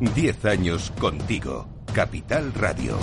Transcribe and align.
10 0.00 0.44
años 0.44 0.92
contigo. 0.98 1.68
Capital 1.94 2.52
Radio. 2.52 2.98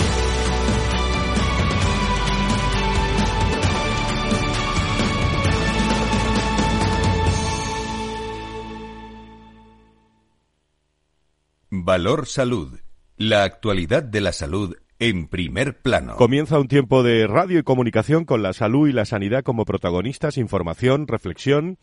Valor 11.72 12.28
Salud. 12.28 12.80
La 13.18 13.44
actualidad 13.44 14.04
de 14.04 14.22
la 14.22 14.32
salud 14.32 14.76
en 15.00 15.28
primer 15.28 15.82
plano. 15.82 16.16
Comienza 16.16 16.60
un 16.60 16.68
tiempo 16.68 17.04
de 17.04 17.28
radio 17.28 17.60
y 17.60 17.64
comunicación 17.64 18.24
con 18.24 18.42
la 18.44 18.54
salud 18.54 18.88
y 18.88 18.94
la 18.94 19.06
sanidad 19.06 19.44
como 19.44 19.66
protagonistas, 19.66 20.38
información, 20.38 21.08
reflexión. 21.08 21.78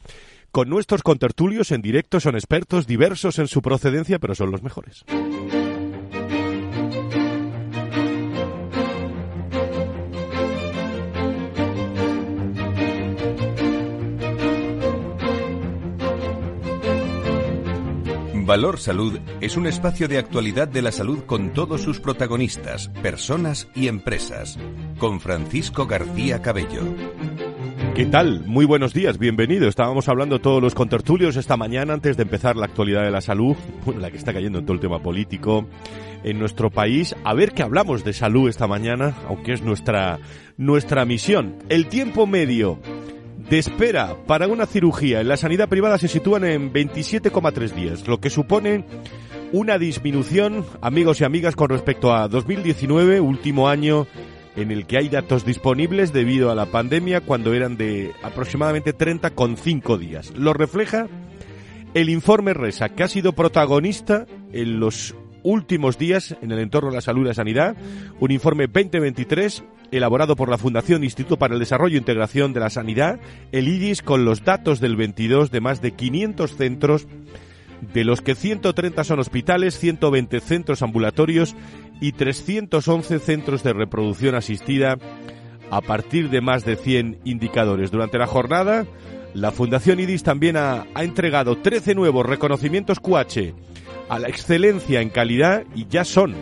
Con 0.53 0.69
nuestros 0.69 1.05
contertulios 1.05 1.71
en 1.71 1.81
directo 1.81 2.19
son 2.19 2.35
expertos 2.35 2.89
diversos 2.89 3.39
en 3.39 3.47
su 3.47 3.63
procedencia, 3.63 4.19
pero 4.19 4.35
son 4.35 4.51
los 4.51 4.65
mejores. 4.65 5.05
Valor 18.51 18.81
Salud 18.81 19.21
es 19.41 19.57
un 19.57 19.69
espacio 19.69 20.09
de 20.09 20.19
actualidad 20.19 20.67
de 20.67 20.83
la 20.83 20.91
salud 20.91 21.21
con 21.25 21.53
todos 21.53 21.83
sus 21.83 22.01
protagonistas, 22.01 22.89
personas 23.01 23.69
y 23.77 23.87
empresas. 23.87 24.59
Con 24.99 25.21
Francisco 25.21 25.87
García 25.87 26.43
Cabello. 26.43 26.83
¿Qué 28.01 28.07
tal? 28.07 28.45
Muy 28.47 28.65
buenos 28.65 28.95
días, 28.95 29.19
bienvenido. 29.19 29.69
Estábamos 29.69 30.09
hablando 30.09 30.39
todos 30.39 30.63
los 30.63 30.75
contertulios 30.75 31.37
esta 31.37 31.59
mañana 31.59 31.93
antes 31.93 32.17
de 32.17 32.23
empezar 32.23 32.57
la 32.57 32.65
actualidad 32.65 33.03
de 33.03 33.11
la 33.11 33.21
salud, 33.21 33.55
la 33.99 34.11
que 34.11 34.17
está 34.17 34.33
cayendo 34.33 34.59
en 34.59 34.65
todo 34.65 34.73
el 34.73 34.81
tema 34.81 35.03
político 35.03 35.67
en 36.25 36.39
nuestro 36.39 36.71
país. 36.71 37.15
A 37.25 37.35
ver 37.35 37.53
qué 37.53 37.63
hablamos 37.63 38.03
de 38.03 38.15
salud 38.15 38.49
esta 38.49 38.67
mañana, 38.67 39.15
aunque 39.29 39.53
es 39.53 39.61
nuestra, 39.61 40.19
nuestra 40.57 41.05
misión. 41.05 41.57
El 41.69 41.89
tiempo 41.89 42.27
medio 42.27 42.79
de 43.51 43.59
espera 43.59 44.17
para 44.27 44.49
una 44.49 44.65
cirugía 44.65 45.21
en 45.21 45.29
la 45.29 45.37
sanidad 45.37 45.69
privada 45.69 45.99
se 45.99 46.09
sitúan 46.09 46.45
en 46.45 46.73
27,3 46.73 47.75
días, 47.75 48.09
lo 48.09 48.19
que 48.19 48.31
supone 48.31 48.87
una 49.53 49.77
disminución, 49.77 50.65
amigos 50.81 51.21
y 51.21 51.25
amigas, 51.25 51.55
con 51.55 51.69
respecto 51.69 52.15
a 52.15 52.29
2019, 52.29 53.21
último 53.21 53.69
año 53.69 54.07
en 54.57 54.71
el 54.71 54.87
que 54.87 54.99
hay 54.99 55.09
datos 55.09 55.45
disponibles 55.45 56.13
debido 56.13 56.51
a 56.51 56.55
la 56.55 56.67
pandemia, 56.67 57.21
cuando 57.21 57.55
eran 57.55 57.77
de 57.77 58.13
aproximadamente 58.23 58.97
30,5 58.97 59.99
días. 59.99 60.33
Lo 60.37 60.53
refleja 60.53 61.09
el 61.95 62.09
informe 62.09 62.55
RESA, 62.55 62.91
que 62.91 63.03
ha 63.03 63.09
sido 63.09 63.33
protagonista 63.33 64.27
en 64.53 64.81
los 64.81 65.15
últimos 65.43 65.99
días 65.99 66.37
en 66.43 66.53
el 66.53 66.59
entorno 66.59 66.91
de 66.91 66.97
la 66.97 67.01
salud 67.01 67.23
y 67.23 67.29
la 67.29 67.35
sanidad, 67.35 67.77
un 68.19 68.31
informe 68.31 68.67
2023 68.67 69.65
elaborado 69.91 70.37
por 70.37 70.49
la 70.49 70.59
Fundación 70.59 71.03
Instituto 71.03 71.37
para 71.37 71.55
el 71.55 71.61
Desarrollo 71.61 71.97
e 71.97 71.99
Integración 71.99 72.53
de 72.53 72.61
la 72.61 72.71
Sanidad, 72.71 73.19
el 73.53 73.69
IDIS, 73.69 74.03
con 74.03 74.25
los 74.25 74.45
datos 74.45 74.81
del 74.81 74.97
22 74.97 75.51
de 75.51 75.61
más 75.61 75.83
de 75.83 75.93
500 75.93 76.57
centros, 76.57 77.07
de 77.81 78.05
los 78.05 78.21
que 78.21 78.35
130 78.35 79.05
son 79.05 79.21
hospitales, 79.21 79.79
120 79.79 80.41
centros 80.41 80.83
ambulatorios 80.83 81.57
y 82.01 82.13
311 82.13 83.19
centros 83.19 83.63
de 83.63 83.73
reproducción 83.73 84.35
asistida 84.35 84.99
a 85.71 85.81
partir 85.81 86.31
de 86.31 86.41
más 86.41 86.65
de 86.65 86.77
100 86.77 87.21
indicadores. 87.25 87.91
Durante 87.91 88.19
la 88.19 88.27
jornada, 88.27 88.87
la 89.35 89.53
Fundación 89.53 90.01
IDIS 90.01 90.23
también 90.23 90.57
ha, 90.57 90.87
ha 90.95 91.05
entregado 91.05 91.57
13 91.57 91.95
nuevos 91.95 92.27
reconocimientos 92.27 93.01
QH 93.01 93.55
a 94.09 94.19
la 94.19 94.29
excelencia 94.29 95.01
en 95.01 95.11
calidad 95.11 95.65
y 95.75 95.87
ya 95.87 96.05
son 96.05 96.35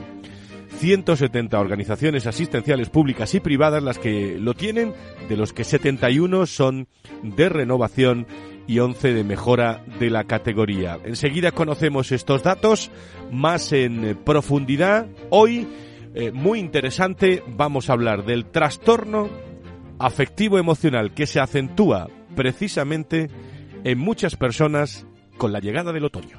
170 0.79 1.59
organizaciones 1.59 2.27
asistenciales 2.27 2.89
públicas 2.89 3.35
y 3.35 3.41
privadas 3.41 3.83
las 3.83 3.99
que 3.99 4.39
lo 4.39 4.55
tienen, 4.55 4.95
de 5.29 5.37
los 5.37 5.53
que 5.53 5.65
71 5.65 6.47
son 6.47 6.89
de 7.23 7.49
renovación 7.49 8.27
y 8.69 8.79
11 8.79 9.15
de 9.15 9.25
mejora 9.25 9.83
de 9.99 10.11
la 10.11 10.25
categoría. 10.25 10.99
Enseguida 11.05 11.51
conocemos 11.51 12.13
estos 12.13 12.45
datos 12.45 12.93
más 13.33 13.73
en 13.73 14.17
profundidad. 14.25 15.09
Hoy, 15.31 15.67
eh, 16.15 16.31
muy 16.31 16.61
interesante, 16.61 17.43
vamos 17.49 17.89
a 17.91 17.95
hablar 17.95 18.25
del 18.25 18.45
trastorno 18.45 19.31
afectivo 19.99 20.59
emocional 20.59 21.15
que 21.15 21.27
se 21.27 21.41
acentúa 21.41 22.09
precisamente 22.37 23.31
en 23.85 23.99
muchas 23.99 24.37
personas 24.37 25.07
con 25.39 25.51
la 25.51 25.61
llegada 25.61 25.93
del 25.93 26.05
otoño. 26.05 26.39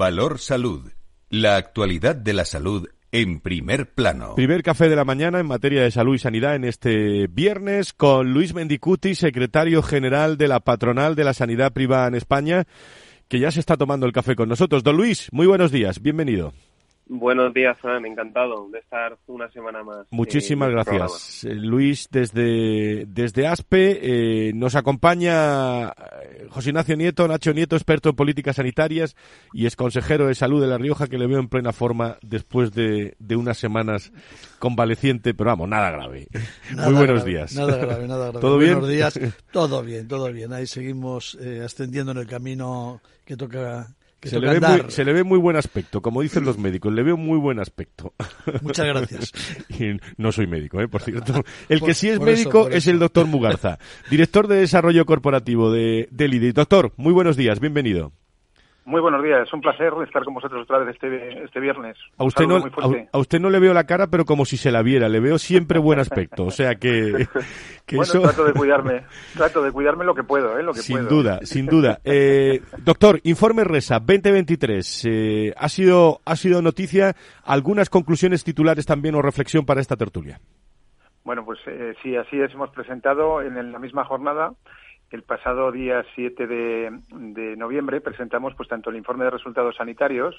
Valor 0.00 0.38
Salud. 0.38 0.90
La 1.28 1.56
actualidad 1.56 2.16
de 2.16 2.32
la 2.32 2.46
salud 2.46 2.88
en 3.12 3.38
primer 3.38 3.92
plano. 3.92 4.34
Primer 4.34 4.62
café 4.62 4.88
de 4.88 4.96
la 4.96 5.04
mañana 5.04 5.40
en 5.40 5.46
materia 5.46 5.82
de 5.82 5.90
salud 5.90 6.14
y 6.14 6.18
sanidad 6.18 6.54
en 6.54 6.64
este 6.64 7.26
viernes 7.26 7.92
con 7.92 8.32
Luis 8.32 8.54
Mendicuti, 8.54 9.14
secretario 9.14 9.82
general 9.82 10.38
de 10.38 10.48
la 10.48 10.60
Patronal 10.60 11.16
de 11.16 11.24
la 11.24 11.34
Sanidad 11.34 11.74
Privada 11.74 12.08
en 12.08 12.14
España, 12.14 12.64
que 13.28 13.40
ya 13.40 13.50
se 13.50 13.60
está 13.60 13.76
tomando 13.76 14.06
el 14.06 14.12
café 14.12 14.36
con 14.36 14.48
nosotros. 14.48 14.82
Don 14.82 14.96
Luis, 14.96 15.28
muy 15.32 15.46
buenos 15.46 15.70
días, 15.70 16.00
bienvenido. 16.00 16.54
Buenos 17.12 17.52
días, 17.52 17.76
Fran. 17.80 18.06
Encantado 18.06 18.68
de 18.70 18.78
estar 18.78 19.18
una 19.26 19.50
semana 19.50 19.82
más. 19.82 20.06
Muchísimas 20.10 20.70
gracias. 20.70 21.42
Eh, 21.42 21.56
Luis, 21.56 22.06
desde, 22.08 23.04
desde 23.06 23.48
ASPE, 23.48 23.98
eh, 24.48 24.52
nos 24.54 24.76
acompaña 24.76 25.88
eh, 25.88 26.46
José 26.50 26.68
Ignacio 26.68 26.96
Nieto, 26.96 27.26
Nacho 27.26 27.52
Nieto, 27.52 27.74
experto 27.74 28.10
en 28.10 28.14
políticas 28.14 28.54
sanitarias 28.54 29.16
y 29.52 29.66
es 29.66 29.74
consejero 29.74 30.28
de 30.28 30.36
salud 30.36 30.60
de 30.60 30.68
La 30.68 30.78
Rioja, 30.78 31.08
que 31.08 31.18
le 31.18 31.26
veo 31.26 31.40
en 31.40 31.48
plena 31.48 31.72
forma 31.72 32.16
después 32.22 32.70
de, 32.70 33.16
de 33.18 33.34
unas 33.34 33.58
semanas 33.58 34.12
convaleciente, 34.60 35.34
pero 35.34 35.50
vamos, 35.50 35.68
nada 35.68 35.90
grave. 35.90 36.28
Muy 36.76 36.94
buenos 36.94 37.24
días. 37.24 37.56
Nada 37.56 37.76
grave, 37.76 38.06
nada 38.06 38.26
grave. 38.26 38.40
¿Todo 38.40 38.56
bien? 38.56 38.74
Buenos 38.74 38.90
días. 38.90 39.18
Todo 39.50 39.82
bien, 39.82 40.06
todo 40.06 40.32
bien. 40.32 40.52
Ahí 40.52 40.68
seguimos 40.68 41.36
ascendiendo 41.64 42.12
en 42.12 42.18
el 42.18 42.28
camino 42.28 43.00
que 43.24 43.36
toca 43.36 43.88
se 44.22 44.38
le, 44.38 44.48
ve 44.48 44.60
muy, 44.60 44.90
se 44.90 45.04
le, 45.04 45.12
ve 45.12 45.24
muy, 45.24 45.38
buen 45.38 45.56
aspecto, 45.56 46.02
como 46.02 46.22
dicen 46.22 46.44
los 46.44 46.58
médicos, 46.58 46.92
le 46.92 47.02
veo 47.02 47.16
muy 47.16 47.38
buen 47.38 47.58
aspecto. 47.58 48.12
Muchas 48.62 48.86
gracias. 48.86 49.32
y 49.68 49.98
no 50.16 50.32
soy 50.32 50.46
médico, 50.46 50.80
¿eh? 50.80 50.88
por 50.88 51.02
cierto. 51.02 51.42
El 51.68 51.80
que 51.80 51.94
sí 51.94 52.08
es 52.08 52.20
médico 52.20 52.68
es 52.68 52.86
el 52.86 52.98
doctor 52.98 53.26
Mugarza, 53.26 53.78
director 54.10 54.46
de 54.48 54.56
Desarrollo 54.56 55.06
Corporativo 55.06 55.70
de, 55.70 56.08
del 56.10 56.34
IDI. 56.34 56.52
Doctor, 56.52 56.92
muy 56.96 57.12
buenos 57.12 57.36
días, 57.36 57.60
bienvenido. 57.60 58.12
Muy 58.86 59.00
buenos 59.00 59.22
días, 59.22 59.46
es 59.46 59.52
un 59.52 59.60
placer 59.60 59.92
estar 60.04 60.24
con 60.24 60.34
vosotros 60.34 60.62
otra 60.62 60.78
vez 60.78 60.94
este, 60.94 61.44
este 61.44 61.60
viernes. 61.60 61.96
A 62.16 62.24
usted, 62.24 62.46
no, 62.46 62.56
a, 63.12 63.18
usted 63.18 63.38
no 63.38 63.50
le 63.50 63.60
veo 63.60 63.74
la 63.74 63.84
cara, 63.84 64.06
pero 64.06 64.24
como 64.24 64.46
si 64.46 64.56
se 64.56 64.70
la 64.70 64.82
viera, 64.82 65.08
le 65.08 65.20
veo 65.20 65.38
siempre 65.38 65.78
buen 65.78 65.98
aspecto, 65.98 66.46
o 66.46 66.50
sea 66.50 66.76
que... 66.76 67.28
que 67.86 67.96
bueno, 67.96 68.22
trato 68.22 68.44
de 68.44 68.52
cuidarme, 68.54 69.02
trato 69.36 69.62
de 69.62 69.70
cuidarme 69.70 70.04
lo 70.04 70.14
que 70.14 70.24
puedo, 70.24 70.58
¿eh? 70.58 70.62
Lo 70.62 70.72
que 70.72 70.80
sin 70.80 71.06
duda, 71.08 71.40
sin 71.42 71.66
duda. 71.66 72.00
Eh, 72.04 72.62
doctor, 72.78 73.20
informe 73.24 73.64
RESA 73.64 73.98
2023, 73.98 75.04
eh, 75.06 75.54
ha, 75.56 75.68
sido, 75.68 76.20
ha 76.24 76.36
sido 76.36 76.62
noticia, 76.62 77.14
algunas 77.44 77.90
conclusiones 77.90 78.44
titulares 78.44 78.86
también 78.86 79.14
o 79.14 79.20
reflexión 79.20 79.66
para 79.66 79.82
esta 79.82 79.96
tertulia. 79.96 80.40
Bueno, 81.22 81.44
pues 81.44 81.58
eh, 81.66 81.94
sí, 82.02 82.16
así 82.16 82.40
es, 82.40 82.50
hemos 82.54 82.70
presentado 82.70 83.42
en 83.42 83.72
la 83.72 83.78
misma 83.78 84.06
jornada 84.06 84.54
el 85.10 85.22
pasado 85.22 85.72
día 85.72 86.04
7 86.14 86.46
de, 86.46 87.56
noviembre 87.56 88.00
presentamos 88.00 88.54
pues 88.54 88.68
tanto 88.68 88.90
el 88.90 88.96
informe 88.96 89.24
de 89.24 89.30
resultados 89.30 89.74
sanitarios 89.76 90.36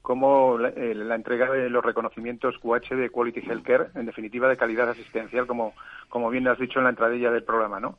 como 0.00 0.58
eh, 0.60 0.94
la, 0.94 1.14
entrega 1.14 1.50
de 1.50 1.68
los 1.68 1.84
reconocimientos 1.84 2.56
QH 2.58 2.96
de 2.96 3.10
Quality 3.10 3.40
Healthcare, 3.40 3.88
en 3.94 4.06
definitiva 4.06 4.48
de 4.48 4.56
calidad 4.56 4.88
asistencial, 4.88 5.46
como, 5.46 5.74
como 6.08 6.30
bien 6.30 6.48
has 6.48 6.58
dicho 6.58 6.78
en 6.78 6.84
la 6.84 6.90
entradilla 6.90 7.30
del 7.30 7.44
programa, 7.44 7.80
¿no? 7.80 7.98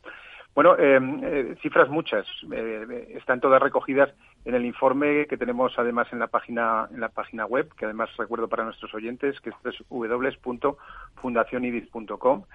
Bueno, 0.56 0.76
eh, 0.80 1.00
eh, 1.24 1.56
cifras 1.62 1.90
muchas, 1.90 2.26
están 3.10 3.42
todas 3.42 3.62
recogidas 3.62 4.10
en 4.46 4.56
el 4.56 4.66
informe 4.66 5.28
que 5.28 5.36
tenemos 5.36 5.78
además 5.78 6.08
en 6.14 6.20
la 6.20 6.28
página 6.28 6.88
en 6.94 7.02
la 7.02 7.10
página 7.10 7.46
web, 7.46 7.70
que 7.76 7.84
además 7.84 8.10
recuerdo 8.18 8.48
para 8.48 8.64
nuestros 8.64 8.94
oyentes, 8.94 9.38
que 9.42 9.50
es 9.50 9.56
www.fundacionidis.com 9.90 12.46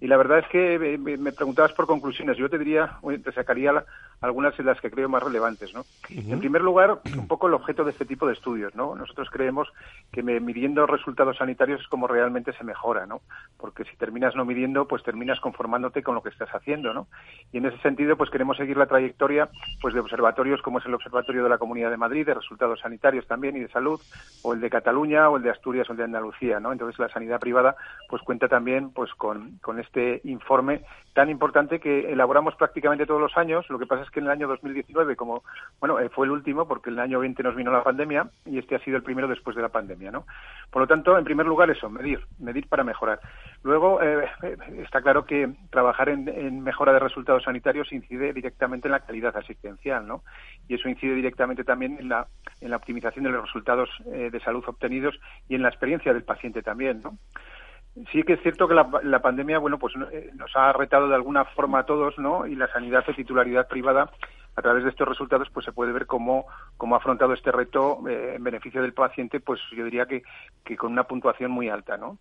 y 0.00 0.06
la 0.06 0.16
verdad 0.16 0.38
es 0.38 0.46
que 0.48 0.78
me 0.98 1.32
preguntabas 1.32 1.72
por 1.72 1.86
conclusiones. 1.86 2.36
Yo 2.36 2.48
te 2.48 2.58
diría, 2.58 2.98
te 3.24 3.32
sacaría 3.32 3.84
algunas 4.20 4.56
de 4.56 4.64
las 4.64 4.80
que 4.80 4.90
creo 4.90 5.08
más 5.08 5.22
relevantes, 5.22 5.72
¿no? 5.72 5.84
En 6.08 6.38
primer 6.38 6.62
lugar, 6.62 7.00
un 7.16 7.28
poco 7.28 7.46
el 7.46 7.54
objeto 7.54 7.84
de 7.84 7.92
este 7.92 8.04
tipo 8.04 8.26
de 8.26 8.32
estudios, 8.32 8.74
¿no? 8.74 8.94
Nosotros 8.94 9.28
creemos 9.30 9.68
que 10.12 10.22
midiendo 10.22 10.86
resultados 10.86 11.36
sanitarios 11.36 11.80
es 11.80 11.88
como 11.88 12.06
realmente 12.06 12.52
se 12.52 12.64
mejora, 12.64 13.06
¿no? 13.06 13.20
Porque 13.56 13.84
si 13.84 13.96
terminas 13.96 14.34
no 14.34 14.44
midiendo, 14.44 14.88
pues 14.88 15.02
terminas 15.02 15.40
conformándote 15.40 16.02
con 16.02 16.14
lo 16.14 16.22
que 16.22 16.30
estás 16.30 16.48
haciendo, 16.50 16.92
¿no? 16.92 17.06
Y 17.52 17.58
en 17.58 17.66
ese 17.66 17.78
sentido, 17.78 18.16
pues 18.16 18.30
queremos 18.30 18.56
seguir 18.56 18.76
la 18.76 18.86
trayectoria, 18.86 19.48
pues 19.80 19.94
de 19.94 20.00
observatorios 20.00 20.62
como 20.62 20.78
es 20.78 20.86
el 20.86 20.94
Observatorio 20.94 21.44
de 21.44 21.48
la 21.48 21.58
Comunidad 21.58 21.90
de 21.90 21.96
Madrid, 21.96 22.26
de 22.26 22.34
resultados 22.34 22.80
sanitarios 22.80 23.26
también 23.26 23.56
y 23.56 23.60
de 23.60 23.68
salud, 23.68 24.00
o 24.42 24.52
el 24.52 24.60
de 24.60 24.70
Cataluña, 24.70 25.28
o 25.28 25.36
el 25.36 25.42
de 25.42 25.50
Asturias, 25.50 25.88
o 25.88 25.92
el 25.92 25.98
de 25.98 26.04
Andalucía, 26.04 26.58
¿no? 26.60 26.72
Entonces 26.72 26.98
la 26.98 27.08
sanidad 27.08 27.38
privada, 27.38 27.76
pues 28.08 28.22
cuenta 28.22 28.48
también, 28.48 28.90
pues 28.90 29.12
con, 29.14 29.58
con 29.58 29.78
este 29.78 30.20
informe 30.24 30.82
tan 31.18 31.30
importante 31.30 31.80
que 31.80 32.12
elaboramos 32.12 32.54
prácticamente 32.54 33.04
todos 33.04 33.20
los 33.20 33.36
años. 33.36 33.68
Lo 33.70 33.78
que 33.78 33.86
pasa 33.86 34.02
es 34.02 34.07
que 34.10 34.20
en 34.20 34.26
el 34.26 34.32
año 34.32 34.48
2019, 34.48 35.16
como, 35.16 35.42
bueno, 35.80 35.98
eh, 35.98 36.08
fue 36.08 36.26
el 36.26 36.32
último, 36.32 36.66
porque 36.66 36.90
el 36.90 36.98
año 36.98 37.20
20 37.20 37.42
nos 37.42 37.56
vino 37.56 37.70
la 37.70 37.82
pandemia, 37.82 38.30
y 38.46 38.58
este 38.58 38.76
ha 38.76 38.80
sido 38.80 38.96
el 38.96 39.02
primero 39.02 39.28
después 39.28 39.56
de 39.56 39.62
la 39.62 39.68
pandemia, 39.68 40.10
¿no? 40.10 40.26
Por 40.70 40.82
lo 40.82 40.88
tanto, 40.88 41.16
en 41.16 41.24
primer 41.24 41.46
lugar 41.46 41.70
eso, 41.70 41.88
medir, 41.88 42.20
medir 42.38 42.68
para 42.68 42.84
mejorar. 42.84 43.20
Luego, 43.62 44.00
eh, 44.02 44.28
está 44.82 45.02
claro 45.02 45.24
que 45.24 45.48
trabajar 45.70 46.08
en, 46.08 46.62
mejora 46.62 46.92
de 46.92 46.98
resultados 46.98 47.44
sanitarios 47.44 47.92
incide 47.92 48.32
directamente 48.32 48.88
en 48.88 48.92
la 48.92 49.00
calidad 49.00 49.36
asistencial, 49.36 50.06
¿no? 50.06 50.22
Y 50.68 50.74
eso 50.74 50.88
incide 50.88 51.14
directamente 51.14 51.64
también 51.64 51.98
en 51.98 52.08
la, 52.08 52.26
en 52.60 52.70
la 52.70 52.76
optimización 52.76 53.24
de 53.24 53.30
los 53.30 53.44
resultados 53.46 53.88
eh, 54.12 54.30
de 54.30 54.40
salud 54.40 54.64
obtenidos 54.66 55.18
y 55.48 55.54
en 55.54 55.62
la 55.62 55.68
experiencia 55.68 56.12
del 56.12 56.24
paciente 56.24 56.62
también, 56.62 57.02
¿no? 57.02 57.18
Sí 58.12 58.22
que 58.22 58.34
es 58.34 58.42
cierto 58.42 58.68
que 58.68 58.74
la, 58.74 59.22
pandemia, 59.22 59.58
bueno, 59.58 59.78
pues 59.78 59.94
eh, 60.12 60.30
nos 60.34 60.54
ha 60.56 60.72
retado 60.72 61.08
de 61.08 61.14
alguna 61.14 61.44
forma 61.44 61.80
a 61.80 61.86
todos, 61.86 62.16
¿no? 62.18 62.46
Y 62.46 62.54
la 62.54 62.70
sanidad 62.72 63.04
de 63.04 63.14
titularidad 63.14 63.66
privada 63.66 64.10
a 64.54 64.62
través 64.62 64.82
de 64.82 64.90
estos 64.90 65.06
resultados 65.06 65.48
pues 65.52 65.64
se 65.64 65.72
puede 65.72 65.92
ver 65.92 66.06
cómo, 66.06 66.46
cómo 66.76 66.94
ha 66.94 66.98
afrontado 66.98 67.32
este 67.32 67.52
reto 67.52 68.00
eh, 68.08 68.34
en 68.36 68.42
beneficio 68.42 68.82
del 68.82 68.92
paciente, 68.92 69.40
pues 69.40 69.60
yo 69.76 69.84
diría 69.84 70.06
que, 70.06 70.22
que 70.64 70.76
con 70.76 70.92
una 70.92 71.04
puntuación 71.04 71.50
muy 71.50 71.68
alta, 71.68 71.96
¿no? 71.96 72.18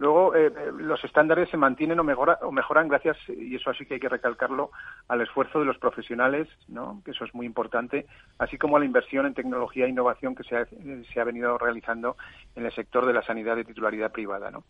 Luego, 0.00 0.34
eh, 0.34 0.50
los 0.78 1.04
estándares 1.04 1.50
se 1.50 1.58
mantienen 1.58 2.00
o, 2.00 2.04
mejora, 2.04 2.38
o 2.40 2.50
mejoran 2.50 2.88
gracias, 2.88 3.18
y 3.28 3.54
eso 3.54 3.74
sí 3.74 3.84
que 3.84 3.94
hay 3.94 4.00
que 4.00 4.08
recalcarlo, 4.08 4.70
al 5.08 5.20
esfuerzo 5.20 5.58
de 5.58 5.66
los 5.66 5.76
profesionales, 5.76 6.48
¿no? 6.68 7.02
que 7.04 7.10
eso 7.10 7.26
es 7.26 7.34
muy 7.34 7.44
importante, 7.44 8.06
así 8.38 8.56
como 8.56 8.78
a 8.78 8.80
la 8.80 8.86
inversión 8.86 9.26
en 9.26 9.34
tecnología 9.34 9.84
e 9.84 9.90
innovación 9.90 10.34
que 10.34 10.44
se 10.44 10.56
ha, 10.56 10.64
se 10.64 11.20
ha 11.20 11.24
venido 11.24 11.58
realizando 11.58 12.16
en 12.56 12.64
el 12.64 12.72
sector 12.72 13.04
de 13.04 13.12
la 13.12 13.22
sanidad 13.22 13.56
de 13.56 13.64
titularidad 13.64 14.10
privada. 14.10 14.50
¿no? 14.50 14.64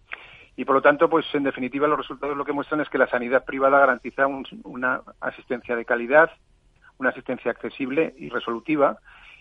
Y 0.61 0.67
por 0.67 0.75
lo 0.75 0.83
tanto, 0.83 1.09
pues 1.09 1.25
en 1.33 1.43
definitiva, 1.43 1.89
los 1.89 1.97
resultados 1.97 2.37
lo 2.37 2.45
que 2.45 2.53
muestran 2.53 2.83
es 2.83 2.91
que 2.91 2.99
la 2.99 3.07
sanidad 3.07 3.47
privada 3.47 3.79
garantiza 3.79 4.27
una 4.27 5.01
asistencia 5.19 5.75
de 5.75 5.87
calidad, 5.87 6.33
una 6.99 7.09
asistencia 7.09 7.51
accesible 7.51 8.13
y 8.19 8.29
resolutiva, 8.29 8.99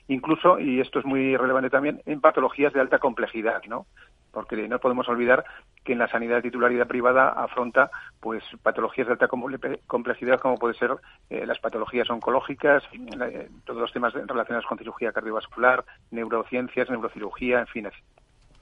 incluso, 0.07 0.59
y 0.59 0.79
esto 0.79 0.97
es 0.99 1.03
muy 1.03 1.35
relevante 1.35 1.69
también, 1.69 2.01
en 2.05 2.21
patologías 2.21 2.71
de 2.71 2.79
alta 2.79 2.99
complejidad, 2.99 3.61
¿no? 3.67 3.85
Porque 4.31 4.65
no 4.69 4.79
podemos 4.79 5.09
olvidar 5.09 5.43
que 5.83 5.91
en 5.91 5.99
la 5.99 6.07
sanidad 6.07 6.37
de 6.37 6.43
titularidad 6.43 6.87
privada 6.87 7.27
afronta 7.27 7.91
pues 8.21 8.41
patologías 8.63 9.07
de 9.07 9.13
alta 9.13 9.27
complejidad 9.27 10.39
como 10.39 10.57
puede 10.57 10.75
ser 10.75 10.91
eh, 11.29 11.45
las 11.45 11.59
patologías 11.59 12.09
oncológicas, 12.09 12.81
eh, 12.93 13.49
todos 13.65 13.81
los 13.81 13.91
temas 13.91 14.13
relacionados 14.13 14.67
con 14.67 14.77
cirugía 14.77 15.11
cardiovascular, 15.11 15.83
neurociencias, 16.11 16.89
neurocirugía, 16.89 17.59
en 17.59 17.67
fin, 17.67 17.89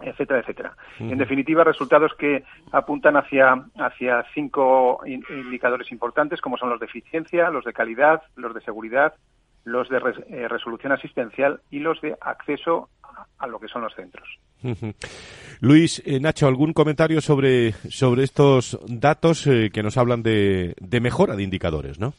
etcétera, 0.01 0.39
etcétera. 0.39 0.75
En 0.99 1.17
definitiva, 1.17 1.63
resultados 1.63 2.11
que 2.17 2.43
apuntan 2.71 3.17
hacia, 3.17 3.65
hacia 3.77 4.25
cinco 4.33 5.01
indicadores 5.05 5.91
importantes, 5.91 6.41
como 6.41 6.57
son 6.57 6.69
los 6.69 6.79
de 6.79 6.85
eficiencia, 6.85 7.49
los 7.49 7.65
de 7.65 7.73
calidad, 7.73 8.21
los 8.35 8.53
de 8.53 8.61
seguridad, 8.61 9.13
los 9.63 9.89
de 9.89 9.97
eh, 10.29 10.47
resolución 10.47 10.93
asistencial 10.93 11.61
y 11.71 11.79
los 11.79 11.99
de 12.01 12.15
acceso 12.21 12.89
a 13.39 13.47
lo 13.47 13.59
que 13.59 13.67
son 13.67 13.81
los 13.81 13.93
centros. 13.95 14.27
Luis, 15.59 16.01
eh, 16.05 16.19
Nacho, 16.19 16.47
¿algún 16.47 16.73
comentario 16.73 17.19
sobre, 17.21 17.71
sobre 17.71 18.23
estos 18.23 18.79
datos 18.87 19.45
eh, 19.47 19.69
que 19.73 19.83
nos 19.83 19.97
hablan 19.97 20.23
de, 20.23 20.75
de 20.79 20.99
mejora 21.01 21.35
de 21.35 21.43
indicadores, 21.43 21.99
no? 21.99 22.13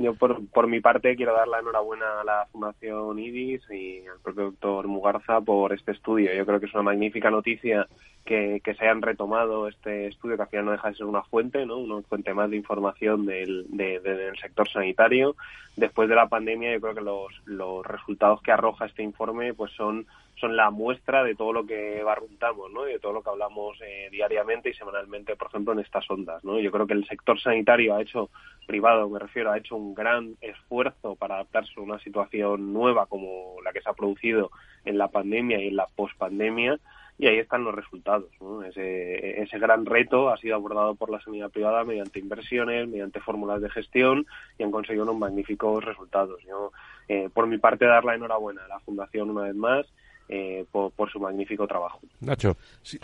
Yo, 0.00 0.14
por, 0.14 0.48
por 0.48 0.66
mi 0.66 0.80
parte, 0.80 1.14
quiero 1.14 1.34
dar 1.34 1.46
la 1.46 1.58
enhorabuena 1.58 2.22
a 2.22 2.24
la 2.24 2.46
Fundación 2.50 3.18
IDIS 3.18 3.60
y 3.70 4.06
al 4.06 4.18
propio 4.20 4.44
doctor 4.44 4.88
Mugarza 4.88 5.42
por 5.42 5.74
este 5.74 5.92
estudio. 5.92 6.32
Yo 6.32 6.46
creo 6.46 6.58
que 6.58 6.64
es 6.64 6.72
una 6.72 6.84
magnífica 6.84 7.30
noticia 7.30 7.86
que, 8.24 8.62
que 8.64 8.74
se 8.74 8.84
hayan 8.84 9.02
retomado 9.02 9.68
este 9.68 10.06
estudio, 10.06 10.36
que 10.36 10.42
al 10.42 10.48
final 10.48 10.64
no 10.64 10.72
deja 10.72 10.88
de 10.88 10.94
ser 10.94 11.04
una 11.04 11.22
fuente, 11.24 11.66
¿no? 11.66 11.76
una 11.76 12.00
fuente 12.00 12.32
más 12.32 12.48
de 12.48 12.56
información 12.56 13.26
del, 13.26 13.66
del 13.68 14.38
sector 14.40 14.66
sanitario. 14.70 15.36
Después 15.76 16.08
de 16.08 16.14
la 16.14 16.28
pandemia, 16.28 16.72
yo 16.72 16.80
creo 16.80 16.94
que 16.94 17.02
los, 17.02 17.42
los 17.44 17.84
resultados 17.84 18.40
que 18.40 18.52
arroja 18.52 18.86
este 18.86 19.02
informe 19.02 19.52
pues 19.52 19.70
son 19.72 20.06
son 20.40 20.56
la 20.56 20.70
muestra 20.70 21.22
de 21.22 21.34
todo 21.34 21.52
lo 21.52 21.66
que 21.66 22.02
barruntamos, 22.02 22.72
¿no? 22.72 22.88
Y 22.88 22.92
de 22.92 22.98
todo 22.98 23.12
lo 23.12 23.22
que 23.22 23.30
hablamos 23.30 23.78
eh, 23.82 24.08
diariamente 24.10 24.70
y 24.70 24.74
semanalmente, 24.74 25.36
por 25.36 25.48
ejemplo, 25.48 25.72
en 25.72 25.80
estas 25.80 26.10
ondas, 26.10 26.42
¿no? 26.44 26.58
Yo 26.58 26.70
creo 26.70 26.86
que 26.86 26.94
el 26.94 27.06
sector 27.06 27.40
sanitario 27.40 27.94
ha 27.94 28.02
hecho, 28.02 28.30
privado 28.66 29.08
me 29.08 29.18
refiero, 29.18 29.52
ha 29.52 29.58
hecho 29.58 29.76
un 29.76 29.94
gran 29.94 30.34
esfuerzo 30.40 31.14
para 31.16 31.34
adaptarse 31.36 31.72
a 31.76 31.82
una 31.82 31.98
situación 31.98 32.72
nueva 32.72 33.06
como 33.06 33.56
la 33.64 33.72
que 33.72 33.82
se 33.82 33.90
ha 33.90 33.94
producido 33.94 34.50
en 34.84 34.96
la 34.96 35.08
pandemia 35.08 35.62
y 35.62 35.68
en 35.68 35.76
la 35.76 35.86
pospandemia 35.94 36.78
y 37.20 37.26
ahí 37.26 37.38
están 37.38 37.64
los 37.64 37.74
resultados. 37.74 38.30
¿no? 38.40 38.62
Ese, 38.62 39.42
ese 39.42 39.58
gran 39.58 39.84
reto 39.84 40.30
ha 40.30 40.38
sido 40.38 40.54
abordado 40.54 40.94
por 40.94 41.10
la 41.10 41.20
sanidad 41.20 41.50
privada 41.50 41.84
mediante 41.84 42.18
inversiones, 42.18 42.88
mediante 42.88 43.20
fórmulas 43.20 43.60
de 43.60 43.68
gestión 43.68 44.26
y 44.58 44.62
han 44.62 44.70
conseguido 44.70 45.04
unos 45.04 45.18
magníficos 45.18 45.84
resultados. 45.84 46.42
Yo, 46.48 46.72
eh, 47.08 47.28
por 47.32 47.46
mi 47.46 47.58
parte, 47.58 47.84
dar 47.84 48.06
la 48.06 48.14
enhorabuena 48.14 48.64
a 48.64 48.68
la 48.68 48.80
Fundación 48.80 49.28
una 49.28 49.42
vez 49.42 49.54
más 49.54 49.86
eh, 50.32 50.64
por, 50.70 51.10
su 51.10 51.18
magnífico 51.18 51.66
trabajo. 51.66 52.00
Nacho. 52.20 52.56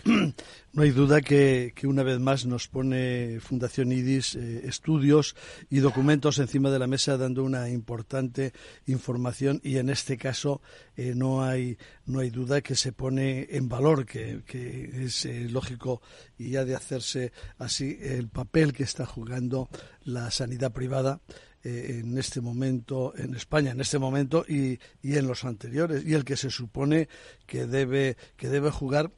no 0.73 0.82
hay 0.82 0.90
duda 0.90 1.20
que, 1.20 1.73
una 1.82 2.05
vez 2.05 2.20
más 2.20 2.46
nos 2.46 2.69
pone 2.69 3.40
Fundación 3.40 3.90
IDIS 3.90 4.37
eh, 4.37 4.69
estudios 4.69 5.34
y 5.69 5.81
documentos 5.81 6.38
encima 6.38 6.70
de 6.70 6.78
la 6.78 6.87
mesa 6.87 7.17
dando 7.17 7.43
una 7.43 7.69
importante 7.69 8.52
información 8.87 9.61
y 9.64 9.78
en 9.78 9.90
este 9.90 10.17
caso 10.17 10.61
eh, 10.96 11.14
no, 11.17 11.43
hay, 11.43 11.78
no 12.05 12.20
hay 12.20 12.31
duda 12.31 12.61
que 12.61 12.76
se 12.76 12.93
pone 12.93 13.49
en 13.50 13.69
valor, 13.69 14.06
que, 14.06 14.43
que 14.46 15.05
es 15.05 15.25
lógico 15.50 16.02
y 16.38 16.55
ha 16.55 16.64
de 16.64 16.76
hacerse 16.76 17.32
así 17.58 17.99
el 18.00 18.28
papel 18.28 18.73
que 18.73 18.84
está 18.84 19.05
jugando 19.05 19.69
la 20.05 20.31
sanidad 20.31 20.73
privada 20.73 21.20
eh, 21.64 22.00
en 22.00 22.16
este 22.18 22.40
momento 22.40 23.14
en 23.16 23.34
España, 23.34 23.72
en 23.72 23.80
este 23.80 23.98
momento 23.98 24.44
y, 24.48 24.78
y 25.02 25.16
en 25.16 25.26
los 25.26 25.44
anteriores, 25.44 26.04
y 26.06 26.14
el 26.14 26.24
que 26.24 26.36
se 26.36 26.50
supone 26.50 27.08
que 27.46 27.66
debe, 27.66 28.16
que 28.36 28.48
debe 28.48 28.70
jugar 28.70 29.10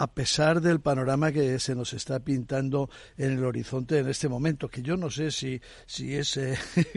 a 0.00 0.06
pesar 0.06 0.60
del 0.60 0.80
panorama 0.80 1.32
que 1.32 1.58
se 1.58 1.74
nos 1.74 1.92
está 1.92 2.20
pintando 2.20 2.88
en 3.18 3.32
el 3.32 3.44
horizonte 3.44 3.98
en 3.98 4.08
este 4.08 4.28
momento, 4.28 4.68
que 4.68 4.82
yo 4.82 4.96
no 4.96 5.10
sé 5.10 5.30
si, 5.30 5.60
si 5.84 6.14
es 6.14 6.38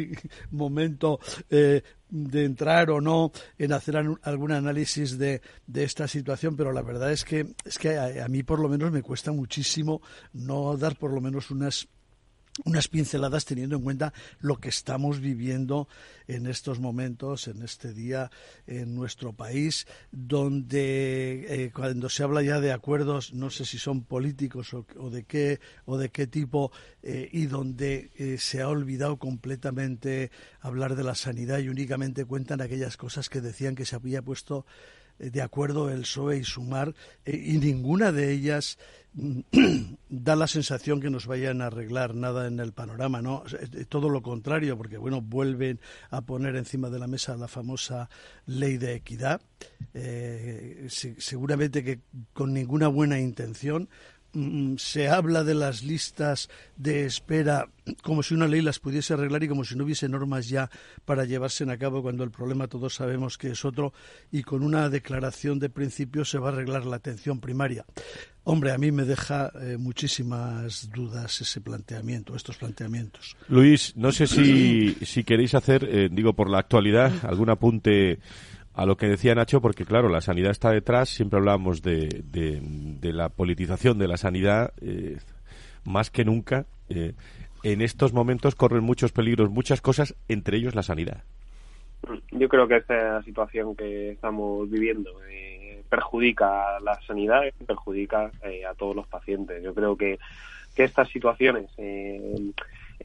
momento 0.52 1.20
eh, 1.50 1.82
de 2.10 2.46
entrar 2.46 2.92
o 2.92 3.02
no 3.02 3.32
en 3.58 3.74
hacer 3.74 3.98
algún 3.98 4.52
análisis 4.52 5.18
de, 5.18 5.42
de, 5.68 5.84
esta 5.84 6.08
situación, 6.08 6.56
pero 6.56 6.72
la 6.72 6.82
verdad 6.82 7.12
es 7.12 7.26
que, 7.26 7.54
es 7.66 7.78
que 7.78 7.98
a, 7.98 8.28
mí 8.28 8.44
por 8.44 8.60
lo 8.60 8.70
menos 8.70 8.92
me 8.92 9.02
cuesta 9.02 9.32
muchísimo 9.32 10.02
no 10.32 10.78
dar 10.78 10.96
por 10.96 11.12
lo 11.12 11.20
menos 11.22 11.50
unas 11.52 11.88
unas 12.66 12.88
pinceladas 12.88 13.46
teniendo 13.46 13.76
en 13.76 13.82
cuenta 13.82 14.14
lo 14.40 14.58
que 14.58 14.70
estamos 14.70 15.20
viviendo 15.20 15.88
en 16.28 16.48
estos 16.48 16.80
momentos, 16.80 17.48
en 17.48 17.64
este 17.64 17.94
día 17.94 18.32
en 18.68 18.96
nuestro 18.96 19.34
país, 19.34 19.88
donde 20.12 21.46
eh, 21.50 21.72
cuando 21.74 22.10
se 22.10 22.24
habla 22.24 22.42
ya 22.42 22.60
de 22.60 22.72
acuerdos, 22.72 23.34
no 23.34 23.50
sé 23.50 23.66
si 23.66 23.78
son 23.78 24.04
políticos 24.04 24.74
o, 24.74 25.10
de 25.10 25.24
qué 25.24 25.60
o 25.86 25.98
de 25.98 26.10
qué 26.10 26.28
tipo, 26.28 26.72
eh, 27.02 27.30
y 27.32 27.48
donde 27.48 28.12
eh, 28.18 28.38
se 28.38 28.62
ha 28.62 28.70
olvidado 28.70 29.18
completamente 29.18 30.32
hablar 30.62 30.96
de 30.96 31.04
la 31.04 31.16
sanidad 31.16 31.60
y 31.60 31.70
únicamente 31.70 32.26
cuentan 32.26 32.62
aquellas 32.62 32.98
cosas 32.98 33.30
que 33.30 33.42
decían 33.42 33.76
que 33.76 33.86
se 33.86 33.96
había 33.96 34.22
puesto 34.22 34.66
de 35.32 35.42
acuerdo 35.42 35.90
el 35.90 36.02
PSOE 36.02 36.38
y 36.38 36.44
Sumar, 36.44 36.94
y 37.26 37.58
ninguna 37.58 38.12
de 38.12 38.32
ellas 38.32 38.78
da 40.10 40.36
la 40.36 40.48
sensación 40.48 41.00
que 41.00 41.10
nos 41.10 41.28
vayan 41.28 41.62
a 41.62 41.68
arreglar 41.68 42.16
nada 42.16 42.48
en 42.48 42.60
el 42.60 42.74
panorama, 42.74 43.22
¿no? 43.22 43.44
Todo 43.90 44.10
lo 44.10 44.24
contrario, 44.24 44.76
porque 44.78 44.98
bueno, 44.98 45.22
vuelven 45.22 45.80
a 46.10 46.22
poner 46.22 46.56
encima 46.56 46.90
de 46.90 47.00
la 47.00 47.08
mesa 47.08 47.38
la 47.38 47.48
famosa 47.48 48.10
ley 48.48 48.78
de 48.78 48.96
equidad, 48.96 49.42
eh, 49.94 50.88
seguramente 50.90 51.84
que 51.84 52.00
con 52.34 52.54
ninguna 52.54 52.88
buena 52.88 53.20
intención, 53.20 53.88
se 54.78 55.10
habla 55.10 55.44
de 55.44 55.54
las 55.54 55.84
listas 55.84 56.50
de 56.76 57.06
espera 57.06 57.68
como 58.02 58.24
si 58.24 58.34
una 58.34 58.48
ley 58.48 58.62
las 58.62 58.80
pudiese 58.80 59.14
arreglar 59.14 59.44
y 59.44 59.48
como 59.48 59.64
si 59.64 59.76
no 59.76 59.84
hubiese 59.84 60.10
normas 60.10 60.48
ya 60.48 60.70
para 61.06 61.26
llevarse 61.26 61.70
a 61.70 61.78
cabo 61.78 62.02
cuando 62.02 62.24
el 62.24 62.32
problema 62.32 62.68
todos 62.68 62.96
sabemos 62.96 63.38
que 63.38 63.50
es 63.50 63.66
otro 63.66 63.94
y 64.32 64.44
con 64.44 64.64
una 64.64 64.90
declaración 64.90 65.60
de 65.60 65.70
principio 65.70 66.26
se 66.26 66.40
va 66.40 66.50
a 66.50 66.54
arreglar 66.54 66.86
la 66.86 66.96
atención 66.96 67.40
primaria. 67.40 67.86
Hombre, 68.46 68.72
a 68.72 68.78
mí 68.78 68.92
me 68.92 69.06
deja 69.06 69.52
eh, 69.62 69.78
muchísimas 69.78 70.90
dudas 70.92 71.40
ese 71.42 71.62
planteamiento, 71.62 72.36
estos 72.36 72.58
planteamientos. 72.58 73.38
Luis, 73.48 73.96
no 73.96 74.12
sé 74.12 74.28
si, 74.28 74.96
si 75.06 75.24
queréis 75.24 75.54
hacer, 75.54 75.88
eh, 75.90 76.10
digo 76.12 76.34
por 76.34 76.50
la 76.50 76.60
actualidad, 76.60 77.12
algún 77.24 77.50
apunte 77.50 78.20
a 78.74 78.86
lo 78.86 78.98
que 78.98 79.08
decía 79.08 79.36
Nacho, 79.36 79.62
porque 79.62 79.86
claro, 79.86 80.10
la 80.10 80.22
sanidad 80.22 80.52
está 80.52 80.72
detrás, 80.72 81.10
siempre 81.10 81.40
hablamos 81.40 81.82
de, 81.82 82.24
de, 82.24 83.14
la 83.14 83.30
politización 83.30 84.00
de 84.00 84.08
la 84.08 84.18
sanidad, 84.18 84.74
eh, 84.82 85.18
más 85.84 86.10
que 86.10 86.26
nunca. 86.26 86.66
en 86.90 87.82
estos 87.82 88.14
momentos 88.14 88.56
corren 88.56 88.84
muchos 88.84 89.12
peligros, 89.12 89.50
muchas 89.50 89.82
cosas, 89.82 90.16
entre 90.28 90.58
ellos 90.58 90.76
la 90.76 90.84
sanidad. 90.84 91.24
Yo 92.32 92.50
creo 92.50 92.68
que 92.68 92.78
esta 92.78 93.22
situación 93.24 93.76
que 93.76 94.12
estamos 94.12 94.70
viviendo 94.70 95.12
perjudica 95.94 96.78
a 96.78 96.80
la 96.80 97.00
sanidad 97.04 97.44
y 97.44 97.64
perjudica 97.66 98.32
eh, 98.42 98.66
a 98.66 98.74
todos 98.74 98.96
los 98.96 99.06
pacientes. 99.06 99.62
Yo 99.64 99.76
creo 99.76 99.96
que, 99.96 100.18
que 100.76 100.86
estas 100.86 101.08
situaciones 101.10 101.70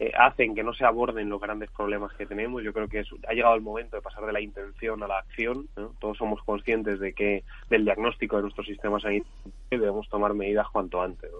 eh, 0.01 0.13
hacen 0.17 0.55
que 0.55 0.63
no 0.63 0.73
se 0.75 0.85
aborden 0.85 1.29
los 1.29 1.41
grandes 1.41 1.71
problemas 1.71 2.13
que 2.15 2.25
tenemos. 2.25 2.63
Yo 2.63 2.73
creo 2.73 2.89
que 2.89 3.05
ha 3.29 3.33
llegado 3.33 3.57
el 3.57 3.63
momento 3.63 3.97
de 3.97 4.03
pasar 4.03 4.25
de 4.25 4.33
la 4.33 4.41
intención 4.41 5.03
a 5.03 5.09
la 5.09 5.19
acción. 5.19 5.69
Todos 5.99 6.17
somos 6.19 6.43
conscientes 6.45 7.01
de 7.01 7.13
que 7.13 7.43
del 7.69 7.85
diagnóstico 7.85 8.37
de 8.37 8.43
nuestro 8.43 8.63
sistema 8.63 9.01
sanitario 9.01 9.33
debemos 9.71 10.09
tomar 10.09 10.35
medidas 10.35 10.69
cuanto 10.69 11.03
antes. 11.03 11.31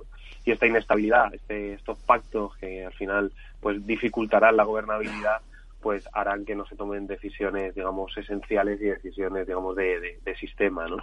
Y 0.45 0.51
esta 0.51 0.67
inestabilidad, 0.67 1.33
este, 1.33 1.75
estos 1.75 1.99
pactos 2.01 2.57
que 2.57 2.85
al 2.85 2.93
final 2.95 3.33
pues 3.61 3.87
dificultarán 3.87 4.57
la 4.57 4.65
gobernabilidad 4.65 5.41
pues 5.81 6.09
harán 6.13 6.45
que 6.45 6.57
no 6.57 6.67
se 6.67 6.75
tomen 6.75 7.07
decisiones, 7.07 7.75
digamos, 7.75 8.17
esenciales 8.19 8.81
y 8.81 8.87
decisiones, 8.87 9.47
digamos, 9.47 9.77
de, 9.77 10.19
de, 10.25 10.37
sistema, 10.37 10.89
¿no? 10.89 10.97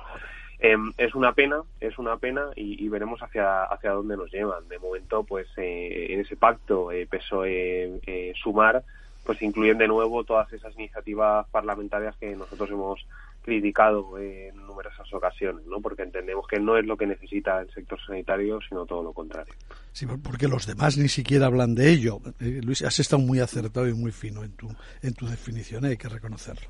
Em, 0.59 0.93
es 0.97 1.13
una 1.15 1.33
pena, 1.33 1.61
es 1.79 1.97
una 1.97 2.17
pena 2.17 2.47
y, 2.55 2.87
veremos 2.87 3.21
hacia 3.21 3.63
hacia 3.63 3.91
dónde 3.91 4.17
nos 4.17 4.31
llevan. 4.31 4.67
De 4.67 4.79
momento, 4.79 5.23
pues 5.23 5.47
eh, 5.57 6.07
en 6.09 6.21
ese 6.21 6.35
pacto 6.35 6.91
eh, 6.91 7.07
PSOE 7.07 7.99
eh, 8.05 8.33
sumar, 8.41 8.83
pues 9.25 9.41
incluyen 9.41 9.77
de 9.77 9.87
nuevo 9.87 10.23
todas 10.23 10.51
esas 10.53 10.73
iniciativas 10.75 11.47
parlamentarias 11.49 12.15
que 12.17 12.35
nosotros 12.35 12.69
hemos 12.69 13.05
criticado 13.45 14.17
en 14.17 14.55
numerosas 14.65 15.11
ocasiones, 15.13 15.67
¿no? 15.67 15.79
Porque 15.79 16.01
entendemos 16.01 16.47
que 16.47 16.59
no 16.59 16.77
es 16.77 16.85
lo 16.85 16.97
que 16.97 17.05
necesita 17.05 17.61
el 17.61 17.71
sector 17.71 17.99
sanitario, 18.03 18.59
sino 18.67 18.87
todo 18.87 19.03
lo 19.03 19.13
contrario. 19.13 19.53
Sí, 19.91 20.07
porque 20.07 20.47
los 20.47 20.65
demás 20.65 20.97
ni 20.97 21.09
siquiera 21.09 21.45
hablan 21.45 21.75
de 21.75 21.91
ello. 21.91 22.19
Eh, 22.39 22.59
Luis, 22.63 22.81
has 22.81 22.99
estado 22.99 23.21
muy 23.21 23.39
acertado 23.39 23.87
y 23.87 23.93
muy 23.93 24.11
fino 24.11 24.43
en 24.43 24.51
tu, 24.53 24.67
en 25.03 25.13
tu 25.13 25.27
definición, 25.27 25.85
hay 25.85 25.95
que 25.95 26.09
reconocerlo. 26.09 26.67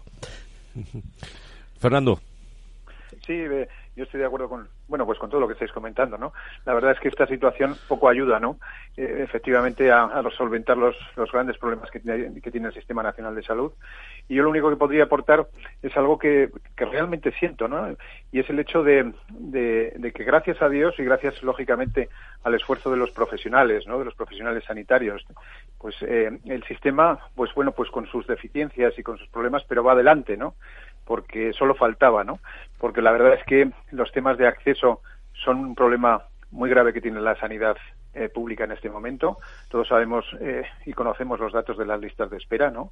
Fernando. 1.80 2.20
Sí, 3.25 3.45
yo 3.95 4.03
estoy 4.03 4.19
de 4.19 4.25
acuerdo 4.25 4.50
con, 4.50 4.67
bueno, 4.88 5.05
pues 5.05 5.17
con 5.17 5.29
todo 5.29 5.39
lo 5.39 5.48
que 5.48 5.53
estáis 5.53 5.72
comentando, 5.72 6.17
¿no? 6.17 6.34
La 6.65 6.74
verdad 6.74 6.91
es 6.91 7.00
que 7.00 7.07
esta 7.07 7.25
situación 7.27 7.75
poco 7.88 8.10
ayuda, 8.10 8.39
¿no? 8.39 8.60
Eh, 8.98 9.22
efectivamente 9.24 9.91
a, 9.91 10.22
solventar 10.36 10.77
los, 10.77 10.95
los 11.15 11.31
grandes 11.31 11.57
problemas 11.57 11.89
que 11.89 12.01
tiene, 12.01 12.41
que 12.41 12.51
tiene 12.51 12.67
el 12.67 12.74
Sistema 12.74 13.03
Nacional 13.03 13.36
de 13.36 13.43
Salud. 13.43 13.72
Y 14.27 14.36
yo 14.36 14.43
lo 14.43 14.50
único 14.50 14.69
que 14.69 14.75
podría 14.75 15.05
aportar 15.05 15.48
es 15.81 15.95
algo 15.95 16.17
que, 16.17 16.50
que 16.75 16.86
realmente 16.86 17.31
siento, 17.39 17.67
¿no? 17.67 17.95
Y 18.31 18.39
es 18.39 18.50
el 18.50 18.60
hecho 18.60 18.84
de, 18.84 19.13
de, 19.29 19.93
de, 19.95 20.12
que 20.12 20.24
gracias 20.24 20.62
a 20.62 20.67
Dios 20.69 20.95
y 20.98 21.03
gracias, 21.03 21.41
lógicamente, 21.41 22.10
al 22.43 22.53
esfuerzo 22.55 22.91
de 22.91 22.98
los 22.98 23.12
profesionales, 23.12 23.88
¿no? 23.88 24.00
De 24.00 24.05
los 24.05 24.15
profesionales 24.15 24.63
sanitarios, 24.65 25.25
pues 25.79 25.95
eh, 26.01 26.38
el 26.45 26.63
sistema, 26.63 27.19
pues 27.36 27.53
bueno, 27.53 27.72
pues 27.72 27.89
con 27.91 28.07
sus 28.07 28.27
deficiencias 28.27 28.98
y 28.98 29.03
con 29.03 29.17
sus 29.17 29.29
problemas, 29.29 29.63
pero 29.67 29.84
va 29.84 29.93
adelante, 29.93 30.36
¿no? 30.36 30.55
Porque 31.06 31.54
solo 31.54 31.76
faltaba, 31.76 32.24
¿no? 32.24 32.40
Porque 32.80 33.02
la 33.02 33.12
verdad 33.12 33.34
es 33.34 33.44
que 33.46 33.70
los 33.92 34.12
temas 34.12 34.38
de 34.38 34.48
acceso 34.48 35.02
son 35.34 35.60
un 35.60 35.76
problema 35.76 36.24
muy 36.52 36.70
grave 36.70 36.94
que 36.94 37.02
tiene 37.02 37.20
la 37.22 37.36
sanidad 37.36 37.78
eh, 38.14 38.30
pública 38.30 38.64
en 38.64 38.72
este 38.72 38.90
momento. 38.90 39.38
Todos 39.70 39.88
sabemos 39.88 40.26
eh, 40.40 40.64
y 40.86 40.94
conocemos 40.94 41.40
los 41.40 41.54
datos 41.54 41.78
de 41.78 41.86
las 41.86 42.00
listas 42.00 42.30
de 42.30 42.38
espera, 42.38 42.72
¿no? 42.72 42.92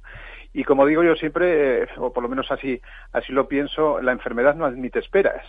Y 0.52 0.64
como 0.64 0.86
digo 0.86 1.02
yo 1.02 1.14
siempre, 1.14 1.82
eh, 1.82 1.88
o 1.96 2.12
por 2.12 2.22
lo 2.22 2.28
menos 2.28 2.50
así, 2.50 2.80
así 3.12 3.32
lo 3.32 3.48
pienso, 3.48 4.00
la 4.02 4.12
enfermedad 4.12 4.54
no 4.54 4.66
admite 4.66 4.98
esperas 4.98 5.44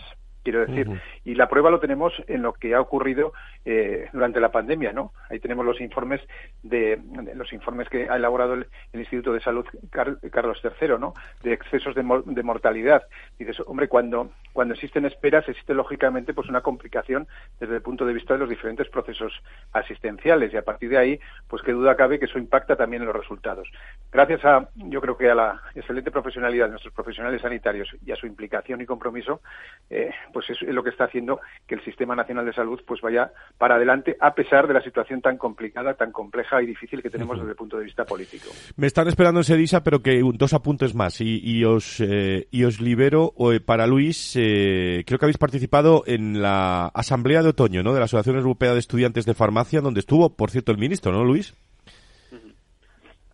quiero 0.46 0.64
decir. 0.64 0.88
Y 1.24 1.34
la 1.34 1.48
prueba 1.48 1.70
lo 1.70 1.80
tenemos 1.80 2.12
en 2.28 2.42
lo 2.42 2.52
que 2.52 2.74
ha 2.74 2.80
ocurrido 2.80 3.32
eh, 3.64 4.08
durante 4.12 4.38
la 4.38 4.52
pandemia, 4.52 4.92
¿no? 4.92 5.12
Ahí 5.28 5.40
tenemos 5.40 5.66
los 5.66 5.80
informes 5.80 6.20
de, 6.62 7.00
los 7.34 7.52
informes 7.52 7.88
que 7.88 8.08
ha 8.08 8.14
elaborado 8.14 8.54
el, 8.54 8.66
Instituto 8.92 9.32
de 9.32 9.40
Salud 9.40 9.66
Carlos 9.90 10.62
III, 10.62 10.98
¿no? 11.00 11.14
De 11.42 11.52
excesos 11.52 11.96
de, 11.96 12.22
de, 12.26 12.42
mortalidad. 12.44 13.02
Y 13.38 13.44
dices, 13.44 13.62
hombre, 13.66 13.88
cuando 13.88 14.30
cuando 14.52 14.72
existen 14.72 15.04
esperas 15.04 15.46
existe 15.48 15.74
lógicamente 15.74 16.32
pues 16.32 16.48
una 16.48 16.62
complicación 16.62 17.28
desde 17.60 17.74
el 17.74 17.82
punto 17.82 18.06
de 18.06 18.14
vista 18.14 18.32
de 18.32 18.40
los 18.40 18.48
diferentes 18.48 18.88
procesos 18.88 19.32
asistenciales 19.72 20.52
y 20.52 20.56
a 20.56 20.62
partir 20.62 20.88
de 20.88 20.96
ahí, 20.96 21.20
pues 21.46 21.62
qué 21.62 21.72
duda 21.72 21.94
cabe 21.94 22.18
que 22.18 22.24
eso 22.24 22.38
impacta 22.38 22.74
también 22.74 23.02
en 23.02 23.08
los 23.08 23.16
resultados. 23.16 23.68
Gracias 24.10 24.42
a, 24.46 24.68
yo 24.76 25.02
creo 25.02 25.18
que 25.18 25.28
a 25.28 25.34
la 25.34 25.60
excelente 25.74 26.10
profesionalidad 26.10 26.66
de 26.66 26.70
nuestros 26.70 26.94
profesionales 26.94 27.42
sanitarios 27.42 27.94
y 28.04 28.12
a 28.12 28.16
su 28.16 28.26
implicación 28.26 28.80
y 28.80 28.86
compromiso, 28.86 29.42
eh, 29.90 30.10
pues 30.36 30.50
es 30.50 30.60
lo 30.68 30.82
que 30.82 30.90
está 30.90 31.04
haciendo 31.04 31.40
que 31.66 31.76
el 31.76 31.82
Sistema 31.82 32.14
Nacional 32.14 32.44
de 32.44 32.52
Salud 32.52 32.78
pues 32.86 33.00
vaya 33.00 33.32
para 33.56 33.76
adelante 33.76 34.18
a 34.20 34.34
pesar 34.34 34.68
de 34.68 34.74
la 34.74 34.82
situación 34.82 35.22
tan 35.22 35.38
complicada, 35.38 35.94
tan 35.94 36.12
compleja 36.12 36.60
y 36.62 36.66
difícil 36.66 37.00
que 37.00 37.08
tenemos 37.08 37.38
desde 37.38 37.52
el 37.52 37.56
punto 37.56 37.78
de 37.78 37.84
vista 37.84 38.04
político. 38.04 38.50
Me 38.76 38.86
están 38.86 39.08
esperando 39.08 39.40
en 39.40 39.44
Sedisa, 39.44 39.82
pero 39.82 40.02
que 40.02 40.20
dos 40.34 40.52
apuntes 40.52 40.94
más 40.94 41.22
y, 41.22 41.64
os 41.64 42.00
eh, 42.00 42.48
y 42.50 42.64
os 42.64 42.82
libero 42.82 43.32
eh, 43.50 43.60
para 43.60 43.86
Luis. 43.86 44.36
Eh, 44.36 45.04
creo 45.06 45.18
que 45.18 45.24
habéis 45.24 45.38
participado 45.38 46.02
en 46.06 46.42
la 46.42 46.88
asamblea 46.88 47.42
de 47.42 47.48
otoño, 47.48 47.82
¿no? 47.82 47.94
De 47.94 48.00
la 48.00 48.04
Asociación 48.04 48.36
Europea 48.36 48.74
de 48.74 48.80
Estudiantes 48.80 49.24
de 49.24 49.32
Farmacia, 49.32 49.80
donde 49.80 50.00
estuvo, 50.00 50.36
por 50.36 50.50
cierto, 50.50 50.70
el 50.70 50.76
ministro, 50.76 51.12
¿no, 51.12 51.24
Luis? 51.24 51.54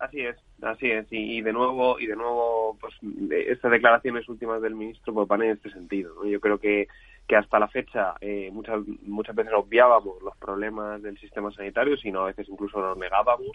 Así 0.03 0.19
es. 0.19 0.35
Así 0.61 0.91
es, 0.91 1.07
y, 1.11 1.41
de 1.41 1.51
nuevo, 1.51 1.99
y 1.99 2.07
de 2.07 2.15
nuevo, 2.15 2.77
pues 2.79 2.93
estas 3.31 3.71
declaraciones 3.71 4.27
últimas 4.29 4.61
del 4.61 4.75
ministro 4.75 5.13
pues, 5.13 5.27
van 5.27 5.43
en 5.43 5.51
este 5.51 5.69
sentido. 5.71 6.25
Yo 6.25 6.39
creo 6.39 6.57
que, 6.57 6.87
que 7.27 7.35
hasta 7.35 7.59
la 7.59 7.67
fecha 7.67 8.15
eh, 8.21 8.49
muchas 8.51 8.79
muchas 9.01 9.35
veces 9.35 9.51
obviábamos 9.53 10.21
los 10.21 10.37
problemas 10.37 11.01
del 11.01 11.17
sistema 11.17 11.51
sanitario, 11.51 11.97
sino 11.97 12.21
a 12.21 12.27
veces 12.27 12.47
incluso 12.47 12.79
los 12.79 12.97
negábamos. 12.97 13.51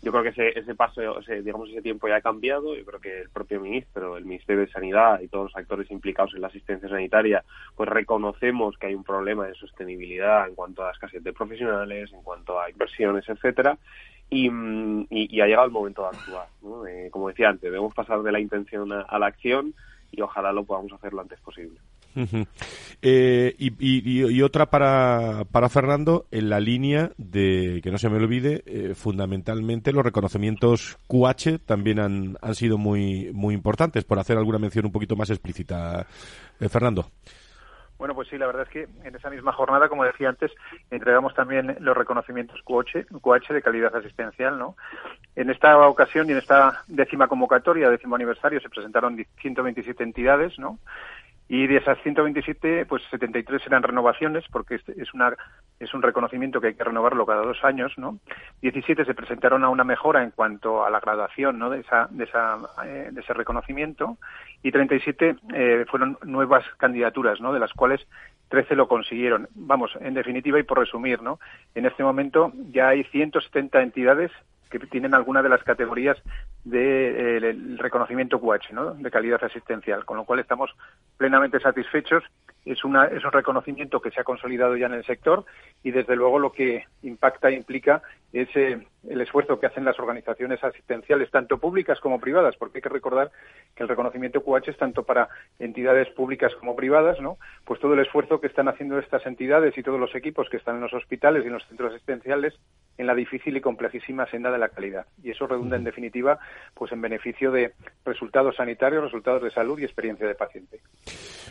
Yo 0.00 0.12
creo 0.12 0.22
que 0.22 0.28
ese, 0.28 0.56
ese 0.56 0.76
paso, 0.76 1.18
ese, 1.18 1.42
digamos, 1.42 1.70
ese 1.70 1.82
tiempo 1.82 2.06
ya 2.06 2.16
ha 2.16 2.20
cambiado. 2.20 2.76
Yo 2.76 2.84
creo 2.84 3.00
que 3.00 3.22
el 3.22 3.30
propio 3.30 3.60
ministro, 3.60 4.16
el 4.16 4.24
Ministerio 4.24 4.60
de 4.60 4.70
Sanidad 4.70 5.20
y 5.20 5.26
todos 5.26 5.46
los 5.46 5.56
actores 5.56 5.90
implicados 5.90 6.34
en 6.34 6.40
la 6.40 6.48
asistencia 6.48 6.88
sanitaria, 6.88 7.44
pues 7.74 7.88
reconocemos 7.88 8.78
que 8.78 8.86
hay 8.88 8.94
un 8.94 9.02
problema 9.02 9.46
de 9.46 9.54
sostenibilidad 9.54 10.46
en 10.46 10.54
cuanto 10.54 10.84
a 10.84 10.92
escasez 10.92 11.22
de 11.24 11.32
profesionales, 11.32 12.12
en 12.12 12.22
cuanto 12.22 12.60
a 12.60 12.70
inversiones, 12.70 13.28
etcétera 13.28 13.76
y, 14.30 14.50
y, 15.10 15.40
ha 15.40 15.46
llegado 15.46 15.66
el 15.66 15.72
momento 15.72 16.02
de 16.02 16.08
actuar. 16.08 16.48
Eh, 16.88 17.08
como 17.10 17.28
decía 17.28 17.48
antes, 17.48 17.62
debemos 17.62 17.94
pasar 17.94 18.22
de 18.22 18.32
la 18.32 18.40
intención 18.40 18.92
a, 18.92 19.18
la 19.18 19.26
acción 19.26 19.74
y 20.10 20.20
ojalá 20.20 20.52
lo 20.52 20.64
podamos 20.64 20.92
hacer 20.92 21.12
lo 21.12 21.22
antes 21.22 21.40
posible. 21.40 21.78
eh, 23.02 23.54
y, 23.58 24.42
otra 24.42 24.66
para, 24.66 25.44
para 25.50 25.68
Fernando, 25.68 26.26
en 26.30 26.50
la 26.50 26.60
línea 26.60 27.12
de, 27.16 27.80
que 27.82 27.90
no 27.90 27.98
se 27.98 28.10
me 28.10 28.16
olvide, 28.16 28.62
eh, 28.66 28.94
fundamentalmente 28.94 29.92
los 29.92 30.04
reconocimientos 30.04 30.98
QH 31.06 31.60
también 31.64 32.00
han, 32.00 32.36
han 32.42 32.54
sido 32.54 32.76
muy, 32.76 33.30
muy 33.32 33.54
importantes, 33.54 34.04
por 34.04 34.18
hacer 34.18 34.36
alguna 34.36 34.58
mención 34.58 34.84
un 34.84 34.92
poquito 34.92 35.16
más 35.16 35.30
explícita. 35.30 36.06
Fernando. 36.68 37.10
Bueno, 37.98 38.14
pues 38.14 38.28
sí, 38.28 38.38
la 38.38 38.46
verdad 38.46 38.62
es 38.62 38.68
que 38.68 38.88
en 39.04 39.16
esa 39.16 39.28
misma 39.28 39.52
jornada, 39.52 39.88
como 39.88 40.04
decía 40.04 40.28
antes, 40.28 40.52
entregamos 40.88 41.34
también 41.34 41.76
los 41.80 41.96
reconocimientos 41.96 42.62
QH, 42.62 43.52
de 43.52 43.62
calidad 43.62 43.94
asistencial, 43.94 44.56
¿no? 44.56 44.76
En 45.34 45.50
esta 45.50 45.76
ocasión 45.88 46.28
y 46.28 46.32
en 46.32 46.38
esta 46.38 46.84
décima 46.86 47.26
convocatoria, 47.26 47.90
décimo 47.90 48.14
aniversario, 48.14 48.60
se 48.60 48.68
presentaron 48.68 49.16
127 49.40 50.04
entidades, 50.04 50.56
¿no? 50.60 50.78
Y 51.48 51.66
de 51.66 51.78
esas 51.78 51.98
127, 52.02 52.84
pues 52.84 53.02
73 53.10 53.62
eran 53.66 53.82
renovaciones, 53.82 54.44
porque 54.52 54.74
es, 54.74 55.14
una, 55.14 55.34
es 55.80 55.94
un 55.94 56.02
reconocimiento 56.02 56.60
que 56.60 56.68
hay 56.68 56.74
que 56.74 56.84
renovarlo 56.84 57.24
cada 57.24 57.42
dos 57.42 57.64
años, 57.64 57.92
¿no? 57.96 58.18
17 58.60 59.06
se 59.06 59.14
presentaron 59.14 59.64
a 59.64 59.70
una 59.70 59.82
mejora 59.82 60.22
en 60.22 60.30
cuanto 60.30 60.84
a 60.84 60.90
la 60.90 61.00
graduación, 61.00 61.58
¿no? 61.58 61.70
De, 61.70 61.80
esa, 61.80 62.06
de, 62.10 62.24
esa, 62.24 62.58
eh, 62.84 63.08
de 63.10 63.20
ese 63.20 63.32
reconocimiento. 63.32 64.18
Y 64.62 64.72
37 64.72 65.36
eh, 65.54 65.86
fueron 65.90 66.18
nuevas 66.22 66.64
candidaturas, 66.76 67.40
¿no? 67.40 67.54
De 67.54 67.60
las 67.60 67.72
cuales 67.72 68.06
13 68.50 68.76
lo 68.76 68.86
consiguieron. 68.86 69.48
Vamos, 69.54 69.92
en 70.00 70.12
definitiva 70.12 70.58
y 70.60 70.64
por 70.64 70.78
resumir, 70.78 71.22
¿no? 71.22 71.38
En 71.74 71.86
este 71.86 72.02
momento 72.02 72.52
ya 72.70 72.88
hay 72.88 73.04
170 73.04 73.80
entidades 73.80 74.32
que 74.68 74.78
tienen 74.78 75.14
alguna 75.14 75.42
de 75.42 75.48
las 75.48 75.62
categorías 75.62 76.16
del 76.64 77.40
de, 77.40 77.50
eh, 77.50 77.76
reconocimiento 77.78 78.40
QH, 78.40 78.72
¿no? 78.72 78.94
de 78.94 79.10
calidad 79.10 79.42
asistencial, 79.42 80.04
con 80.04 80.16
lo 80.16 80.24
cual 80.24 80.40
estamos 80.40 80.70
plenamente 81.16 81.60
satisfechos. 81.60 82.24
Es, 82.64 82.84
una, 82.84 83.06
es 83.06 83.24
un 83.24 83.32
reconocimiento 83.32 84.00
que 84.00 84.10
se 84.10 84.20
ha 84.20 84.24
consolidado 84.24 84.76
ya 84.76 84.86
en 84.86 84.94
el 84.94 85.04
sector 85.04 85.46
y, 85.82 85.90
desde 85.90 86.16
luego, 86.16 86.38
lo 86.38 86.52
que 86.52 86.84
impacta 87.02 87.48
e 87.48 87.54
implica 87.54 88.02
es 88.32 88.48
eh, 88.56 88.86
el 89.08 89.20
esfuerzo 89.20 89.60
que 89.60 89.66
hacen 89.66 89.84
las 89.84 89.98
organizaciones 89.98 90.62
asistenciales, 90.62 91.30
tanto 91.30 91.58
públicas 91.58 92.00
como 92.00 92.20
privadas, 92.20 92.56
porque 92.56 92.78
hay 92.78 92.82
que 92.82 92.88
recordar 92.88 93.30
que 93.74 93.82
el 93.82 93.88
reconocimiento 93.88 94.42
QH 94.42 94.70
es 94.70 94.76
tanto 94.76 95.04
para 95.04 95.28
entidades 95.58 96.08
públicas 96.10 96.52
como 96.56 96.74
privadas, 96.74 97.20
¿no? 97.20 97.38
Pues 97.64 97.80
todo 97.80 97.94
el 97.94 98.00
esfuerzo 98.00 98.40
que 98.40 98.48
están 98.48 98.68
haciendo 98.68 98.98
estas 98.98 99.24
entidades 99.26 99.76
y 99.78 99.82
todos 99.82 100.00
los 100.00 100.14
equipos 100.14 100.48
que 100.50 100.56
están 100.56 100.76
en 100.76 100.82
los 100.82 100.92
hospitales 100.92 101.44
y 101.44 101.46
en 101.46 101.54
los 101.54 101.66
centros 101.66 101.92
asistenciales 101.92 102.54
en 102.98 103.06
la 103.06 103.14
difícil 103.14 103.56
y 103.56 103.60
complejísima 103.60 104.26
senda 104.26 104.50
de 104.50 104.58
la 104.58 104.68
calidad. 104.68 105.06
Y 105.22 105.30
eso 105.30 105.46
redunda, 105.46 105.76
en 105.76 105.84
definitiva, 105.84 106.38
pues 106.74 106.90
en 106.92 107.00
beneficio 107.00 107.52
de 107.52 107.72
resultados 108.04 108.56
sanitarios, 108.56 109.04
resultados 109.04 109.42
de 109.42 109.50
salud 109.50 109.78
y 109.78 109.84
experiencia 109.84 110.26
de 110.26 110.34
paciente. 110.34 110.80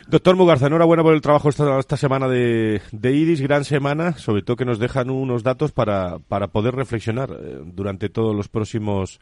Doctor 0.06 0.36
Mugarza, 0.36 0.66
enhorabuena 0.66 1.02
por 1.02 1.14
el 1.14 1.22
trabajo 1.22 1.48
esta, 1.48 1.78
esta 1.78 1.96
semana 1.96 2.28
de, 2.28 2.82
de, 2.92 3.12
IRIS, 3.12 3.40
gran 3.40 3.64
semana, 3.64 4.12
sobre 4.12 4.42
todo 4.42 4.56
que 4.56 4.64
nos 4.64 4.78
dejan 4.78 5.10
unos 5.10 5.42
datos 5.42 5.72
para, 5.72 6.18
para 6.18 6.48
poder 6.48 6.74
reflexionar 6.74 7.30
durante 7.64 8.08
todos 8.08 8.34
los 8.34 8.48
próximos 8.48 9.20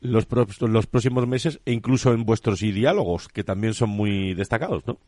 los, 0.00 0.26
los 0.60 0.86
próximos 0.86 1.26
meses 1.26 1.60
e 1.64 1.72
incluso 1.72 2.12
en 2.12 2.24
vuestros 2.24 2.60
diálogos, 2.60 3.28
que 3.28 3.44
también 3.44 3.74
son 3.74 3.90
muy 3.90 4.34
destacados, 4.34 4.86
¿no? 4.86 4.98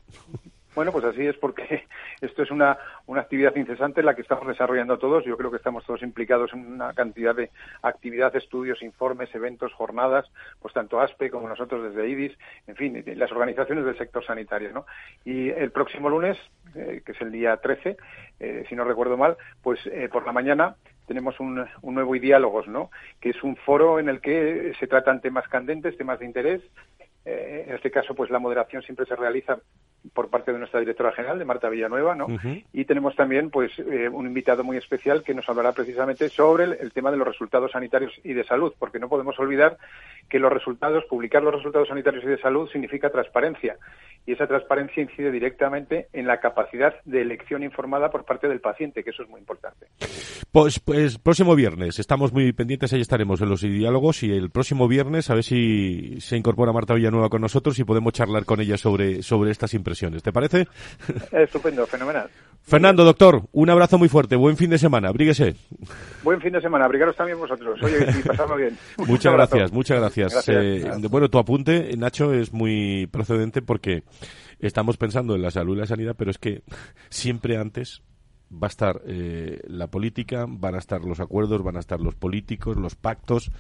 Bueno, 0.77 0.93
pues 0.93 1.07
así 1.07 1.27
es 1.27 1.35
porque 1.39 1.85
esto 2.21 2.43
es 2.43 2.51
una, 2.51 2.77
una 3.07 3.23
actividad 3.23 3.57
incesante 3.57 4.01
en 4.01 4.07
la 4.07 4.15
que 4.15 4.21
estamos 4.21 4.47
desarrollando 4.47 4.99
todos. 4.99 5.25
Yo 5.25 5.39
creo 5.39 5.51
que 5.51 5.57
estamos 5.57 5.87
todos 5.87 6.03
implicados 6.03 6.53
en 6.53 6.67
una 6.67 6.93
cantidad 6.93 7.35
de 7.35 7.51
actividades, 7.81 8.45
estudios, 8.45 8.83
informes, 8.83 9.35
eventos, 9.35 9.73
jornadas, 9.73 10.27
pues 10.61 10.75
tanto 10.75 11.01
ASPE 11.01 11.31
como 11.31 11.49
nosotros 11.49 11.83
desde 11.83 12.07
IDIS, 12.07 12.37
en 12.67 12.77
fin, 12.77 13.03
las 13.17 13.33
organizaciones 13.33 13.87
del 13.87 13.97
sector 13.97 14.23
sanitario. 14.27 14.71
¿no? 14.75 14.85
Y 15.25 15.49
el 15.49 15.71
próximo 15.71 16.11
lunes, 16.11 16.37
eh, 16.75 17.01
que 17.05 17.13
es 17.13 17.21
el 17.23 17.33
día 17.33 17.57
13, 17.57 17.97
eh, 18.41 18.65
si 18.69 18.77
no 18.77 18.85
recuerdo 18.85 19.17
mal, 19.17 19.39
pues 19.63 19.81
eh, 19.87 20.11
por 20.13 20.27
la 20.27 20.33
mañana 20.33 20.77
tenemos 21.07 21.39
un, 21.41 21.65
un 21.83 21.95
nuevo 21.95 22.15
Diálogos, 22.15 22.69
¿no? 22.69 22.91
que 23.21 23.31
es 23.31 23.43
un 23.43 23.57
foro 23.57 23.99
en 23.99 24.09
el 24.09 24.21
que 24.21 24.73
se 24.79 24.87
tratan 24.87 25.21
temas 25.21 25.49
candentes, 25.49 25.97
temas 25.97 26.19
de 26.19 26.27
interés. 26.27 26.63
en 27.25 27.75
este 27.75 27.91
caso, 27.91 28.15
pues 28.15 28.31
la 28.31 28.39
moderación 28.39 28.83
siempre 28.83 29.07
se 29.07 29.17
realiza 29.17 29.59
por 30.13 30.29
parte 30.29 30.53
de 30.53 30.59
nuestra 30.59 30.81
directora 30.81 31.13
general, 31.13 31.39
de 31.39 31.45
Marta 31.45 31.69
Villanueva, 31.69 32.15
¿no? 32.15 32.27
Y 32.73 32.85
tenemos 32.85 33.15
también, 33.17 33.51
pues, 33.51 33.73
eh, 33.79 34.09
un 34.09 34.27
invitado 34.27 34.65
muy 34.65 34.77
especial 34.77 35.23
que 35.23 35.35
nos 35.35 35.49
hablará 35.49 35.73
precisamente 35.73 36.29
sobre 36.29 36.65
el, 36.65 36.93
tema 36.93 37.11
de 37.11 37.17
los 37.17 37.27
resultados 37.27 37.73
sanitarios 37.73 38.13
y 38.25 38.33
de 38.33 38.45
salud, 38.45 38.73
porque 38.79 38.99
no 38.99 39.09
podemos 39.09 39.39
olvidar 39.39 39.77
que 40.29 40.39
los 40.39 40.53
resultados, 40.53 41.05
publicar 41.05 41.43
los 41.43 41.55
resultados 41.55 41.89
sanitarios 41.89 42.25
y 42.25 42.29
de 42.29 42.39
salud 42.39 42.69
significa 42.71 43.11
transparencia, 43.11 43.77
y 44.27 44.33
esa 44.33 44.47
transparencia 44.47 45.03
incide 45.03 45.31
directamente 45.31 46.09
en 46.13 46.27
la 46.27 46.41
capacidad 46.41 46.95
de 47.05 47.23
elección 47.23 47.63
informada 47.63 48.11
por 48.11 48.25
parte 48.25 48.49
del 48.49 48.61
paciente, 48.61 49.05
que 49.05 49.11
eso 49.11 49.23
es 49.23 49.29
muy 49.29 49.41
importante. 49.41 49.87
Pues, 50.51 50.81
pues 50.81 51.19
próximo 51.19 51.55
viernes, 51.55 51.99
estamos 51.99 52.33
muy 52.33 52.53
pendientes, 52.53 52.93
ahí 52.93 53.01
estaremos 53.01 53.41
en 53.41 53.49
los 53.49 53.61
diálogos, 53.61 54.23
y 54.23 54.33
el 54.33 54.51
próximo 54.51 54.89
viernes 54.89 55.31
a 55.31 55.35
ver 55.35 55.45
si 55.45 56.21
se 56.21 56.37
incorpora 56.37 56.73
Marta 56.73 56.95
Villanueva 56.95 57.29
con 57.29 57.43
nosotros 57.43 57.79
y 57.79 57.85
podemos 57.85 58.13
charlar 58.13 58.45
con 58.45 58.61
ella 58.61 58.77
sobre, 58.77 59.23
sobre 59.23 59.51
estas 59.51 59.75
impresiones. 59.75 59.96
¿Te 59.97 60.33
parece? 60.33 60.69
Estupendo, 61.33 61.87
fenomenal. 61.87 62.29
Fernando, 62.63 63.05
doctor, 63.05 63.43
un 63.53 63.71
abrazo 63.71 63.97
muy 63.97 64.09
fuerte. 64.09 64.37
Buen 64.37 64.57
fin 64.57 64.71
de 64.71 64.79
semana. 64.79 65.09
Abríguese. 65.09 65.55
Buen 66.23 66.41
fin 66.41 66.53
de 66.53 66.61
semana. 66.61 66.85
Abrigaros 66.85 67.17
también 67.17 67.39
vosotros. 67.39 67.81
Oye, 67.83 67.99
y 68.19 68.23
pasadlo 68.23 68.57
bien. 68.57 68.77
muchas 69.07 69.33
gracias, 69.33 69.73
muchas 69.73 70.01
gracias. 70.01 70.49
Eh, 70.49 70.91
bueno, 71.09 71.29
tu 71.31 71.39
apunte, 71.39 71.97
Nacho, 71.97 72.33
es 72.35 72.53
muy 72.53 73.07
procedente 73.07 73.63
porque 73.63 74.03
estamos 74.59 74.97
pensando 74.97 75.35
en 75.35 75.43
la 75.43 75.51
salud 75.51 75.77
y 75.77 75.81
la 75.81 75.87
sanidad, 75.87 76.17
pero 76.19 76.31
es 76.31 76.39
que 76.39 76.63
siempre 77.09 77.57
antes 77.57 78.03
va 78.53 78.67
a 78.67 78.69
estar 78.69 79.01
eh, 79.07 79.61
la 79.69 79.87
política, 79.87 80.47
van 80.49 80.75
a 80.75 80.79
estar 80.79 81.03
los 81.03 81.21
acuerdos, 81.21 81.63
van 81.63 81.77
a 81.77 81.81
estar 81.81 82.01
los 82.01 82.15
políticos, 82.15 82.77
los 82.77 82.95
pactos. 82.95 83.51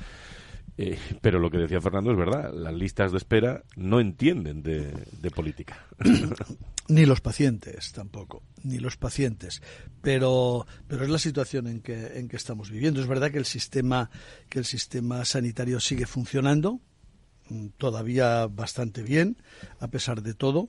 Eh, 0.78 0.99
pero 1.23 1.38
lo 1.38 1.50
que 1.50 1.59
decía 1.59 1.80
Fernando 1.80 2.11
es 2.11 2.18
verdad, 2.18 2.52
las 2.52 2.75
listas 2.75 3.11
de 3.11 3.18
espera 3.18 3.62
no 3.76 3.99
entienden 3.99 4.62
de, 4.62 5.30
política. 5.35 5.87
ni 6.88 7.06
los 7.06 7.21
pacientes 7.21 7.92
tampoco, 7.92 8.42
ni 8.62 8.78
los 8.78 8.97
pacientes. 8.97 9.62
Pero, 10.02 10.66
pero 10.87 11.04
es 11.04 11.11
la 11.11 11.18
situación 11.18 11.66
en 11.66 11.80
que, 11.80 12.18
en 12.18 12.28
que 12.28 12.37
estamos 12.37 12.71
viviendo. 12.71 13.00
Es 13.00 13.06
verdad 13.06 13.30
que 13.30 13.38
el 13.38 13.47
sistema, 13.47 14.11
que 14.49 14.59
el 14.59 14.64
sistema 14.64 15.25
sanitario 15.25 15.80
sigue 15.80 16.06
funcionando 16.06 16.80
mm, 17.49 17.68
todavía 17.78 18.47
bastante 18.47 19.02
bien, 19.02 19.38
a 19.80 19.88
pesar 19.88 20.23
de 20.23 20.35
todo, 20.35 20.68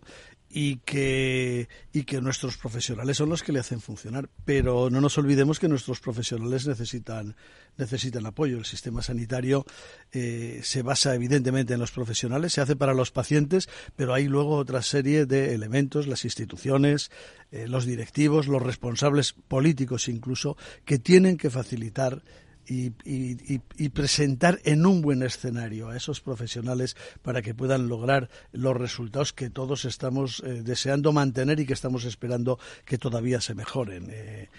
y 0.49 0.77
que, 0.77 1.67
y 1.91 2.03
que 2.03 2.21
nuestros 2.21 2.57
profesionales 2.57 3.17
son 3.17 3.29
los 3.29 3.43
que 3.43 3.51
le 3.51 3.59
hacen 3.59 3.81
funcionar. 3.81 4.29
Pero 4.45 4.89
no 4.89 5.01
nos 5.01 5.17
olvidemos 5.17 5.59
que 5.59 5.67
nuestros 5.67 5.99
profesionales 5.99 6.67
necesitan, 6.67 7.35
necesitan 7.77 8.25
apoyo. 8.25 8.57
El 8.57 8.65
sistema 8.65 9.01
sanitario 9.01 9.65
eh, 10.11 10.61
se 10.63 10.81
basa 10.81 11.13
evidentemente 11.15 11.73
en 11.73 11.79
los 11.79 11.91
profesionales, 11.91 12.53
se 12.53 12.61
hace 12.61 12.75
para 12.75 12.93
los 12.93 13.11
pacientes, 13.11 13.69
pero 13.95 14.13
hay 14.13 14.27
luego 14.27 14.55
otra 14.55 14.81
serie 14.81 15.25
de 15.25 15.53
elementos, 15.53 16.07
las 16.07 16.23
instituciones, 16.25 17.11
eh, 17.51 17.67
los 17.67 17.85
directivos, 17.85 18.47
los 18.47 18.61
responsables 18.61 19.33
políticos 19.33 20.07
incluso, 20.07 20.57
que 20.85 20.99
tienen 20.99 21.37
que 21.37 21.49
facilitar 21.49 22.23
y, 22.69 23.89
presentar 23.89 24.59
en 24.63 24.85
un 24.85 25.01
buen 25.01 25.23
escenario 25.23 25.89
a 25.89 25.97
esos 25.97 26.21
profesionales 26.21 26.95
para 27.21 27.41
que 27.41 27.53
puedan 27.53 27.87
lograr 27.87 28.29
los 28.51 28.75
resultados 28.75 29.33
que 29.33 29.49
todos 29.49 29.85
estamos 29.85 30.43
eh, 30.45 30.61
deseando 30.63 31.13
mantener 31.13 31.59
y 31.59 31.65
que 31.65 31.73
estamos 31.73 32.05
esperando 32.05 32.59
que 32.85 32.97
todavía 32.97 33.41
se 33.41 33.55
mejoren. 33.55 34.07
Eh, 34.11 34.49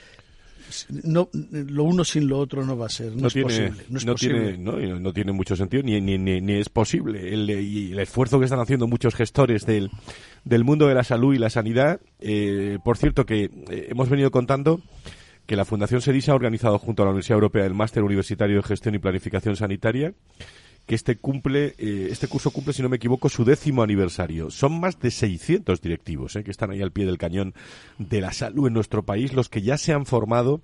no, 1.05 1.31
lo 1.33 1.85
uno 1.85 2.05
sin 2.05 2.29
lo 2.29 2.39
otro 2.39 2.65
no 2.65 2.77
va 2.77 2.87
a 2.87 2.91
ser, 2.91 3.17
no, 3.17 3.29
es 3.29 3.33
tiene, 3.33 3.49
posible. 3.49 3.85
No, 3.89 4.15
Tiene, 4.15 4.59
no, 5.01 5.13
tiene 5.15 5.33
mucho 5.33 5.57
sentido 5.57 5.83
ni, 5.83 5.99
ni, 6.01 6.19
ni, 6.19 6.53
es 6.53 6.69
posible. 6.69 7.33
El, 7.33 7.49
y 7.49 7.93
el 7.93 7.99
esfuerzo 7.99 8.39
que 8.39 8.45
están 8.45 8.61
haciendo 8.61 8.87
muchos 8.87 9.15
gestores 9.15 9.65
del, 9.65 9.91
del 10.45 10.65
mundo 10.65 10.87
de 10.87 10.95
la 10.95 11.05
salud 11.05 11.35
y 11.35 11.39
la 11.39 11.49
sanidad, 11.49 12.01
eh, 12.21 12.79
por 12.85 12.99
cierto 12.99 13.25
que 13.25 13.51
hemos 13.89 14.11
venido 14.11 14.31
contando 14.31 14.83
que 15.49 15.57
la 15.57 15.65
Fundación 15.65 16.03
SEDISA 16.03 16.33
ha 16.33 16.35
organizado 16.35 16.79
junto 16.79 17.03
a 17.03 17.07
la 17.07 17.11
Universidad 17.11 17.37
Europea 17.37 17.65
el 17.65 17.73
Máster 17.73 18.03
Universitario 18.03 18.57
de 18.57 18.63
Gestión 18.63 18.95
y 18.95 18.99
Planificación 18.99 19.57
Sanitaria, 19.57 20.13
que 20.85 20.95
este 20.95 21.17
cumple, 21.17 21.75
eh, 21.79 22.09
este 22.11 22.29
curso 22.29 22.51
cumple, 22.51 22.75
si 22.75 22.83
no 22.83 22.91
me 22.91 22.97
equivoco, 22.97 23.31
su 23.31 23.47
décimo 23.47 23.83
aniversario. 23.83 24.51
Son 24.51 24.79
más 24.79 25.01
de 25.01 25.11
600 25.11 25.81
directivos 25.81 26.37
eh, 26.37 26.45
que 26.45 26.51
están 26.51 26.71
ahí 26.71 26.83
al 26.83 26.93
pie 26.93 27.07
del 27.07 27.17
cañón 27.17 27.55
de 27.97 28.21
la 28.21 28.35
salud 28.35 28.67
en 28.67 28.75
nuestro 28.75 29.05
país, 29.05 29.33
los 29.33 29.49
que 29.49 29.63
ya 29.63 29.79
se 29.79 29.95
han 29.95 30.05
formado 30.05 30.61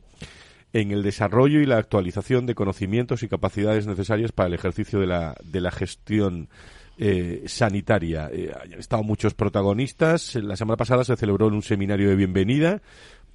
en 0.75 0.91
el 0.91 1.03
desarrollo 1.03 1.61
y 1.61 1.67
la 1.67 1.79
actualización 1.79 2.45
de 2.45 2.55
conocimientos 2.55 3.23
y 3.23 3.29
capacidades 3.29 3.87
necesarias 3.87 4.33
para 4.33 4.49
el 4.49 4.55
ejercicio 4.55 5.01
de 5.01 5.07
la, 5.07 5.35
de 5.45 5.63
la 5.63 5.71
gestión 5.71 6.51
eh, 6.99 7.45
sanitaria. 7.47 8.27
han 8.27 8.75
estado 8.75 9.03
muchos 9.03 9.33
protagonistas. 9.33 10.35
La 10.35 10.57
semana 10.57 10.77
pasada 10.77 11.05
se 11.05 11.17
celebró 11.17 11.47
un 11.47 11.63
seminario 11.63 12.11
de 12.11 12.17
bienvenida 12.17 12.83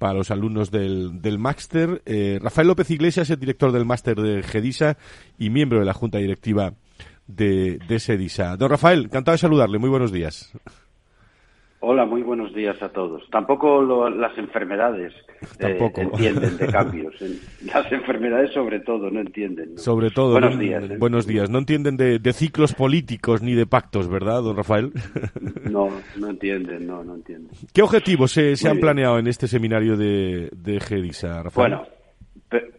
para 0.00 0.14
los 0.14 0.30
alumnos 0.30 0.70
del, 0.70 1.20
del 1.20 1.38
máster. 1.38 2.00
Eh, 2.06 2.38
Rafael 2.42 2.68
López 2.68 2.90
Iglesias 2.90 3.28
es 3.28 3.38
director 3.38 3.70
del 3.70 3.84
máster 3.84 4.16
de 4.16 4.42
GEDISA 4.42 4.96
y 5.38 5.50
miembro 5.50 5.78
de 5.78 5.84
la 5.84 5.92
junta 5.92 6.16
directiva 6.16 6.72
de, 7.26 7.78
de 7.86 8.00
SEDISA. 8.00 8.56
Don 8.56 8.70
Rafael, 8.70 9.04
encantado 9.04 9.34
de 9.34 9.38
saludarle. 9.38 9.78
Muy 9.78 9.90
buenos 9.90 10.10
días. 10.10 10.52
Hola, 11.82 12.04
muy 12.04 12.22
buenos 12.22 12.54
días 12.54 12.80
a 12.82 12.90
todos. 12.90 13.22
Tampoco 13.30 14.10
las 14.10 14.36
enfermedades 14.36 15.14
eh, 15.60 15.78
entienden 15.96 16.58
de 16.58 16.66
cambios. 16.70 17.14
Las 17.64 17.90
enfermedades 17.90 18.52
sobre 18.52 18.80
todo 18.80 19.10
no 19.10 19.20
entienden. 19.20 19.78
Sobre 19.78 20.10
todo. 20.10 20.32
Buenos 20.32 20.58
días. 20.58 20.84
¿eh? 20.90 20.98
Buenos 20.98 21.26
días. 21.26 21.48
No 21.48 21.58
entienden 21.58 21.96
de, 21.96 22.32
ciclos 22.34 22.74
políticos 22.74 23.40
ni 23.40 23.54
de 23.54 23.64
pactos, 23.64 24.10
¿verdad, 24.10 24.42
don 24.42 24.56
Rafael? 24.56 24.92
No, 25.70 25.88
no 26.16 26.30
entienden, 26.30 26.86
no, 26.86 27.04
no 27.04 27.14
entienden. 27.14 27.50
¿Qué 27.72 27.82
objetivos 27.82 28.32
se, 28.32 28.56
han 28.68 28.78
planeado 28.78 29.18
en 29.18 29.28
este 29.28 29.46
seminario 29.46 29.96
de, 29.96 30.48
de 30.52 30.80
GEDISA, 30.80 31.44
Rafael? 31.44 31.76
Bueno, 31.76 31.86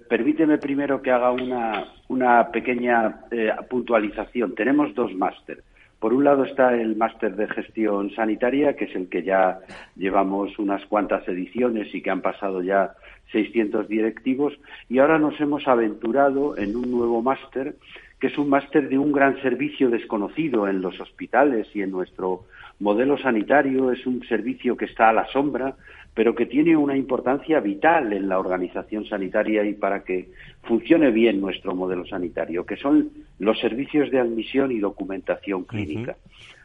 permíteme 0.09 0.57
primero 0.57 1.01
que 1.01 1.09
haga 1.09 1.31
una, 1.31 1.85
una 2.09 2.51
pequeña 2.51 3.21
eh, 3.31 3.49
puntualización. 3.69 4.53
Tenemos 4.55 4.93
dos 4.93 5.13
másteres. 5.15 5.63
Por 6.01 6.15
un 6.15 6.23
lado 6.23 6.45
está 6.45 6.75
el 6.75 6.95
máster 6.95 7.35
de 7.35 7.47
gestión 7.47 8.09
sanitaria, 8.15 8.75
que 8.75 8.85
es 8.85 8.95
el 8.95 9.07
que 9.07 9.21
ya 9.21 9.59
llevamos 9.95 10.57
unas 10.57 10.83
cuantas 10.87 11.27
ediciones 11.27 11.93
y 11.93 12.01
que 12.01 12.09
han 12.09 12.21
pasado 12.21 12.63
ya 12.63 12.93
600 13.31 13.87
directivos, 13.87 14.59
y 14.89 14.97
ahora 14.97 15.19
nos 15.19 15.39
hemos 15.39 15.67
aventurado 15.67 16.57
en 16.57 16.75
un 16.75 16.89
nuevo 16.89 17.21
máster, 17.21 17.75
que 18.19 18.27
es 18.27 18.37
un 18.39 18.49
máster 18.49 18.89
de 18.89 18.97
un 18.97 19.11
gran 19.11 19.39
servicio 19.43 19.91
desconocido 19.91 20.67
en 20.67 20.81
los 20.81 20.99
hospitales 20.99 21.67
y 21.75 21.83
en 21.83 21.91
nuestro 21.91 22.45
modelo 22.79 23.19
sanitario. 23.19 23.91
Es 23.91 24.07
un 24.07 24.23
servicio 24.23 24.75
que 24.75 24.85
está 24.85 25.09
a 25.09 25.13
la 25.13 25.27
sombra 25.27 25.75
pero 26.13 26.35
que 26.35 26.45
tiene 26.45 26.75
una 26.75 26.97
importancia 26.97 27.59
vital 27.59 28.11
en 28.11 28.27
la 28.27 28.37
organización 28.37 29.05
sanitaria 29.05 29.63
y 29.63 29.73
para 29.73 30.03
que 30.03 30.29
funcione 30.63 31.09
bien 31.09 31.39
nuestro 31.39 31.73
modelo 31.73 32.05
sanitario, 32.05 32.65
que 32.65 32.75
son 32.75 33.09
los 33.41 33.59
servicios 33.59 34.11
de 34.11 34.19
admisión 34.19 34.71
y 34.71 34.77
documentación 34.77 35.63
clínica. 35.63 36.15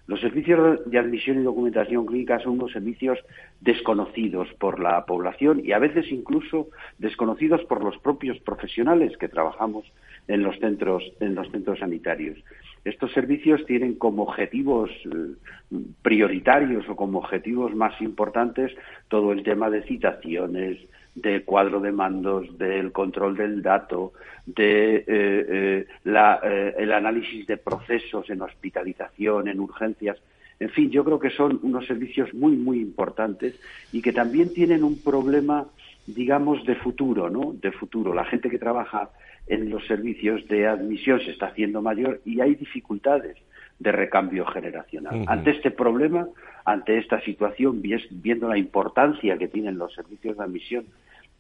Los 0.07 0.21
servicios 0.21 0.79
de 0.85 0.99
admisión 0.99 1.41
y 1.41 1.43
documentación 1.43 2.05
clínica 2.05 2.39
son 2.39 2.53
unos 2.53 2.71
servicios 2.71 3.19
desconocidos 3.63 4.47
por 4.61 4.79
la 4.79 5.07
población 5.07 5.63
y 5.65 5.73
a 5.73 5.79
veces 5.79 6.13
incluso 6.13 6.69
desconocidos 6.99 7.65
por 7.65 7.83
los 7.83 7.97
propios 7.99 8.39
profesionales 8.41 9.17
que 9.17 9.29
trabajamos 9.29 9.91
en 10.29 10.43
los 10.43 10.59
centros, 10.59 11.03
en 11.19 11.35
los 11.35 11.51
centros 11.51 11.79
sanitarios. 11.79 12.39
Estos 12.85 13.11
servicios 13.13 13.65
tienen 13.65 13.95
como 13.95 14.25
objetivos 14.25 14.91
eh, 15.07 15.79
prioritarios 16.03 16.87
o 16.91 16.95
como 16.95 17.21
objetivos 17.21 17.75
más 17.75 17.99
importantes 18.03 18.71
todo 19.09 19.33
el 19.33 19.43
tema 19.43 19.71
de 19.71 19.83
citaciones, 19.85 20.79
de 21.17 21.43
cuadro 21.45 21.81
de 21.81 21.93
mandos, 21.93 22.57
del 22.59 22.93
control 22.93 23.37
del 23.37 23.63
dato, 23.63 24.13
de 24.45 24.97
eh, 25.07 25.87
eh, 26.05 26.75
el 26.79 26.93
análisis 26.93 27.47
de 27.47 27.57
procesos 27.57 28.29
en 28.31 28.43
hospitalización, 28.43 29.49
en 29.49 29.59
urgencias. 29.59 30.19
En 30.61 30.69
fin, 30.71 30.91
yo 30.91 31.05
creo 31.05 31.19
que 31.19 31.31
son 31.31 31.59
unos 31.63 31.87
servicios 31.87 32.33
muy, 32.35 32.57
muy 32.57 32.81
importantes 32.81 33.59
y 33.93 34.03
que 34.03 34.13
también 34.13 34.53
tienen 34.53 34.85
un 34.85 35.03
problema, 35.03 35.67
digamos, 36.07 36.65
de 36.65 36.77
futuro, 36.77 37.31
¿no? 37.31 37.55
De 37.55 37.73
futuro. 37.73 38.15
La 38.15 38.25
gente 38.25 38.51
que 38.51 38.59
trabaja 38.59 39.11
en 39.47 39.71
los 39.71 39.87
servicios 39.87 40.47
de 40.49 40.67
admisión 40.67 41.21
se 41.21 41.31
está 41.31 41.47
haciendo 41.47 41.81
mayor 41.81 42.21
y 42.25 42.41
hay 42.41 42.55
dificultades 42.55 43.37
de 43.79 43.93
recambio 43.93 44.45
generacional. 44.47 45.25
Ante 45.27 45.51
este 45.51 45.71
problema, 45.71 46.27
ante 46.65 46.99
esta 46.99 47.21
situación, 47.21 47.83
viendo 48.11 48.49
la 48.49 48.59
importancia 48.59 49.39
que 49.39 49.49
tienen 49.49 49.79
los 49.79 49.95
servicios 49.95 50.37
de 50.37 50.45
admisión 50.45 50.87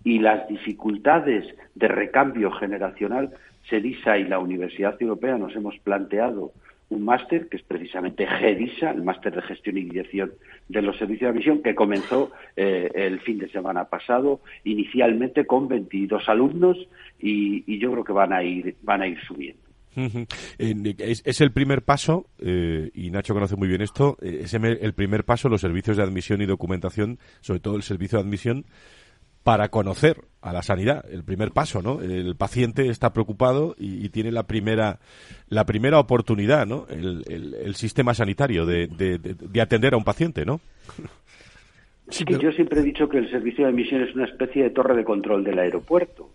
y 0.06 0.20
las 0.20 0.46
dificultades 0.46 1.44
de 1.74 1.88
recambio 1.88 2.52
generacional, 2.52 3.32
SEDISA 3.68 4.18
y 4.18 4.24
la 4.28 4.38
Universidad 4.38 4.94
Europea 5.02 5.36
nos 5.36 5.56
hemos 5.56 5.76
planteado 5.80 6.52
un 6.90 7.04
máster 7.04 7.48
que 7.48 7.56
es 7.56 7.64
precisamente 7.64 8.24
GEDISA, 8.24 8.92
el 8.92 9.02
máster 9.02 9.34
de 9.34 9.42
gestión 9.42 9.78
y 9.78 9.82
dirección 9.82 10.30
de 10.68 10.80
los 10.80 10.96
servicios 10.96 11.22
de 11.22 11.32
admisión, 11.32 11.60
que 11.60 11.74
comenzó 11.74 12.30
eh, 12.54 12.88
el 12.94 13.18
fin 13.18 13.38
de 13.38 13.48
semana 13.48 13.86
pasado, 13.86 14.42
inicialmente 14.62 15.44
con 15.44 15.66
22 15.66 16.28
alumnos 16.28 16.78
y, 17.18 17.76
yo 17.80 17.90
creo 17.90 18.04
que 18.04 18.12
van 18.12 18.32
a 18.32 18.44
ir, 18.44 18.76
van 18.82 19.02
a 19.02 19.08
ir 19.08 19.18
subiendo. 19.26 19.60
Es, 20.56 21.40
el 21.40 21.50
primer 21.50 21.82
paso, 21.82 22.26
eh, 22.38 22.92
y 22.94 23.10
Nacho 23.10 23.34
conoce 23.34 23.56
muy 23.56 23.66
bien 23.66 23.82
esto, 23.82 24.18
eh, 24.22 24.42
es 24.44 24.54
el 24.54 24.92
primer 24.94 25.24
paso 25.24 25.48
los 25.48 25.62
servicios 25.62 25.96
de 25.96 26.04
admisión 26.04 26.40
y 26.42 26.46
documentación, 26.46 27.18
sobre 27.40 27.58
todo 27.58 27.74
el 27.74 27.82
servicio 27.82 28.18
de 28.18 28.24
admisión, 28.24 28.66
para 29.46 29.68
conocer 29.68 30.16
a 30.40 30.52
la 30.52 30.60
sanidad, 30.60 31.04
el 31.08 31.22
primer 31.22 31.52
paso, 31.52 31.80
¿no? 31.80 32.00
El 32.00 32.34
paciente 32.34 32.88
está 32.88 33.12
preocupado 33.12 33.76
y, 33.78 34.08
tiene 34.08 34.32
la 34.32 34.42
primera, 34.42 34.98
la 35.48 35.64
primera 35.64 36.00
oportunidad, 36.00 36.66
¿no? 36.66 36.84
El, 36.90 37.76
sistema 37.76 38.12
sanitario 38.12 38.66
de, 38.66 38.88
de, 38.88 39.60
atender 39.60 39.94
a 39.94 39.98
un 39.98 40.02
paciente, 40.02 40.44
¿no? 40.44 40.58
Sí, 42.08 42.24
Yo 42.26 42.50
siempre 42.50 42.80
he 42.80 42.82
dicho 42.82 43.08
que 43.08 43.18
el 43.18 43.30
servicio 43.30 43.64
de 43.64 43.70
admisión 43.70 44.02
es 44.02 44.16
una 44.16 44.24
especie 44.24 44.64
de 44.64 44.70
torre 44.70 44.96
de 44.96 45.04
control 45.04 45.44
del 45.44 45.60
aeropuerto. 45.60 46.28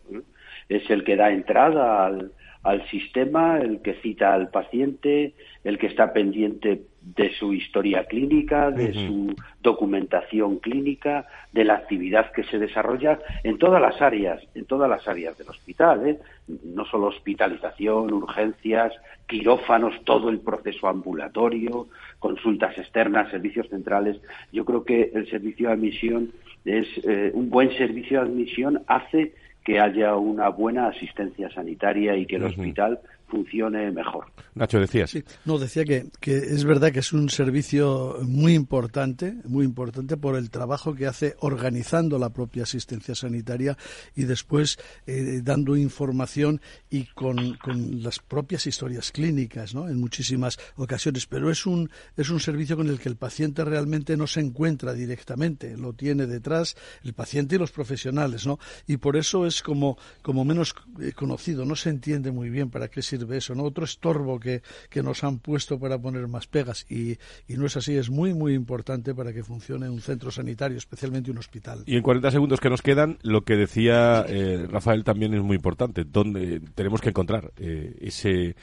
Es 0.70 0.90
el 0.90 1.04
que 1.04 1.18
da 1.18 1.34
entrada 1.34 2.06
al, 2.06 2.32
al 2.64 2.88
sistema, 2.90 3.58
el 3.58 3.82
que 3.82 3.96
cita 3.96 4.34
al 4.34 4.50
paciente, 4.50 5.34
el 5.64 5.78
que 5.78 5.88
está 5.88 6.14
pendiente 6.14 6.84
de 7.02 7.34
su 7.34 7.54
historia 7.54 8.06
clínica, 8.06 8.70
de 8.70 8.94
su 8.94 9.36
documentación 9.62 10.58
clínica, 10.58 11.26
de 11.52 11.66
la 11.66 11.74
actividad 11.74 12.32
que 12.32 12.44
se 12.44 12.60
desarrolla 12.60 13.20
en 13.44 13.58
todas 13.58 13.82
las 13.82 14.00
áreas, 14.02 14.44
en 14.54 14.66
todas 14.66 14.88
las 14.88 15.08
áreas 15.08 15.36
del 15.38 15.50
hospital, 15.50 16.08
¿eh? 16.08 16.20
no 16.64 16.86
solo 16.86 17.08
hospitalización, 17.08 18.14
urgencias, 18.14 18.94
quirófanos, 19.28 19.96
todo 20.04 20.30
el 20.30 20.42
proceso 20.42 20.88
ambulatorio, 20.88 21.88
consultas 22.20 22.78
externas, 22.78 23.32
servicios 23.32 23.68
centrales. 23.70 24.22
Yo 24.52 24.64
creo 24.64 24.84
que 24.84 25.12
el 25.16 25.28
servicio 25.28 25.70
de 25.70 25.74
admisión 25.74 26.32
es 26.66 26.88
eh, 27.04 27.32
un 27.34 27.50
buen 27.50 27.76
servicio 27.78 28.20
de 28.20 28.28
admisión 28.28 28.84
hace 28.86 29.34
que 29.64 29.80
haya 29.80 30.16
una 30.16 30.50
buena 30.50 30.88
asistencia 30.88 31.50
sanitaria 31.52 32.16
y 32.16 32.26
que 32.26 32.38
el 32.38 32.46
hospital 32.46 33.00
funcione 33.32 33.90
mejor. 33.92 34.26
Nacho, 34.54 34.80
decías. 34.80 35.10
Sí, 35.10 35.24
no, 35.46 35.58
decía 35.58 35.86
que, 35.86 36.08
que, 36.20 36.36
es 36.36 36.66
verdad 36.66 36.92
que 36.92 37.00
es 37.00 37.14
un 37.14 37.30
servicio 37.30 38.18
muy 38.24 38.54
importante, 38.54 39.36
muy 39.46 39.64
importante 39.66 40.18
por 40.18 40.36
el 40.36 40.50
trabajo 40.50 40.94
que 40.94 41.08
hace 41.08 41.36
organizando 41.40 42.20
la 42.20 42.30
propia 42.30 42.64
asistencia 42.64 43.16
sanitaria 43.16 43.78
y 44.16 44.26
después 44.26 44.78
eh, 45.08 45.40
dando 45.42 45.78
información 45.78 46.60
y 46.90 47.06
con, 47.06 47.56
con, 47.56 48.04
las 48.04 48.20
propias 48.20 48.68
historias 48.68 49.12
clínicas, 49.12 49.74
¿no? 49.74 49.88
En 49.88 50.00
muchísimas 50.00 50.60
ocasiones. 50.76 51.26
Pero 51.26 51.50
es 51.50 51.66
un, 51.66 51.90
es 52.18 52.30
un 52.30 52.42
servicio 52.42 52.76
con 52.76 52.90
el 52.90 53.00
que 53.00 53.10
el 53.10 53.16
paciente 53.16 53.64
realmente 53.64 54.18
no 54.18 54.28
se 54.28 54.42
encuentra 54.42 54.94
directamente, 54.94 55.78
lo 55.78 55.94
tiene 55.94 56.28
detrás 56.28 56.76
el 57.04 57.14
paciente 57.14 57.56
y 57.56 57.60
los 57.60 57.72
profesionales, 57.72 58.46
¿no? 58.46 58.60
Y 58.88 58.98
por 58.98 59.16
eso 59.16 59.46
es 59.46 59.62
como, 59.62 59.98
como 60.22 60.44
menos 60.44 60.76
eh, 61.00 61.14
conocido, 61.14 61.64
no 61.66 61.78
se 61.78 61.90
entiende 61.90 62.32
muy 62.32 62.50
bien 62.50 62.70
para 62.70 62.90
qué 62.90 63.02
sirve 63.02 63.21
¿no? 63.56 63.64
Otro 63.64 63.86
estorbo 63.86 64.40
que, 64.40 64.62
que 64.90 65.04
nos 65.04 65.24
han 65.24 65.40
puesto 65.40 65.80
para 65.80 66.00
poner 66.00 66.28
más 66.28 66.48
pegas 66.48 66.86
y, 66.90 67.12
y, 67.48 67.58
no 67.58 67.66
es 67.66 67.78
así, 67.78 67.96
es 67.96 68.10
muy, 68.10 68.34
muy 68.34 68.54
importante 68.54 69.14
para 69.14 69.34
que 69.34 69.44
funcione 69.44 69.90
un 69.90 70.02
centro 70.02 70.32
sanitario, 70.32 70.78
especialmente 70.78 71.32
un 71.32 71.38
hospital. 71.38 71.84
Y 71.86 71.96
en 71.96 72.04
40 72.04 72.32
segundos 72.32 72.60
que 72.60 72.70
nos 72.70 72.82
quedan, 72.82 73.18
lo 73.22 73.42
que 73.44 73.56
decía 73.56 74.26
eh, 74.28 74.68
Rafael 74.70 75.04
también 75.04 75.34
es 75.34 75.42
muy 75.42 75.56
importante, 75.56 76.04
donde 76.04 76.62
tenemos 76.76 77.02
que 77.02 77.10
encontrar 77.10 77.52
eh, 77.58 77.96
ese 78.02 78.56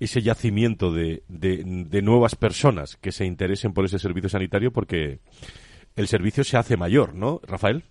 ese 0.00 0.22
yacimiento 0.22 0.92
de, 0.92 1.22
de, 1.28 2.02
nuevas 2.02 2.34
personas 2.34 2.96
que 2.96 3.12
se 3.12 3.26
interesen 3.26 3.74
por 3.74 3.84
ese 3.84 3.98
servicio 3.98 4.30
sanitario 4.30 4.72
porque 4.72 5.20
el 5.94 6.08
servicio 6.08 6.42
se 6.42 6.56
hace 6.56 6.78
mayor, 6.78 7.14
¿no, 7.14 7.40
Rafael? 7.46 7.84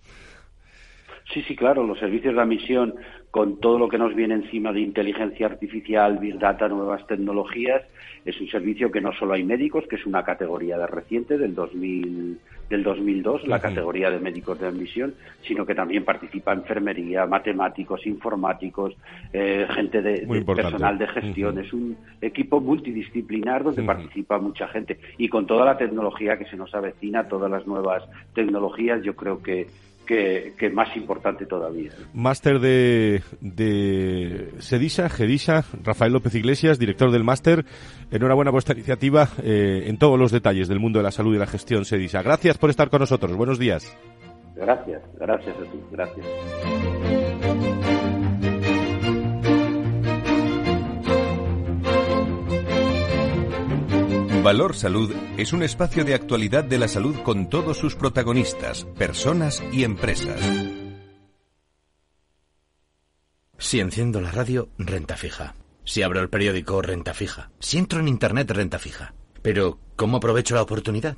Sí, 1.34 1.44
sí, 1.44 1.56
claro, 1.56 1.84
los 1.84 2.00
servicios 2.00 2.34
de 2.34 2.42
admisión 2.42 2.96
con 3.30 3.60
todo 3.60 3.78
lo 3.78 3.88
que 3.88 4.00
nos 4.00 4.16
viene 4.16 4.34
encima 4.34 4.74
de 4.74 4.82
inteligencia 4.82 5.46
artificial, 5.46 6.18
Big 6.18 6.40
Data, 6.40 6.68
nuevas 6.68 7.06
tecnologías, 7.06 7.84
es 8.26 8.42
un 8.42 8.48
servicio 8.48 8.92
que 8.92 9.00
no 9.00 9.14
solo 9.14 9.34
hay 9.34 9.44
médicos, 9.44 9.86
que 9.88 9.96
es 9.96 10.06
una 10.06 10.24
categoría 10.24 10.78
de 10.78 10.88
reciente 10.88 11.38
del 11.38 11.54
2000, 11.54 12.40
del 12.70 12.84
2002, 12.84 13.48
la 13.48 13.60
categoría 13.60 14.10
de 14.10 14.20
médicos 14.20 14.60
de 14.60 14.68
admisión, 14.68 15.14
sino 15.48 15.66
que 15.66 15.76
también 15.76 16.04
participa 16.04 16.54
enfermería, 16.54 17.26
matemáticos, 17.28 18.06
informáticos, 18.08 18.96
eh, 19.32 19.68
gente 19.70 20.02
de, 20.02 20.44
personal 20.44 20.98
de 20.98 21.08
gestión. 21.08 21.60
Es 21.60 21.72
un 21.74 21.96
equipo 22.22 22.60
multidisciplinar 22.60 23.64
donde 23.64 23.84
participa 23.84 24.40
mucha 24.40 24.68
gente. 24.68 25.00
Y 25.18 25.30
con 25.30 25.46
toda 25.46 25.66
la 25.66 25.78
tecnología 25.78 26.38
que 26.38 26.46
se 26.46 26.58
nos 26.58 26.74
avecina, 26.74 27.28
todas 27.28 27.50
las 27.50 27.66
nuevas 27.66 28.04
tecnologías, 28.34 29.04
yo 29.04 29.16
creo 29.16 29.42
que 29.42 29.68
que, 30.10 30.72
más 30.74 30.96
importante 30.98 31.46
todavía. 31.46 31.92
Máster 32.14 32.60
de, 32.60 33.22
de 33.42 34.54
SEDISA, 34.58 35.08
GEDISA, 35.10 35.66
Rafael 35.84 36.14
López 36.14 36.34
Iglesias, 36.34 36.80
director 36.80 37.12
del 37.12 37.24
máster. 37.24 37.66
Enhorabuena 38.10 38.50
por 38.52 38.58
esta 38.58 38.74
iniciativa 38.74 39.30
eh, 39.44 39.84
en 39.86 40.00
todos 40.00 40.18
los 40.18 40.32
detalles 40.32 40.68
del 40.68 40.80
mundo 40.80 40.98
de 41.00 41.04
la 41.04 41.12
salud 41.12 41.36
y 41.36 41.38
la 41.38 41.46
gestión 41.46 41.86
SEDISA. 41.86 42.24
Gracias 42.24 42.58
por 42.58 42.72
estar 42.72 42.90
con 42.90 43.02
nosotros. 43.02 43.36
Buenos 43.36 43.60
días. 43.60 43.96
Gracias, 44.56 45.02
gracias 45.20 45.56
a 45.56 45.72
ti, 45.72 45.80
gracias. 45.92 47.89
Valor 54.44 54.74
Salud 54.74 55.14
es 55.38 55.52
un 55.52 55.64
espacio 55.64 56.06
de 56.06 56.14
actualidad 56.14 56.64
de 56.64 56.78
la 56.78 56.88
salud 56.88 57.16
con 57.24 57.50
todos 57.50 57.78
sus 57.78 57.96
protagonistas, 57.96 58.86
personas 58.98 59.62
y 59.74 59.84
empresas. 59.84 60.40
Si 63.58 63.82
enciendo 63.82 64.22
la 64.22 64.32
radio, 64.32 64.70
renta 64.78 65.18
fija. 65.18 65.56
Si 65.84 66.04
abro 66.04 66.22
el 66.22 66.30
periódico, 66.30 66.82
renta 66.82 67.14
fija. 67.14 67.52
Si 67.60 67.78
entro 67.78 68.00
en 68.00 68.08
Internet, 68.08 68.50
renta 68.52 68.80
fija. 68.80 69.14
Pero, 69.42 69.80
¿cómo 69.98 70.18
aprovecho 70.18 70.56
la 70.56 70.62
oportunidad? 70.62 71.18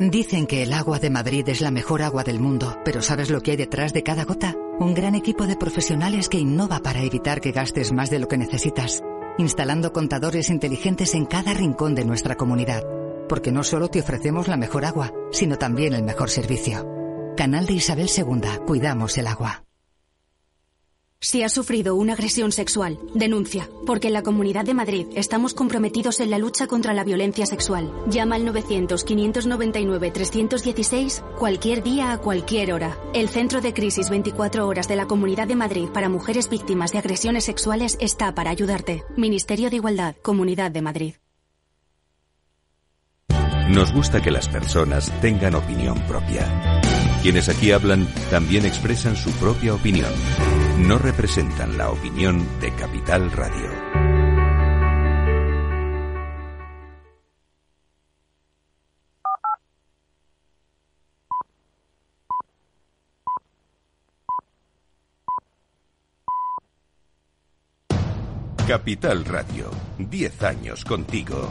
Dicen 0.00 0.46
que 0.46 0.62
el 0.62 0.72
agua 0.72 0.98
de 0.98 1.10
Madrid 1.10 1.46
es 1.50 1.60
la 1.60 1.70
mejor 1.70 2.00
agua 2.00 2.24
del 2.24 2.40
mundo, 2.40 2.78
pero 2.86 3.02
¿sabes 3.02 3.28
lo 3.28 3.42
que 3.42 3.50
hay 3.50 3.58
detrás 3.58 3.92
de 3.92 4.02
cada 4.02 4.24
gota? 4.24 4.56
Un 4.78 4.94
gran 4.94 5.14
equipo 5.14 5.46
de 5.46 5.56
profesionales 5.56 6.30
que 6.30 6.38
innova 6.38 6.80
para 6.80 7.02
evitar 7.02 7.42
que 7.42 7.52
gastes 7.52 7.92
más 7.92 8.08
de 8.08 8.18
lo 8.18 8.26
que 8.26 8.38
necesitas, 8.38 9.02
instalando 9.36 9.92
contadores 9.92 10.48
inteligentes 10.48 11.14
en 11.14 11.26
cada 11.26 11.52
rincón 11.52 11.94
de 11.94 12.06
nuestra 12.06 12.36
comunidad. 12.36 12.82
Porque 13.28 13.52
no 13.52 13.62
solo 13.62 13.88
te 13.88 14.00
ofrecemos 14.00 14.48
la 14.48 14.56
mejor 14.56 14.86
agua, 14.86 15.12
sino 15.32 15.58
también 15.58 15.92
el 15.92 16.02
mejor 16.02 16.30
servicio. 16.30 16.88
Canal 17.36 17.66
de 17.66 17.74
Isabel 17.74 18.08
II, 18.08 18.40
cuidamos 18.66 19.18
el 19.18 19.26
agua. 19.26 19.64
Si 21.22 21.42
has 21.42 21.52
sufrido 21.52 21.96
una 21.96 22.14
agresión 22.14 22.50
sexual, 22.50 22.98
denuncia, 23.12 23.68
porque 23.84 24.06
en 24.06 24.14
la 24.14 24.22
Comunidad 24.22 24.64
de 24.64 24.72
Madrid 24.72 25.06
estamos 25.14 25.52
comprometidos 25.52 26.18
en 26.20 26.30
la 26.30 26.38
lucha 26.38 26.66
contra 26.66 26.94
la 26.94 27.04
violencia 27.04 27.44
sexual. 27.44 27.92
Llama 28.08 28.36
al 28.36 28.46
900-599-316 28.46 31.22
cualquier 31.38 31.82
día 31.82 32.12
a 32.12 32.18
cualquier 32.18 32.72
hora. 32.72 32.96
El 33.12 33.28
Centro 33.28 33.60
de 33.60 33.74
Crisis 33.74 34.08
24 34.08 34.66
Horas 34.66 34.88
de 34.88 34.96
la 34.96 35.06
Comunidad 35.06 35.46
de 35.46 35.56
Madrid 35.56 35.90
para 35.92 36.08
Mujeres 36.08 36.48
Víctimas 36.48 36.92
de 36.92 37.00
Agresiones 37.00 37.44
Sexuales 37.44 37.98
está 38.00 38.34
para 38.34 38.48
ayudarte. 38.48 39.04
Ministerio 39.18 39.68
de 39.68 39.76
Igualdad, 39.76 40.16
Comunidad 40.22 40.70
de 40.70 40.80
Madrid. 40.80 41.16
Nos 43.68 43.92
gusta 43.92 44.22
que 44.22 44.30
las 44.30 44.48
personas 44.48 45.12
tengan 45.20 45.54
opinión 45.54 46.00
propia. 46.06 46.80
Quienes 47.22 47.50
aquí 47.50 47.72
hablan 47.72 48.08
también 48.30 48.64
expresan 48.64 49.16
su 49.16 49.30
propia 49.32 49.74
opinión. 49.74 50.08
No 50.86 50.98
representan 50.98 51.76
la 51.76 51.90
opinión 51.90 52.44
de 52.60 52.72
Capital 52.72 53.30
Radio. 53.30 53.70
Capital 68.66 69.24
Radio, 69.24 69.70
10 69.98 70.42
años 70.42 70.84
contigo. 70.84 71.50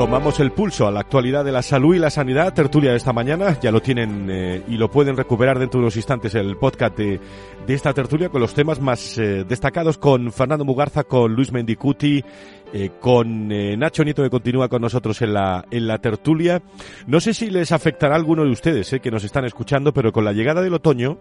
Tomamos 0.00 0.40
el 0.40 0.50
pulso 0.52 0.88
a 0.88 0.90
la 0.90 1.00
actualidad 1.00 1.44
de 1.44 1.52
la 1.52 1.60
salud 1.60 1.94
y 1.94 1.98
la 1.98 2.08
sanidad, 2.08 2.54
tertulia 2.54 2.92
de 2.92 2.96
esta 2.96 3.12
mañana. 3.12 3.60
Ya 3.60 3.70
lo 3.70 3.82
tienen 3.82 4.28
eh, 4.30 4.62
y 4.66 4.78
lo 4.78 4.90
pueden 4.90 5.14
recuperar 5.14 5.58
dentro 5.58 5.78
de 5.78 5.82
unos 5.82 5.96
instantes 5.96 6.34
el 6.34 6.56
podcast 6.56 6.96
de, 6.96 7.20
esta 7.68 7.92
tertulia 7.92 8.30
con 8.30 8.40
los 8.40 8.54
temas 8.54 8.80
más 8.80 9.18
eh, 9.18 9.44
destacados 9.44 9.98
con 9.98 10.32
Fernando 10.32 10.64
Mugarza, 10.64 11.04
con 11.04 11.34
Luis 11.34 11.52
Mendicuti 11.52 12.24
eh, 12.72 12.92
con 12.98 13.48
Nacho 13.48 14.02
Nieto 14.02 14.22
que 14.22 14.30
continúa 14.30 14.70
con 14.70 14.80
nosotros 14.80 15.20
en 15.20 15.34
la, 15.34 15.66
en 15.70 15.86
la 15.86 15.98
tertulia. 15.98 16.62
No 17.06 17.20
sé 17.20 17.34
si 17.34 17.50
les 17.50 17.70
afectará 17.70 18.14
a 18.14 18.16
alguno 18.16 18.44
de 18.44 18.52
ustedes 18.52 18.90
que 19.02 19.10
nos 19.10 19.24
están 19.24 19.44
escuchando, 19.44 19.92
pero 19.92 20.12
con 20.12 20.24
la 20.24 20.32
llegada 20.32 20.62
del 20.62 20.72
otoño 20.72 21.18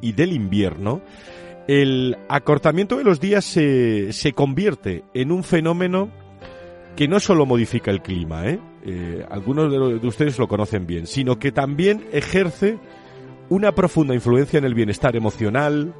y 0.00 0.14
del 0.14 0.32
invierno, 0.32 1.02
el 1.68 2.16
acortamiento 2.30 2.96
de 2.96 3.04
los 3.04 3.20
días 3.20 3.44
se, 3.44 4.10
se 4.14 4.32
convierte 4.32 5.04
en 5.12 5.32
un 5.32 5.44
fenómeno 5.44 6.21
que 6.96 7.08
no 7.08 7.20
solo 7.20 7.46
modifica 7.46 7.90
el 7.90 8.02
clima, 8.02 8.46
¿eh? 8.46 8.58
algunos 9.30 9.70
de, 9.70 9.98
de 9.98 10.06
ustedes 10.06 10.38
lo 10.38 10.48
conocen 10.48 10.86
bien, 10.86 11.06
sino 11.06 11.38
que 11.38 11.52
también 11.52 12.04
ejerce 12.12 12.78
una 13.48 13.72
profunda 13.72 14.14
influencia 14.14 14.58
en 14.58 14.64
el 14.64 14.74
bienestar 14.74 15.16
emocional 15.16 15.94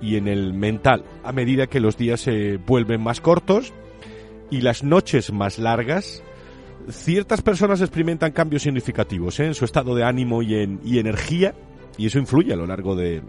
y 0.00 0.16
en 0.16 0.28
el 0.28 0.52
mental, 0.52 1.04
a 1.22 1.32
medida 1.32 1.66
que 1.66 1.80
los 1.80 1.96
días 1.96 2.20
se 2.20 2.56
vuelven 2.56 3.00
más 3.00 3.20
cortos 3.20 3.72
y 4.50 4.60
las 4.60 4.82
noches 4.82 5.32
más 5.32 5.58
largas, 5.58 6.22
ciertas 6.90 7.42
personas 7.42 7.80
experimentan 7.80 8.32
cambios 8.32 8.62
significativos 8.62 9.38
¿eh? 9.40 9.46
en 9.46 9.54
su 9.54 9.64
estado 9.64 9.94
de 9.94 10.04
ánimo 10.04 10.42
y, 10.42 10.56
en, 10.56 10.80
y 10.84 10.98
energía, 10.98 11.54
y 11.96 12.06
eso 12.06 12.18
influye 12.18 12.52
a 12.52 12.56
lo 12.56 12.66
largo 12.66 12.96
de 12.96 13.22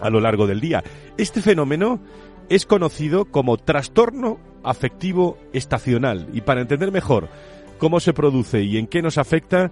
a 0.00 0.10
lo 0.10 0.20
largo 0.20 0.46
del 0.46 0.60
día. 0.60 0.84
Este 1.16 1.40
fenómeno 1.40 2.00
es 2.48 2.66
conocido 2.66 3.26
como 3.26 3.56
trastorno 3.56 4.38
afectivo 4.62 5.38
estacional 5.52 6.28
y 6.32 6.40
para 6.40 6.60
entender 6.60 6.92
mejor 6.92 7.28
cómo 7.78 8.00
se 8.00 8.12
produce 8.12 8.62
y 8.62 8.78
en 8.78 8.86
qué 8.86 9.02
nos 9.02 9.18
afecta, 9.18 9.70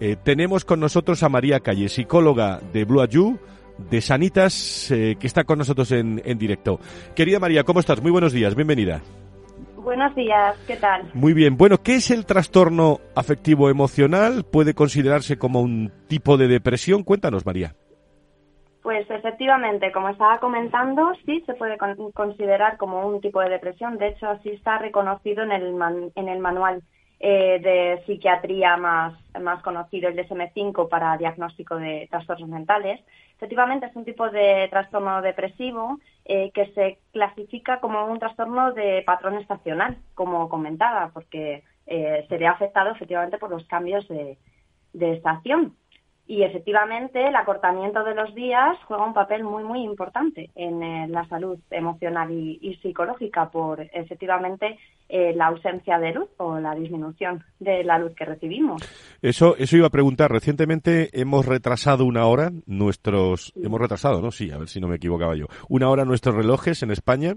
eh, 0.00 0.16
tenemos 0.22 0.64
con 0.64 0.80
nosotros 0.80 1.22
a 1.22 1.28
María 1.28 1.60
Calle, 1.60 1.88
psicóloga 1.88 2.60
de 2.72 2.84
Blue 2.84 3.00
Ayu, 3.00 3.38
de 3.90 4.00
Sanitas, 4.00 4.90
eh, 4.90 5.16
que 5.18 5.26
está 5.26 5.44
con 5.44 5.58
nosotros 5.58 5.90
en, 5.92 6.20
en 6.24 6.38
directo. 6.38 6.80
Querida 7.14 7.38
María, 7.38 7.64
¿cómo 7.64 7.80
estás? 7.80 8.02
Muy 8.02 8.10
buenos 8.10 8.32
días, 8.32 8.54
bienvenida. 8.54 9.02
Buenos 9.76 10.14
días, 10.14 10.56
¿qué 10.66 10.76
tal? 10.76 11.10
Muy 11.12 11.34
bien, 11.34 11.56
bueno, 11.58 11.82
¿qué 11.82 11.96
es 11.96 12.10
el 12.10 12.24
trastorno 12.24 13.00
afectivo 13.14 13.68
emocional? 13.68 14.44
¿Puede 14.44 14.72
considerarse 14.72 15.36
como 15.36 15.60
un 15.60 15.92
tipo 16.08 16.38
de 16.38 16.48
depresión? 16.48 17.02
Cuéntanos, 17.02 17.44
María. 17.44 17.74
Pues 18.84 19.08
efectivamente, 19.08 19.90
como 19.92 20.10
estaba 20.10 20.38
comentando, 20.40 21.14
sí 21.24 21.42
se 21.46 21.54
puede 21.54 21.78
considerar 22.12 22.76
como 22.76 23.06
un 23.06 23.22
tipo 23.22 23.40
de 23.40 23.48
depresión. 23.48 23.96
De 23.96 24.08
hecho, 24.08 24.28
así 24.28 24.50
está 24.50 24.76
reconocido 24.76 25.42
en 25.42 25.52
el, 25.52 26.12
en 26.14 26.28
el 26.28 26.38
manual 26.38 26.82
eh, 27.18 27.60
de 27.62 28.04
psiquiatría 28.04 28.76
más, 28.76 29.14
más 29.40 29.62
conocido, 29.62 30.10
el 30.10 30.16
DSM-5 30.18 30.90
para 30.90 31.16
diagnóstico 31.16 31.76
de 31.76 32.08
trastornos 32.10 32.50
mentales. 32.50 33.00
Efectivamente, 33.36 33.86
es 33.86 33.96
un 33.96 34.04
tipo 34.04 34.28
de 34.28 34.68
trastorno 34.68 35.22
depresivo 35.22 35.98
eh, 36.26 36.50
que 36.52 36.66
se 36.74 36.98
clasifica 37.10 37.80
como 37.80 38.04
un 38.04 38.18
trastorno 38.18 38.74
de 38.74 39.02
patrón 39.06 39.38
estacional, 39.38 39.96
como 40.14 40.50
comentaba, 40.50 41.10
porque 41.14 41.62
eh, 41.86 42.26
sería 42.28 42.50
afectado 42.50 42.90
efectivamente 42.90 43.38
por 43.38 43.48
los 43.48 43.66
cambios 43.66 44.06
de, 44.08 44.36
de 44.92 45.12
estación. 45.14 45.74
Y 46.26 46.42
efectivamente 46.42 47.28
el 47.28 47.36
acortamiento 47.36 48.02
de 48.02 48.14
los 48.14 48.34
días 48.34 48.78
juega 48.86 49.04
un 49.04 49.12
papel 49.12 49.44
muy, 49.44 49.62
muy 49.62 49.82
importante 49.82 50.50
en 50.54 50.82
eh, 50.82 51.06
la 51.08 51.26
salud 51.28 51.58
emocional 51.70 52.30
y, 52.30 52.78
psicológica 52.82 53.50
por 53.50 53.80
efectivamente 53.80 54.78
eh, 55.08 55.34
la 55.34 55.46
ausencia 55.48 55.98
de 55.98 56.12
luz 56.12 56.28
o 56.38 56.58
la 56.58 56.74
disminución 56.74 57.44
de 57.60 57.84
la 57.84 57.98
luz 57.98 58.14
que 58.14 58.24
recibimos. 58.24 58.82
Eso, 59.20 59.54
eso 59.58 59.76
iba 59.76 59.88
a 59.88 59.90
preguntar. 59.90 60.30
Recientemente 60.30 61.10
hemos 61.12 61.44
retrasado 61.44 62.06
una 62.06 62.26
hora 62.26 62.50
nuestros, 62.66 63.52
hemos 63.62 63.80
retrasado, 63.80 64.22
¿no? 64.22 64.30
Sí, 64.30 64.50
a 64.50 64.56
ver 64.56 64.68
si 64.68 64.80
no 64.80 64.88
me 64.88 64.96
equivocaba 64.96 65.36
yo. 65.36 65.46
Una 65.68 65.90
hora 65.90 66.06
nuestros 66.06 66.34
relojes 66.34 66.82
en 66.82 66.90
España 66.90 67.34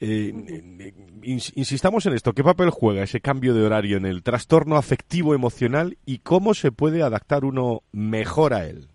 eh, 0.00 0.92
insistamos 1.22 2.04
en 2.06 2.14
esto, 2.14 2.32
¿qué 2.32 2.44
papel 2.44 2.70
juega 2.70 3.02
ese 3.02 3.20
cambio 3.20 3.54
de 3.54 3.64
horario 3.64 3.96
en 3.96 4.06
el 4.06 4.22
trastorno 4.22 4.76
afectivo 4.76 5.34
emocional 5.34 5.96
y 6.04 6.18
cómo 6.18 6.54
se 6.54 6.72
puede 6.72 7.02
adaptar 7.02 7.44
uno 7.44 7.80
mejor 7.92 8.52
a 8.52 8.64
él? 8.64 8.88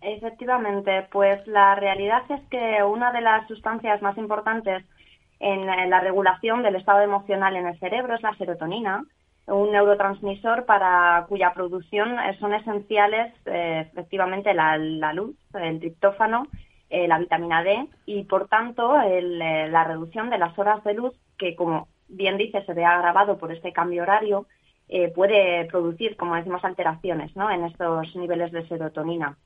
Efectivamente, 0.00 1.06
pues 1.12 1.46
la 1.46 1.74
realidad 1.74 2.22
es 2.30 2.40
que 2.50 2.82
una 2.82 3.12
de 3.12 3.20
las 3.20 3.46
sustancias 3.48 4.00
más 4.02 4.16
importantes 4.16 4.84
en 5.40 5.66
la 5.66 6.00
regulación 6.00 6.62
del 6.62 6.76
estado 6.76 7.00
emocional 7.00 7.56
en 7.56 7.66
el 7.66 7.78
cerebro 7.78 8.14
es 8.14 8.22
la 8.22 8.34
serotonina, 8.36 9.04
un 9.46 9.72
neurotransmisor 9.72 10.66
para 10.66 11.24
cuya 11.28 11.52
producción 11.54 12.16
son 12.38 12.54
esenciales 12.54 13.32
eh, 13.46 13.88
efectivamente 13.92 14.52
la, 14.52 14.76
la 14.76 15.12
luz, 15.12 15.36
el 15.54 15.78
triptófano 15.78 16.48
la 16.90 17.18
vitamina 17.18 17.62
D 17.62 17.86
y, 18.06 18.24
por 18.24 18.48
tanto, 18.48 18.96
la 18.96 19.84
reducción 19.84 20.30
de 20.30 20.38
las 20.38 20.58
horas 20.58 20.82
de 20.84 20.94
luz, 20.94 21.14
que 21.36 21.54
como 21.54 21.88
bien 22.08 22.38
dice, 22.38 22.64
se 22.64 22.72
ve 22.72 22.84
agravado 22.84 23.38
por 23.38 23.52
este 23.52 23.72
cambio 23.72 24.02
horario, 24.02 24.46
puede 25.14 25.66
producir, 25.66 26.16
como 26.16 26.34
decimos, 26.34 26.64
alteraciones 26.64 27.36
¿no? 27.36 27.50
en 27.50 27.64
estos 27.64 28.16
niveles 28.16 28.52
de 28.52 28.66
serotonina. 28.68 29.36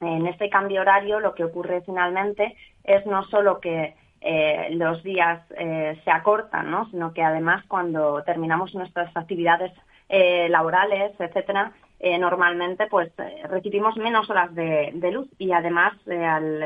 En 0.00 0.26
este 0.26 0.48
cambio 0.48 0.82
horario 0.82 1.20
lo 1.20 1.34
que 1.34 1.44
ocurre 1.44 1.82
finalmente 1.82 2.56
es 2.84 3.04
no 3.06 3.24
solo 3.24 3.60
que 3.60 3.94
eh, 4.20 4.68
los 4.72 5.02
días 5.02 5.40
eh, 5.56 6.00
se 6.04 6.10
acortan, 6.10 6.70
¿no? 6.70 6.88
sino 6.90 7.12
que 7.12 7.22
además 7.22 7.64
cuando 7.66 8.22
terminamos 8.24 8.74
nuestras 8.74 9.16
actividades 9.16 9.72
eh, 10.08 10.48
laborales, 10.48 11.12
etcétera, 11.18 11.72
eh, 12.00 12.16
normalmente 12.18 12.86
pues 12.88 13.10
eh, 13.18 13.42
recibimos 13.48 13.96
menos 13.96 14.30
horas 14.30 14.54
de, 14.54 14.92
luz 15.12 15.28
y 15.38 15.50
además 15.52 15.94
eh, 16.06 16.24
al, 16.24 16.60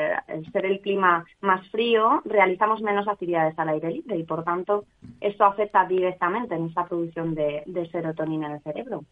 ser 0.52 0.66
el 0.66 0.80
clima 0.80 1.24
más 1.40 1.66
frío 1.70 2.20
realizamos 2.24 2.82
menos 2.82 3.08
actividades 3.08 3.58
al 3.58 3.70
aire 3.70 3.92
libre 3.92 4.18
y 4.18 4.24
por 4.24 4.44
tanto 4.44 4.84
esto 5.20 5.44
afecta 5.44 5.86
directamente 5.86 6.54
en 6.54 6.66
esta 6.66 6.84
producción 6.86 7.34
de, 7.34 7.62
serotonina 7.90 8.48
en 8.48 8.52
el 8.54 8.60
cerebro. 8.62 9.04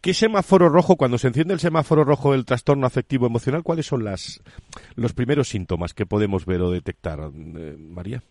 ¿Qué 0.00 0.14
semáforo 0.14 0.68
rojo, 0.68 0.96
cuando 0.96 1.18
se 1.18 1.28
enciende 1.28 1.54
el 1.54 1.60
semáforo 1.60 2.04
rojo 2.04 2.32
del 2.32 2.44
trastorno 2.44 2.86
afectivo 2.86 3.26
emocional, 3.26 3.62
cuáles 3.62 3.86
son 3.86 4.04
las, 4.04 4.42
los 4.96 5.12
primeros 5.12 5.48
síntomas 5.48 5.94
que 5.94 6.06
podemos 6.06 6.46
ver 6.46 6.62
o 6.62 6.70
detectar, 6.70 7.18
María? 7.30 8.22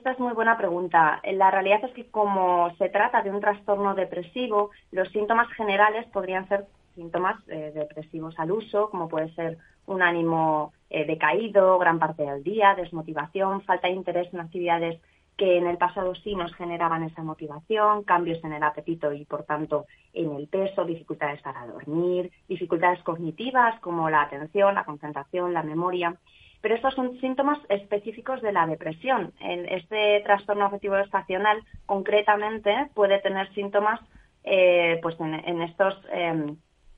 Esta 0.00 0.12
es 0.12 0.18
muy 0.18 0.32
buena 0.32 0.56
pregunta. 0.56 1.20
La 1.30 1.50
realidad 1.50 1.84
es 1.84 1.92
que 1.92 2.06
como 2.10 2.74
se 2.78 2.88
trata 2.88 3.20
de 3.20 3.30
un 3.30 3.38
trastorno 3.38 3.94
depresivo, 3.94 4.70
los 4.92 5.10
síntomas 5.10 5.46
generales 5.52 6.06
podrían 6.06 6.48
ser 6.48 6.64
síntomas 6.94 7.36
eh, 7.48 7.70
depresivos 7.74 8.34
al 8.38 8.50
uso, 8.50 8.88
como 8.88 9.10
puede 9.10 9.30
ser 9.34 9.58
un 9.84 10.00
ánimo 10.00 10.72
eh, 10.88 11.04
decaído 11.04 11.78
gran 11.78 11.98
parte 11.98 12.22
del 12.22 12.42
día, 12.42 12.74
desmotivación, 12.74 13.60
falta 13.60 13.88
de 13.88 13.92
interés 13.92 14.32
en 14.32 14.40
actividades 14.40 14.98
que 15.36 15.58
en 15.58 15.66
el 15.66 15.76
pasado 15.76 16.14
sí 16.14 16.34
nos 16.34 16.54
generaban 16.54 17.02
esa 17.02 17.22
motivación, 17.22 18.02
cambios 18.04 18.42
en 18.42 18.54
el 18.54 18.62
apetito 18.62 19.12
y 19.12 19.26
por 19.26 19.42
tanto 19.42 19.84
en 20.14 20.32
el 20.32 20.48
peso, 20.48 20.86
dificultades 20.86 21.42
para 21.42 21.66
dormir, 21.66 22.30
dificultades 22.48 23.02
cognitivas 23.02 23.78
como 23.80 24.08
la 24.08 24.22
atención, 24.22 24.74
la 24.74 24.84
concentración, 24.84 25.52
la 25.52 25.62
memoria. 25.62 26.16
Pero 26.60 26.74
estos 26.74 26.94
son 26.94 27.18
síntomas 27.20 27.58
específicos 27.68 28.42
de 28.42 28.52
la 28.52 28.66
depresión. 28.66 29.32
Este 29.40 30.20
trastorno 30.24 30.66
afectivo 30.66 30.96
estacional, 30.96 31.62
concretamente, 31.86 32.90
puede 32.94 33.18
tener 33.20 33.52
síntomas 33.54 34.00
eh, 34.44 34.98
pues 35.02 35.16
en, 35.20 35.62
estos, 35.62 35.94
em, 36.12 36.56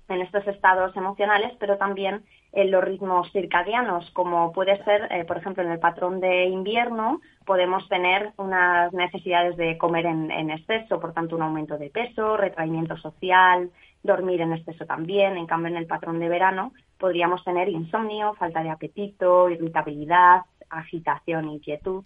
en 0.09 0.21
estos 0.21 0.47
estados 0.47 0.97
emocionales, 0.97 1.53
pero 1.59 1.77
también 1.77 2.25
en 2.53 2.71
los 2.71 2.85
ritmos 2.85 3.31
circadianos, 3.33 4.11
como 4.11 4.53
puede 4.53 4.83
ser, 4.85 5.09
eh, 5.11 5.25
por 5.25 5.39
ejemplo, 5.39 5.63
en 5.63 5.71
el 5.71 5.79
patrón 5.79 6.21
de 6.21 6.45
invierno, 6.45 7.21
podemos 7.47 7.89
tener 7.89 8.33
unas 8.37 8.93
necesidades 8.93 9.57
de 9.57 9.79
comer 9.79 10.07
en 10.07 10.51
exceso, 10.51 11.01
por 11.01 11.13
tanto, 11.15 11.35
un 11.35 11.43
aumento 11.43 11.79
de 11.79 11.89
peso, 11.89 12.37
retraimiento 12.37 12.97
social, 12.99 13.71
dormir 14.03 14.41
en 14.41 14.53
exceso 14.53 14.85
también. 14.87 15.37
En 15.37 15.47
cambio, 15.47 15.69
en 15.69 15.77
el 15.77 15.87
patrón 15.87 16.19
de 16.19 16.29
verano 16.29 16.73
podríamos 17.03 17.43
tener 17.43 17.69
insomnio, 17.69 18.35
falta 18.35 18.63
de 18.63 18.71
apetito, 18.71 19.51
irritabilidad, 19.51 20.43
agitación, 20.71 21.51
inquietud. 21.51 22.05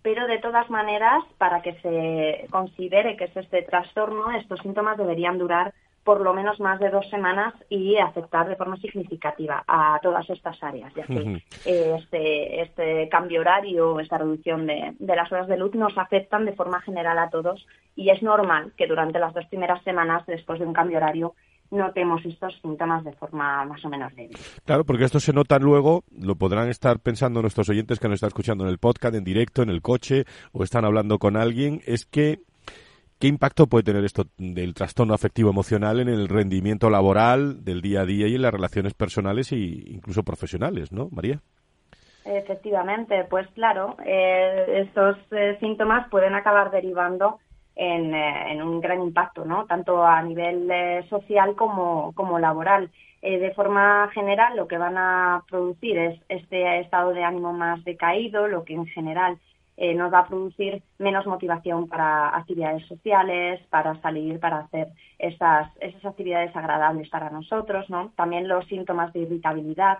Pero 0.00 0.26
de 0.26 0.38
todas 0.38 0.70
maneras, 0.70 1.22
para 1.36 1.60
que 1.60 1.74
se 1.82 2.48
considere 2.50 3.18
que 3.18 3.24
es 3.24 3.36
este 3.36 3.60
trastorno, 3.62 4.30
estos 4.30 4.60
síntomas 4.60 4.96
deberían 4.96 5.36
durar 5.36 5.74
por 6.02 6.22
lo 6.22 6.32
menos 6.32 6.58
más 6.60 6.80
de 6.80 6.88
dos 6.88 7.06
semanas 7.10 7.52
y 7.68 7.98
afectar 7.98 8.48
de 8.48 8.56
forma 8.56 8.78
significativa 8.78 9.62
a 9.68 9.98
todas 10.02 10.30
estas 10.30 10.56
áreas, 10.62 10.94
ya 10.94 11.04
que 11.04 11.42
este, 11.66 12.62
este 12.62 13.10
cambio 13.10 13.42
horario, 13.42 14.00
esta 14.00 14.16
reducción 14.16 14.66
de, 14.66 14.94
de, 14.98 15.16
las 15.16 15.30
horas 15.30 15.48
de 15.48 15.58
luz 15.58 15.74
nos 15.74 15.98
afectan 15.98 16.46
de 16.46 16.54
forma 16.54 16.80
general 16.80 17.18
a 17.18 17.28
todos 17.28 17.66
y 17.94 18.08
es 18.08 18.22
normal 18.22 18.72
que 18.78 18.86
durante 18.86 19.18
las 19.18 19.34
dos 19.34 19.44
primeras 19.48 19.84
semanas 19.84 20.24
después 20.26 20.58
de 20.58 20.64
un 20.64 20.72
cambio 20.72 20.96
horario 20.96 21.34
notemos 21.70 22.24
estos 22.24 22.58
síntomas 22.62 23.04
de 23.04 23.12
forma 23.12 23.64
más 23.64 23.84
o 23.84 23.88
menos 23.88 24.14
débil. 24.14 24.36
Claro, 24.64 24.84
porque 24.84 25.04
esto 25.04 25.20
se 25.20 25.32
nota 25.32 25.58
luego, 25.58 26.04
lo 26.16 26.36
podrán 26.36 26.68
estar 26.68 27.00
pensando 27.00 27.42
nuestros 27.42 27.68
oyentes 27.68 28.00
que 28.00 28.08
nos 28.08 28.16
están 28.16 28.28
escuchando 28.28 28.64
en 28.64 28.70
el 28.70 28.78
podcast, 28.78 29.14
en 29.14 29.24
directo, 29.24 29.62
en 29.62 29.70
el 29.70 29.82
coche 29.82 30.24
o 30.52 30.64
están 30.64 30.84
hablando 30.84 31.18
con 31.18 31.36
alguien, 31.36 31.80
es 31.86 32.06
que 32.06 32.40
¿Qué 33.18 33.26
impacto 33.26 33.66
puede 33.66 33.82
tener 33.82 34.04
esto 34.04 34.26
del 34.36 34.74
trastorno 34.74 35.12
afectivo 35.12 35.50
emocional 35.50 35.98
en 35.98 36.08
el 36.08 36.28
rendimiento 36.28 36.88
laboral 36.88 37.64
del 37.64 37.80
día 37.80 38.02
a 38.02 38.04
día 38.04 38.28
y 38.28 38.36
en 38.36 38.42
las 38.42 38.52
relaciones 38.52 38.94
personales 38.94 39.50
e 39.50 39.56
incluso 39.56 40.22
profesionales, 40.22 40.92
¿no, 40.92 41.08
María? 41.10 41.40
Efectivamente, 42.24 43.26
pues 43.28 43.48
claro, 43.54 43.96
eh, 44.06 44.84
estos 44.86 45.16
eh, 45.32 45.56
síntomas 45.58 46.08
pueden 46.10 46.34
acabar 46.34 46.70
derivando 46.70 47.40
eh, 47.80 48.44
en, 48.48 48.60
un 48.60 48.80
gran 48.80 49.00
impacto, 49.00 49.44
¿no? 49.44 49.64
Tanto 49.66 50.04
a 50.04 50.20
nivel 50.20 50.68
eh, 50.68 51.06
social 51.08 51.54
como, 51.54 52.12
como 52.12 52.40
laboral. 52.40 52.90
Eh, 53.22 53.38
de 53.38 53.54
forma 53.54 54.10
general, 54.12 54.56
lo 54.56 54.66
que 54.66 54.78
van 54.78 54.98
a 54.98 55.44
producir 55.48 55.96
es 55.96 56.20
este 56.28 56.80
estado 56.80 57.12
de 57.12 57.22
ánimo 57.22 57.52
más 57.52 57.84
decaído, 57.84 58.48
lo 58.48 58.64
que 58.64 58.74
en 58.74 58.86
general 58.86 59.38
nos 59.94 60.12
va 60.12 60.18
a 60.18 60.26
producir 60.26 60.82
menos 60.98 61.24
motivación 61.24 61.86
para 61.86 62.36
actividades 62.36 62.84
sociales, 62.88 63.60
para 63.70 63.94
salir, 64.00 64.40
para 64.40 64.58
hacer 64.58 64.88
esas, 65.20 65.70
esas 65.80 66.04
actividades 66.04 66.56
agradables 66.56 67.08
para 67.10 67.30
nosotros, 67.30 67.88
¿no? 67.88 68.10
También 68.16 68.48
los 68.48 68.66
síntomas 68.66 69.12
de 69.12 69.20
irritabilidad 69.20 69.98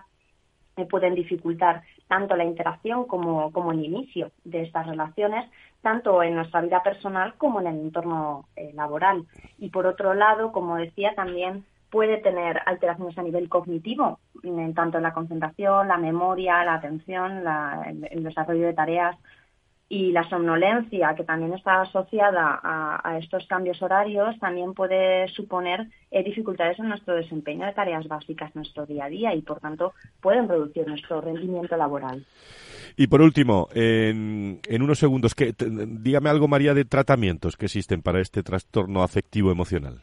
pueden 0.85 1.15
dificultar 1.15 1.83
tanto 2.07 2.35
la 2.35 2.43
interacción 2.43 3.05
como, 3.05 3.51
como 3.51 3.71
el 3.71 3.83
inicio 3.83 4.31
de 4.43 4.63
estas 4.63 4.87
relaciones, 4.87 5.49
tanto 5.81 6.21
en 6.23 6.35
nuestra 6.35 6.61
vida 6.61 6.83
personal 6.83 7.35
como 7.37 7.61
en 7.61 7.67
el 7.67 7.79
entorno 7.79 8.45
eh, 8.55 8.71
laboral. 8.73 9.25
Y 9.57 9.69
por 9.69 9.85
otro 9.85 10.13
lado, 10.13 10.51
como 10.51 10.75
decía, 10.77 11.13
también 11.15 11.65
puede 11.89 12.17
tener 12.17 12.61
alteraciones 12.65 13.17
a 13.17 13.23
nivel 13.23 13.49
cognitivo, 13.49 14.19
en 14.43 14.73
tanto 14.73 14.97
en 14.97 15.03
la 15.03 15.13
concentración, 15.13 15.87
la 15.87 15.97
memoria, 15.97 16.63
la 16.63 16.75
atención, 16.75 17.43
el, 17.85 18.23
desarrollo 18.23 18.67
de 18.67 18.73
tareas 18.73 19.17
y 19.91 20.11
la 20.11 20.29
somnolencia, 20.29 21.15
que 21.15 21.23
también 21.23 21.53
está 21.53 21.81
asociada 21.81 22.59
a, 22.63 23.17
estos 23.17 23.47
cambios 23.47 23.81
horarios, 23.81 24.37
también 24.39 24.75
puede 24.75 25.27
suponer 25.29 25.87
eh, 26.11 26.23
dificultades 26.23 26.77
en 26.77 26.89
nuestro 26.89 27.15
desempeño 27.15 27.65
de 27.65 27.73
tareas 27.73 28.07
básicas 28.07 28.55
nuestro 28.55 28.85
día 28.85 29.05
a 29.05 29.09
día 29.09 29.33
y, 29.33 29.41
por 29.41 29.59
tanto, 29.59 29.93
pueden 30.21 30.47
reducir 30.47 30.87
nuestro 30.87 31.21
rendimiento 31.21 31.75
laboral. 31.75 32.23
Y 32.95 33.07
por 33.07 33.21
último, 33.21 33.67
en, 33.73 34.59
unos 34.79 34.99
segundos, 34.99 35.33
que, 35.33 35.55
dígame 35.57 36.29
algo, 36.29 36.47
María, 36.47 36.75
de 36.75 36.85
tratamientos 36.85 37.57
que 37.57 37.65
existen 37.65 38.03
para 38.03 38.21
este 38.21 38.43
trastorno 38.43 39.01
afectivo 39.01 39.51
emocional. 39.51 40.01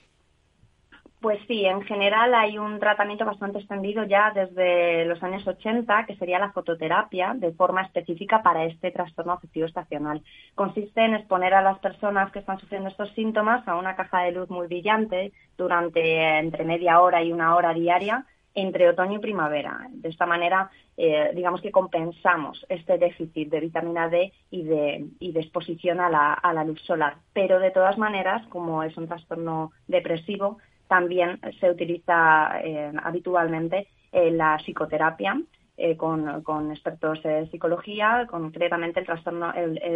Pues 1.21 1.41
sí, 1.49 1.65
en 1.65 1.83
general 1.83 2.35
hay 2.35 2.59
un 2.59 2.79
tratamiento 2.79 3.25
bastante 3.25 3.59
extendido 3.59 4.05
ya 4.05 4.33
desde 4.33 5.07
los 5.07 5.21
años 5.23 5.47
80, 5.47 6.05
que 6.07 6.15
sería 6.17 6.39
la 6.39 6.53
fototerapia, 6.53 7.33
de 7.35 7.53
forma 7.53 7.83
específica 7.83 8.43
para 8.43 8.65
este 8.65 8.91
trastorno 8.91 9.33
afectivo 9.33 9.67
estacional. 9.67 10.23
Consiste 10.55 11.05
en 11.05 11.15
exponer 11.15 11.55
a 11.55 11.63
las 11.63 11.79
personas 11.79 12.31
que 12.33 12.41
están 12.41 12.61
sufriendo 12.61 12.91
estos 12.91 13.11
síntomas 13.15 13.67
a 13.67 13.77
una 13.77 13.97
caja 13.97 14.23
de 14.23 14.33
luz 14.33 14.51
muy 14.51 14.67
brillante 14.67 15.33
durante 15.57 16.39
entre 16.39 16.65
media 16.65 17.01
hora 17.01 17.23
y 17.23 17.33
una 17.33 17.57
hora 17.57 17.73
diaria 17.73 18.27
entre 18.55 18.89
otoño 18.89 19.19
y 19.19 19.21
primavera. 19.21 19.87
De 19.91 20.09
esta 20.09 20.27
manera, 20.27 20.71
eh, 20.97 21.31
digamos 21.35 21.61
que 21.61 21.71
compensamos 21.71 22.65
este 22.69 22.99
déficit 22.99 23.51
de 23.51 23.61
vitamina 23.61 24.09
D 24.09 24.33
y 24.51 24.65
de, 24.65 25.07
y 25.19 25.33
de 25.33 25.41
exposición 25.41 26.01
a 26.01 26.09
la, 26.09 26.33
a 26.33 26.53
la 26.55 26.65
luz 26.65 26.81
solar. 26.83 27.19
Pero 27.35 27.59
de 27.61 27.71
todas 27.71 27.99
maneras, 27.99 28.47
como 28.49 28.83
es 28.83 28.97
un 28.97 29.09
trastorno 29.09 29.73
depresivo, 29.87 30.59
también 30.89 31.41
se 31.61 31.71
utiliza 31.71 32.61
eh, 32.63 32.93
habitualmente 33.03 33.89
eh, 34.13 34.31
la 34.31 34.57
psicoterapia 34.59 35.41
eh, 35.77 35.97
con, 35.97 36.71
expertos 36.71 37.23
de 37.23 37.49
psicología, 37.51 38.27
concretamente 38.31 39.01
el 39.01 39.07
trastorno, 39.07 39.53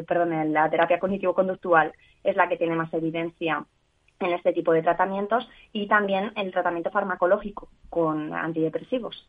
perdón, 0.07 0.53
la 0.53 0.69
terapia 0.69 0.99
cognitivo-conductual 0.99 1.93
es 2.23 2.37
la 2.37 2.49
que 2.49 2.57
tiene 2.57 2.75
más 2.75 2.93
evidencia 2.93 3.65
en 4.19 4.33
este 4.33 4.53
tipo 4.53 4.73
de 4.73 4.83
tratamientos 4.83 5.49
y 5.73 5.89
también 5.89 6.33
el 6.37 6.53
tratamiento 6.53 6.91
farmacológico 6.91 7.71
con 7.89 8.35
antidepresivos. 8.35 9.27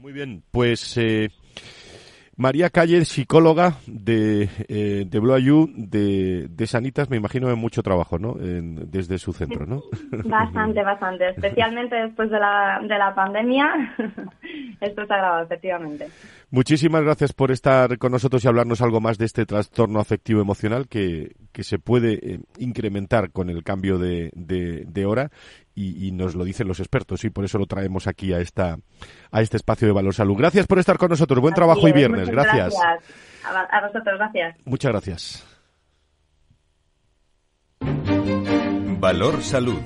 Muy 0.00 0.12
bien, 0.12 0.42
pues 0.50 0.98
María 2.36 2.70
Calle, 2.70 3.04
psicóloga 3.04 3.76
de, 3.86 4.48
eh, 4.68 5.04
de 5.06 5.18
Blue 5.18 5.70
de, 5.74 6.48
de, 6.48 6.66
Sanitas, 6.66 7.10
me 7.10 7.18
imagino 7.18 7.50
en 7.50 7.58
mucho 7.58 7.82
trabajo, 7.82 8.18
¿no? 8.18 8.34
desde 8.38 9.18
su 9.18 9.32
centro, 9.32 9.66
¿no? 9.66 9.82
Bastante, 10.24 10.82
bastante. 10.84 11.28
Especialmente 11.28 11.94
después 11.94 12.30
de 12.30 12.38
la, 12.38 12.80
de 12.82 12.98
la 12.98 13.14
pandemia, 13.14 13.94
esto 14.80 15.06
se 15.06 15.12
ha 15.12 15.16
grabado, 15.18 15.44
efectivamente. 15.44 16.08
Muchísimas 16.50 17.02
gracias 17.02 17.32
por 17.32 17.50
estar 17.50 17.98
con 17.98 18.12
nosotros 18.12 18.44
y 18.44 18.48
hablarnos 18.48 18.80
algo 18.80 19.00
más 19.00 19.18
de 19.18 19.26
este 19.26 19.44
trastorno 19.44 20.00
afectivo 20.00 20.40
emocional 20.40 20.88
que, 20.88 21.32
que 21.52 21.64
se 21.64 21.78
puede 21.78 22.14
eh, 22.14 22.40
incrementar 22.58 23.30
con 23.30 23.50
el 23.50 23.62
cambio 23.62 23.98
de, 23.98 24.30
de, 24.34 24.84
de 24.86 25.06
hora 25.06 25.30
y, 25.74 26.12
nos 26.12 26.34
lo 26.34 26.44
dicen 26.44 26.68
los 26.68 26.80
expertos 26.80 27.24
y 27.24 27.30
por 27.30 27.44
eso 27.44 27.58
lo 27.58 27.66
traemos 27.66 28.06
aquí 28.06 28.32
a 28.32 28.40
esta 28.40 28.76
a 29.30 29.40
este 29.40 29.56
espacio 29.56 29.86
de 29.88 29.92
Valor 29.92 30.14
Salud. 30.14 30.36
Gracias 30.36 30.66
por 30.66 30.78
estar 30.78 30.98
con 30.98 31.08
nosotros. 31.10 31.40
Buen 31.40 31.54
trabajo 31.54 31.88
y 31.88 31.92
viernes. 31.92 32.28
Gracias. 32.28 32.74
gracias. 32.74 33.04
A, 33.44 33.60
a 33.60 33.86
vosotros, 33.86 34.18
gracias. 34.18 34.56
Muchas 34.66 34.92
gracias. 34.92 35.46
Valor 39.00 39.42
Salud. 39.42 39.80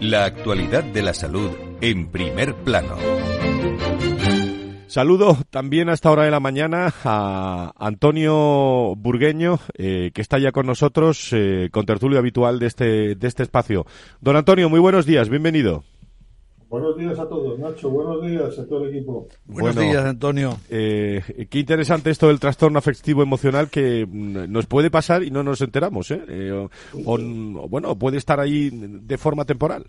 La 0.00 0.26
actualidad 0.26 0.84
de 0.84 1.02
la 1.02 1.14
salud 1.14 1.50
en 1.80 2.10
primer 2.10 2.54
plano. 2.54 2.96
Saludo 4.88 5.36
también 5.50 5.90
a 5.90 5.92
esta 5.92 6.10
hora 6.10 6.22
de 6.22 6.30
la 6.30 6.40
mañana 6.40 6.94
a 7.04 7.72
Antonio 7.76 8.94
Burgueño, 8.96 9.58
eh, 9.76 10.12
que 10.14 10.22
está 10.22 10.38
ya 10.38 10.50
con 10.50 10.66
nosotros, 10.66 11.28
eh, 11.32 11.68
con 11.70 11.84
tertulio 11.84 12.18
habitual 12.18 12.58
de 12.58 12.66
este, 12.66 13.14
de 13.14 13.28
este 13.28 13.42
espacio. 13.42 13.84
Don 14.22 14.34
Antonio, 14.36 14.70
muy 14.70 14.80
buenos 14.80 15.04
días, 15.04 15.28
bienvenido. 15.28 15.84
Buenos 16.70 16.96
días 16.96 17.18
a 17.18 17.28
todos, 17.28 17.58
Nacho. 17.58 17.90
Buenos 17.90 18.22
días 18.22 18.58
a 18.58 18.66
todo 18.66 18.84
el 18.84 18.96
equipo. 18.96 19.28
Buenos 19.44 19.76
días, 19.76 20.06
Antonio. 20.06 20.56
Eh, 20.70 21.46
qué 21.50 21.58
interesante 21.58 22.08
esto 22.08 22.28
del 22.28 22.40
trastorno 22.40 22.78
afectivo 22.78 23.22
emocional 23.22 23.68
que 23.68 24.06
mm, 24.06 24.50
nos 24.50 24.64
puede 24.64 24.90
pasar 24.90 25.22
y 25.22 25.30
no 25.30 25.42
nos 25.42 25.60
enteramos, 25.60 26.10
¿eh? 26.12 26.50
o, 26.50 27.18
bueno, 27.68 27.94
puede 27.98 28.16
estar 28.16 28.40
ahí 28.40 28.70
de 28.72 29.18
forma 29.18 29.44
temporal. 29.44 29.84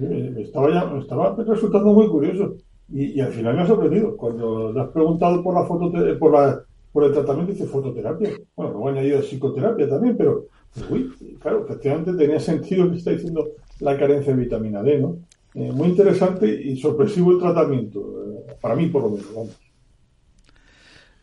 estaba, 0.00 0.68
ya, 0.68 0.98
estaba 0.98 1.36
resultando 1.44 1.92
muy 1.92 2.08
curioso. 2.08 2.56
Y, 2.92 3.20
al 3.20 3.32
final 3.32 3.56
me 3.56 3.62
ha 3.62 3.66
sorprendido. 3.66 4.16
Cuando 4.16 4.72
le 4.72 4.80
has 4.80 4.88
preguntado 4.88 5.42
por 5.42 5.54
la 5.54 5.64
foto, 5.64 5.92
por, 6.18 6.32
la, 6.32 6.62
por 6.92 7.04
el 7.04 7.12
tratamiento, 7.12 7.52
dice 7.52 7.66
fototerapia. 7.66 8.30
Bueno, 8.56 8.72
luego 8.72 8.88
he 8.88 8.92
añadido 8.92 9.22
psicoterapia 9.22 9.88
también, 9.88 10.16
pero, 10.16 10.46
uy, 10.90 11.12
claro, 11.40 11.64
efectivamente 11.64 12.12
tenía 12.14 12.40
sentido 12.40 12.90
que 12.90 12.96
está 12.96 13.12
diciendo 13.12 13.48
la 13.80 13.96
carencia 13.98 14.34
de 14.34 14.42
vitamina 14.42 14.82
D, 14.82 14.98
¿no? 14.98 15.18
Eh, 15.54 15.72
muy 15.72 15.88
interesante 15.88 16.46
y 16.46 16.76
sorpresivo 16.76 17.32
el 17.32 17.38
tratamiento, 17.38 18.00
eh, 18.00 18.56
para 18.60 18.76
mí 18.76 18.86
por 18.86 19.02
lo 19.02 19.10
menos. 19.10 19.58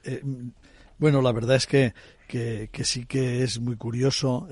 Eh, 0.04 0.22
bueno, 0.98 1.22
la 1.22 1.32
verdad 1.32 1.56
es 1.56 1.68
que, 1.68 1.94
que, 2.28 2.70
sí 2.84 3.06
que 3.06 3.44
es 3.44 3.60
muy 3.60 3.76
curioso. 3.76 4.48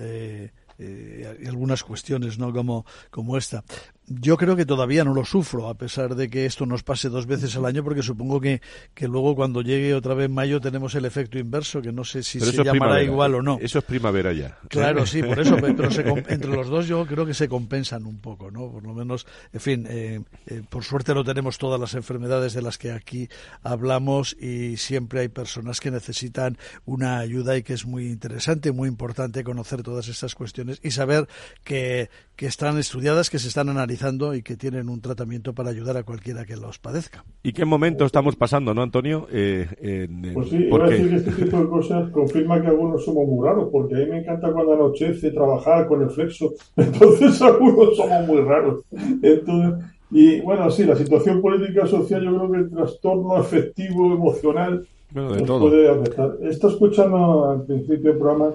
Eh, 0.77 1.37
algunas 1.47 1.83
cuestiones 1.83 2.37
no 2.37 2.51
como, 2.51 2.85
como 3.09 3.37
esta 3.37 3.63
yo 4.07 4.37
creo 4.37 4.55
que 4.55 4.65
todavía 4.65 5.03
no 5.03 5.13
lo 5.13 5.25
sufro, 5.25 5.67
a 5.67 5.75
pesar 5.75 6.15
de 6.15 6.29
que 6.29 6.45
esto 6.45 6.65
nos 6.65 6.83
pase 6.83 7.09
dos 7.09 7.25
veces 7.25 7.55
al 7.55 7.65
año, 7.65 7.83
porque 7.83 8.03
supongo 8.03 8.39
que, 8.39 8.61
que 8.93 9.07
luego 9.07 9.35
cuando 9.35 9.61
llegue 9.61 9.93
otra 9.93 10.13
vez 10.13 10.29
mayo 10.29 10.61
tenemos 10.61 10.93
el 10.95 11.05
efecto 11.05 11.39
inverso, 11.39 11.81
que 11.81 11.91
no 11.91 12.03
sé 12.03 12.23
si 12.23 12.39
se 12.39 12.63
llamará 12.63 13.01
igual 13.01 13.35
o 13.35 13.41
no. 13.41 13.57
Eso 13.61 13.79
es 13.79 13.85
primavera 13.85 14.33
ya. 14.33 14.57
Claro, 14.69 15.05
sí, 15.05 15.23
por 15.23 15.39
eso, 15.39 15.57
pero 15.61 15.89
entre 16.27 16.51
los 16.51 16.67
dos 16.67 16.87
yo 16.87 17.05
creo 17.05 17.25
que 17.25 17.33
se 17.33 17.47
compensan 17.47 18.05
un 18.05 18.19
poco, 18.19 18.51
¿no? 18.51 18.71
Por 18.71 18.83
lo 18.83 18.93
menos, 18.93 19.25
en 19.53 19.59
fin, 19.59 19.87
eh, 19.89 20.21
eh, 20.47 20.61
por 20.69 20.83
suerte 20.83 21.13
no 21.13 21.23
tenemos 21.23 21.57
todas 21.57 21.79
las 21.79 21.93
enfermedades 21.95 22.53
de 22.53 22.61
las 22.61 22.77
que 22.77 22.91
aquí 22.91 23.27
hablamos 23.63 24.35
y 24.39 24.77
siempre 24.77 25.21
hay 25.21 25.29
personas 25.29 25.79
que 25.79 25.91
necesitan 25.91 26.57
una 26.85 27.19
ayuda 27.19 27.57
y 27.57 27.63
que 27.63 27.73
es 27.73 27.85
muy 27.85 28.07
interesante, 28.07 28.71
muy 28.71 28.87
importante 28.87 29.43
conocer 29.43 29.83
todas 29.83 30.07
estas 30.07 30.35
cuestiones 30.35 30.79
y 30.83 30.91
saber 30.91 31.27
que, 31.63 32.09
que 32.35 32.47
están 32.47 32.77
estudiadas, 32.77 33.29
que 33.29 33.39
se 33.39 33.47
están 33.47 33.69
analizando 33.69 34.35
y 34.35 34.41
que 34.41 34.57
tienen 34.57 34.89
un 34.89 35.01
tratamiento 35.01 35.53
para 35.53 35.69
ayudar 35.69 35.97
a 35.97 36.03
cualquiera 36.03 36.45
que 36.45 36.57
los 36.57 36.79
padezca. 36.79 37.23
¿Y 37.43 37.53
qué 37.53 37.65
momento 37.65 38.05
estamos 38.05 38.35
pasando, 38.35 38.73
no, 38.73 38.81
Antonio? 38.81 39.27
Eh, 39.31 40.07
pues 40.33 40.49
sí, 40.49 40.57
iba 40.57 40.85
a 40.85 40.89
decir 40.89 41.09
que 41.09 41.15
este 41.15 41.31
tipo 41.31 41.59
de 41.59 41.69
cosas 41.69 42.09
confirma 42.11 42.61
que 42.61 42.67
algunos 42.67 43.05
somos 43.05 43.27
muy 43.27 43.47
raros, 43.47 43.69
porque 43.71 43.95
a 43.95 43.99
mí 43.99 44.05
me 44.07 44.19
encanta 44.19 44.51
cuando 44.51 44.73
anochece 44.73 45.31
trabajar 45.31 45.87
con 45.87 46.01
el 46.01 46.09
flexo, 46.09 46.53
entonces 46.75 47.41
algunos 47.41 47.95
somos 47.95 48.27
muy 48.27 48.41
raros. 48.41 48.83
Entonces, 49.21 49.85
y 50.11 50.41
bueno, 50.41 50.69
sí, 50.69 50.83
la 50.83 50.95
situación 50.95 51.41
política 51.41 51.85
social, 51.87 52.23
yo 52.23 52.35
creo 52.35 52.51
que 52.51 52.57
el 52.57 52.69
trastorno 52.69 53.35
afectivo, 53.35 54.13
emocional, 54.13 54.85
nos 55.13 55.59
puede 55.59 55.89
afectar. 55.89 56.37
Está 56.41 56.67
escuchando 56.67 57.49
al 57.49 57.65
principio 57.65 58.11
del 58.11 58.19
programa 58.19 58.51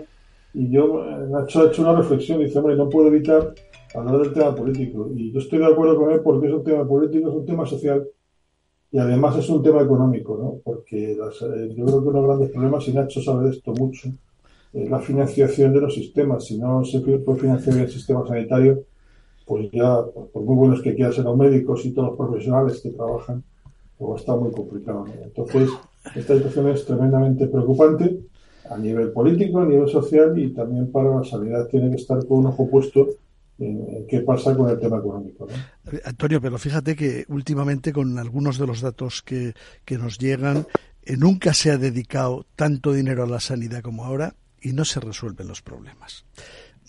y 0.52 0.70
yo, 0.70 1.04
eh, 1.04 1.26
Nacho 1.28 1.62
ha 1.62 1.66
hecho 1.66 1.82
una 1.82 1.94
reflexión 1.94 2.40
y 2.40 2.44
dice, 2.44 2.58
hombre, 2.58 2.76
no 2.76 2.88
puedo 2.88 3.08
evitar 3.08 3.54
hablar 3.94 4.18
del 4.18 4.32
tema 4.32 4.54
político. 4.54 5.10
Y 5.14 5.32
yo 5.32 5.40
estoy 5.40 5.58
de 5.58 5.66
acuerdo 5.66 5.96
con 5.96 6.10
él 6.10 6.20
porque 6.22 6.48
es 6.48 6.52
un 6.52 6.64
tema 6.64 6.86
político, 6.86 7.28
es 7.28 7.34
un 7.34 7.46
tema 7.46 7.66
social 7.66 8.06
y 8.92 8.98
además 8.98 9.36
es 9.36 9.48
un 9.48 9.62
tema 9.62 9.82
económico, 9.82 10.36
¿no? 10.36 10.60
Porque 10.64 11.12
eh, 11.12 11.74
yo 11.76 11.86
creo 11.86 12.02
que 12.02 12.08
uno 12.08 12.22
de 12.22 12.26
los 12.26 12.26
grandes 12.26 12.50
problemas, 12.50 12.88
y 12.88 12.92
Nacho 12.92 13.22
sabe 13.22 13.44
de 13.44 13.50
esto 13.50 13.72
mucho, 13.72 14.08
es 14.72 14.90
la 14.90 14.98
financiación 14.98 15.72
de 15.72 15.80
los 15.80 15.94
sistemas. 15.94 16.44
Si 16.44 16.58
no 16.58 16.84
se 16.84 17.00
puede 17.00 17.38
financiar 17.38 17.78
el 17.78 17.88
sistema 17.88 18.26
sanitario, 18.26 18.84
pues 19.46 19.70
ya, 19.72 20.02
por 20.32 20.42
muy 20.42 20.56
buenos 20.56 20.82
que 20.82 20.94
quieran 20.94 21.12
ser 21.12 21.24
los 21.24 21.36
médicos 21.36 21.84
y 21.84 21.92
todos 21.92 22.08
los 22.08 22.16
profesionales 22.16 22.80
que 22.80 22.90
trabajan, 22.90 23.42
pues 23.98 24.20
está 24.20 24.34
muy 24.34 24.50
complicado. 24.50 25.04
Entonces, 25.22 25.70
esta 26.14 26.36
situación 26.36 26.68
es 26.68 26.84
tremendamente 26.84 27.46
preocupante 27.46 28.20
a 28.70 28.78
nivel 28.78 29.12
político, 29.12 29.60
a 29.60 29.66
nivel 29.66 29.88
social 29.88 30.38
y 30.38 30.50
también 30.50 30.90
para 30.90 31.16
la 31.16 31.24
sanidad 31.24 31.66
tiene 31.68 31.90
que 31.90 31.96
estar 31.96 32.24
con 32.26 32.38
un 32.38 32.46
ojo 32.46 32.70
puesto 32.70 33.08
en 33.58 34.06
qué 34.08 34.20
pasa 34.20 34.56
con 34.56 34.70
el 34.70 34.78
tema 34.78 34.98
económico. 34.98 35.46
Antonio, 36.04 36.40
pero 36.40 36.56
fíjate 36.56 36.96
que 36.96 37.24
últimamente 37.28 37.92
con 37.92 38.18
algunos 38.18 38.58
de 38.58 38.66
los 38.66 38.80
datos 38.80 39.22
que, 39.22 39.52
que 39.84 39.98
nos 39.98 40.18
llegan, 40.18 40.66
eh, 41.02 41.16
nunca 41.16 41.52
se 41.52 41.70
ha 41.70 41.76
dedicado 41.76 42.46
tanto 42.56 42.92
dinero 42.92 43.24
a 43.24 43.26
la 43.26 43.40
sanidad 43.40 43.82
como 43.82 44.04
ahora 44.04 44.34
y 44.62 44.72
no 44.72 44.84
se 44.84 45.00
resuelven 45.00 45.48
los 45.48 45.62
problemas. 45.62 46.24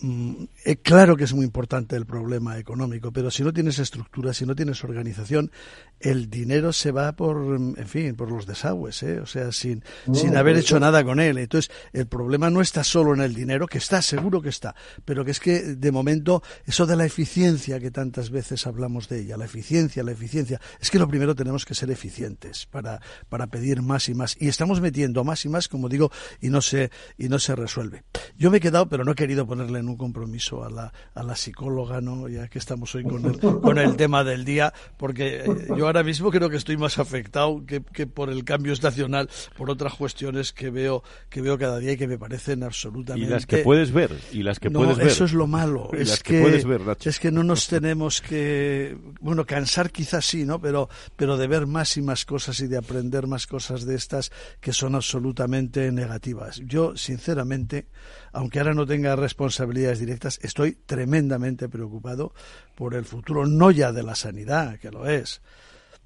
Mm, 0.01 0.45
eh, 0.65 0.77
claro 0.77 1.15
que 1.15 1.25
es 1.25 1.33
muy 1.33 1.45
importante 1.45 1.95
el 1.95 2.07
problema 2.07 2.57
económico, 2.57 3.11
pero 3.11 3.29
si 3.29 3.43
no 3.43 3.53
tienes 3.53 3.77
estructura, 3.77 4.33
si 4.33 4.47
no 4.47 4.55
tienes 4.55 4.83
organización, 4.83 5.51
el 5.99 6.27
dinero 6.27 6.73
se 6.73 6.91
va 6.91 7.11
por, 7.11 7.37
en 7.55 7.87
fin, 7.87 8.15
por 8.15 8.31
los 8.31 8.47
desagües, 8.47 9.03
¿eh? 9.03 9.19
o 9.19 9.27
sea, 9.27 9.51
sin, 9.51 9.83
sin 10.11 10.35
haber 10.35 10.57
hecho 10.57 10.79
nada 10.79 11.03
con 11.03 11.19
él. 11.19 11.37
Entonces, 11.37 11.71
el 11.93 12.07
problema 12.07 12.49
no 12.49 12.61
está 12.61 12.83
solo 12.83 13.13
en 13.13 13.21
el 13.21 13.35
dinero, 13.35 13.67
que 13.67 13.77
está, 13.77 14.01
seguro 14.01 14.41
que 14.41 14.49
está, 14.49 14.73
pero 15.05 15.23
que 15.23 15.31
es 15.31 15.39
que 15.39 15.61
de 15.75 15.91
momento 15.91 16.41
eso 16.65 16.87
de 16.87 16.95
la 16.95 17.05
eficiencia 17.05 17.79
que 17.79 17.91
tantas 17.91 18.31
veces 18.31 18.65
hablamos 18.65 19.07
de 19.07 19.21
ella, 19.21 19.37
la 19.37 19.45
eficiencia, 19.45 20.01
la 20.03 20.13
eficiencia, 20.13 20.59
es 20.79 20.89
que 20.89 20.97
lo 20.97 21.07
primero 21.07 21.35
tenemos 21.35 21.63
que 21.63 21.75
ser 21.75 21.91
eficientes 21.91 22.65
para, 22.65 22.99
para 23.29 23.45
pedir 23.47 23.83
más 23.83 24.09
y 24.09 24.15
más. 24.15 24.35
Y 24.39 24.47
estamos 24.47 24.81
metiendo 24.81 25.23
más 25.23 25.45
y 25.45 25.49
más, 25.49 25.67
como 25.67 25.89
digo, 25.89 26.11
y 26.39 26.49
no 26.49 26.61
se, 26.61 26.89
y 27.19 27.29
no 27.29 27.37
se 27.37 27.55
resuelve. 27.55 28.03
Yo 28.35 28.49
me 28.49 28.57
he 28.57 28.61
quedado, 28.61 28.89
pero 28.89 29.03
no 29.03 29.11
he 29.11 29.15
querido 29.15 29.45
ponerle 29.45 29.77
en 29.77 29.90
un 29.91 29.97
compromiso 29.97 30.63
a 30.63 30.69
la, 30.69 30.93
a 31.13 31.23
la 31.23 31.35
psicóloga, 31.35 32.01
¿no? 32.01 32.27
Ya 32.27 32.47
que 32.47 32.59
estamos 32.59 32.93
hoy 32.95 33.03
con 33.03 33.25
el, 33.25 33.39
con 33.39 33.77
el 33.77 33.95
tema 33.95 34.23
del 34.23 34.45
día, 34.45 34.73
porque 34.97 35.43
eh, 35.45 35.67
yo 35.77 35.85
ahora 35.85 36.03
mismo 36.03 36.31
creo 36.31 36.49
que 36.49 36.57
estoy 36.57 36.77
más 36.77 36.99
afectado 36.99 37.63
que, 37.65 37.81
que, 37.81 38.07
por 38.07 38.29
el 38.29 38.43
cambio 38.43 38.73
estacional, 38.73 39.29
por 39.57 39.69
otras 39.69 39.93
cuestiones 39.93 40.51
que 40.53 40.69
veo, 40.69 41.03
que 41.29 41.41
veo 41.41 41.57
cada 41.57 41.79
día 41.79 41.93
y 41.93 41.97
que 41.97 42.07
me 42.07 42.17
parecen 42.17 42.63
absolutamente. 42.63 43.27
Y 43.27 43.29
las 43.29 43.45
que 43.45 43.57
puedes 43.59 43.91
ver, 43.91 44.11
y 44.31 44.43
las 44.43 44.59
que 44.59 44.69
no, 44.69 44.79
puedes 44.79 44.97
ver. 44.97 45.07
Eso 45.07 45.25
es 45.25 45.33
lo 45.33 45.47
malo. 45.47 45.89
es 45.93 46.21
que, 46.23 46.41
puedes 46.41 46.65
ver, 46.65 46.81
es 47.03 47.19
que 47.19 47.31
no 47.31 47.43
nos 47.43 47.67
tenemos 47.67 48.21
que, 48.21 48.97
bueno, 49.19 49.45
cansar 49.45 49.91
quizás 49.91 50.25
sí, 50.25 50.45
¿no? 50.45 50.59
Pero, 50.59 50.89
pero 51.15 51.37
de 51.37 51.47
ver 51.47 51.67
más 51.67 51.97
y 51.97 52.01
más 52.01 52.25
cosas 52.25 52.59
y 52.59 52.67
de 52.67 52.77
aprender 52.77 53.27
más 53.27 53.47
cosas 53.47 53.85
de 53.85 53.95
estas 53.95 54.31
que 54.59 54.73
son 54.73 54.95
absolutamente 54.95 55.91
negativas. 55.91 56.61
Yo, 56.65 56.95
sinceramente, 56.95 57.87
aunque 58.33 58.59
ahora 58.59 58.73
no 58.73 58.85
tenga 58.85 59.15
responsabilidades 59.15 59.99
directas, 59.99 60.39
estoy 60.41 60.73
tremendamente 60.73 61.69
preocupado 61.69 62.33
por 62.75 62.95
el 62.95 63.05
futuro, 63.05 63.45
no 63.45 63.71
ya 63.71 63.91
de 63.91 64.03
la 64.03 64.15
sanidad, 64.15 64.79
que 64.79 64.91
lo 64.91 65.07
es, 65.07 65.41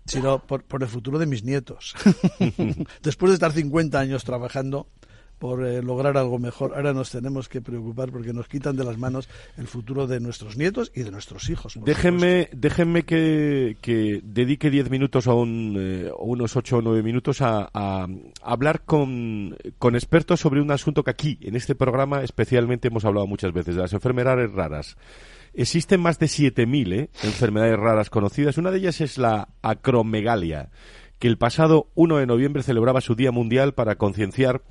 sino 0.06 0.40
por, 0.40 0.64
por 0.64 0.84
el 0.84 0.90
futuro 0.90 1.20
de 1.20 1.26
mis 1.26 1.44
nietos. 1.44 1.96
Después 3.04 3.32
de 3.32 3.36
estar 3.36 3.52
50 3.52 4.00
años 4.00 4.24
trabajando, 4.24 4.88
por 5.40 5.66
eh, 5.66 5.82
lograr 5.82 6.18
algo 6.18 6.40
mejor. 6.40 6.74
Ahora 6.76 6.94
nos 6.94 7.12
tenemos 7.12 7.50
que 7.50 7.62
preocupar 7.62 8.12
porque 8.12 8.34
nos 8.34 8.48
quitan 8.48 8.76
de 8.76 8.84
las 8.84 8.98
manos 8.98 9.30
el 9.58 9.68
futuro 9.68 10.08
de 10.08 10.20
nuestros 10.20 10.58
nietos 10.58 10.92
y 10.96 11.04
de 11.04 11.12
nuestros 11.12 11.50
hijos. 11.50 11.78
Déjenme, 11.84 12.50
déjenme 12.54 13.04
que, 13.04 13.78
que 13.82 14.22
dedique 14.24 14.70
diez 14.70 14.90
minutos 14.90 15.28
o 15.28 15.36
un, 15.36 15.76
eh, 15.78 16.12
unos 16.20 16.56
ocho 16.56 16.78
o 16.78 16.82
nueve 16.82 17.04
minutos 17.04 17.42
a, 17.42 17.70
a, 17.74 18.08
hablar 18.42 18.82
con, 18.86 19.58
con 19.78 19.96
expertos 19.96 20.40
sobre 20.40 20.62
un 20.62 20.72
asunto 20.72 21.04
que 21.04 21.12
aquí, 21.12 21.40
en 21.42 21.56
este 21.56 21.76
programa, 21.76 22.24
especialmente 22.24 22.88
hemos 22.88 23.06
hablado 23.06 23.28
muchas 23.28 23.54
veces, 23.54 23.76
de 23.76 23.82
las 23.82 23.94
enfermedades 23.94 24.52
raras. 24.52 24.98
Existen 25.54 26.02
más 26.02 26.20
de 26.20 26.26
7.000 26.26 26.94
¿eh? 26.94 27.10
enfermedades 27.24 27.80
raras 27.80 28.10
conocidas. 28.10 28.58
Una 28.58 28.72
de 28.72 28.80
ellas 28.80 29.00
es 29.00 29.18
la 29.18 29.48
acromegalia, 29.62 30.70
que 31.18 31.30
el 31.30 31.38
pasado 31.38 31.88
1 31.96 32.18
de 32.18 32.26
noviembre 32.26 32.62
celebraba 32.62 33.00
su 33.00 33.16
Día 33.16 33.32
Mundial 33.32 33.74
para 33.74 33.96
concienciar 33.96 34.64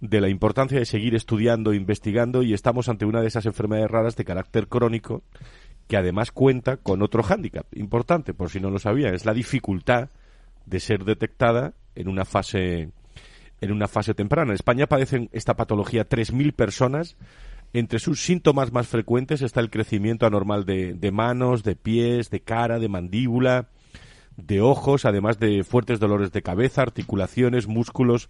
de 0.00 0.20
la 0.20 0.28
importancia 0.28 0.78
de 0.78 0.84
seguir 0.84 1.14
estudiando, 1.14 1.72
investigando 1.72 2.42
y 2.42 2.52
estamos 2.52 2.88
ante 2.88 3.06
una 3.06 3.20
de 3.20 3.28
esas 3.28 3.46
enfermedades 3.46 3.90
raras 3.90 4.16
de 4.16 4.24
carácter 4.24 4.68
crónico 4.68 5.22
que 5.88 5.96
además 5.96 6.32
cuenta 6.32 6.76
con 6.76 7.02
otro 7.02 7.22
hándicap 7.22 7.66
importante, 7.74 8.34
por 8.34 8.50
si 8.50 8.60
no 8.60 8.70
lo 8.70 8.78
sabía, 8.78 9.10
es 9.10 9.24
la 9.24 9.32
dificultad 9.32 10.10
de 10.66 10.80
ser 10.80 11.04
detectada 11.04 11.74
en 11.94 12.08
una 12.08 12.24
fase 12.24 12.90
en 13.60 13.72
una 13.72 13.88
fase 13.88 14.12
temprana. 14.12 14.50
En 14.50 14.56
España 14.56 14.86
padecen 14.86 15.30
esta 15.32 15.56
patología 15.56 16.06
3.000 16.06 16.52
personas 16.52 17.16
Entre 17.72 17.98
sus 17.98 18.20
síntomas 18.20 18.72
más 18.72 18.86
frecuentes 18.86 19.40
está 19.42 19.60
el 19.60 19.70
crecimiento 19.70 20.26
anormal 20.26 20.66
de, 20.66 20.92
de 20.92 21.10
manos, 21.10 21.62
de 21.62 21.74
pies, 21.74 22.30
de 22.30 22.40
cara, 22.40 22.78
de 22.78 22.88
mandíbula, 22.88 23.68
de 24.36 24.60
ojos, 24.60 25.04
además 25.04 25.38
de 25.38 25.64
fuertes 25.64 25.98
dolores 25.98 26.32
de 26.32 26.42
cabeza, 26.42 26.82
articulaciones, 26.82 27.66
músculos 27.66 28.28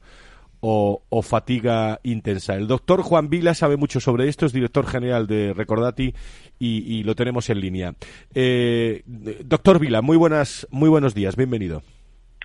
o, 0.68 1.22
fatiga 1.22 2.00
intensa. 2.02 2.54
El 2.54 2.66
doctor 2.66 3.02
Juan 3.02 3.28
Vila 3.28 3.54
sabe 3.54 3.76
mucho 3.76 4.00
sobre 4.00 4.28
esto, 4.28 4.46
es 4.46 4.52
director 4.52 4.86
general 4.86 5.26
de 5.26 5.52
Recordati 5.52 6.14
y, 6.58 7.02
lo 7.04 7.14
tenemos 7.14 7.48
en 7.50 7.60
línea. 7.60 7.94
Eh, 8.34 9.02
doctor 9.44 9.78
Vila, 9.78 10.02
muy, 10.02 10.16
buenas, 10.16 10.66
muy 10.70 10.88
buenos 10.88 11.14
días, 11.14 11.36
bienvenido. 11.36 11.82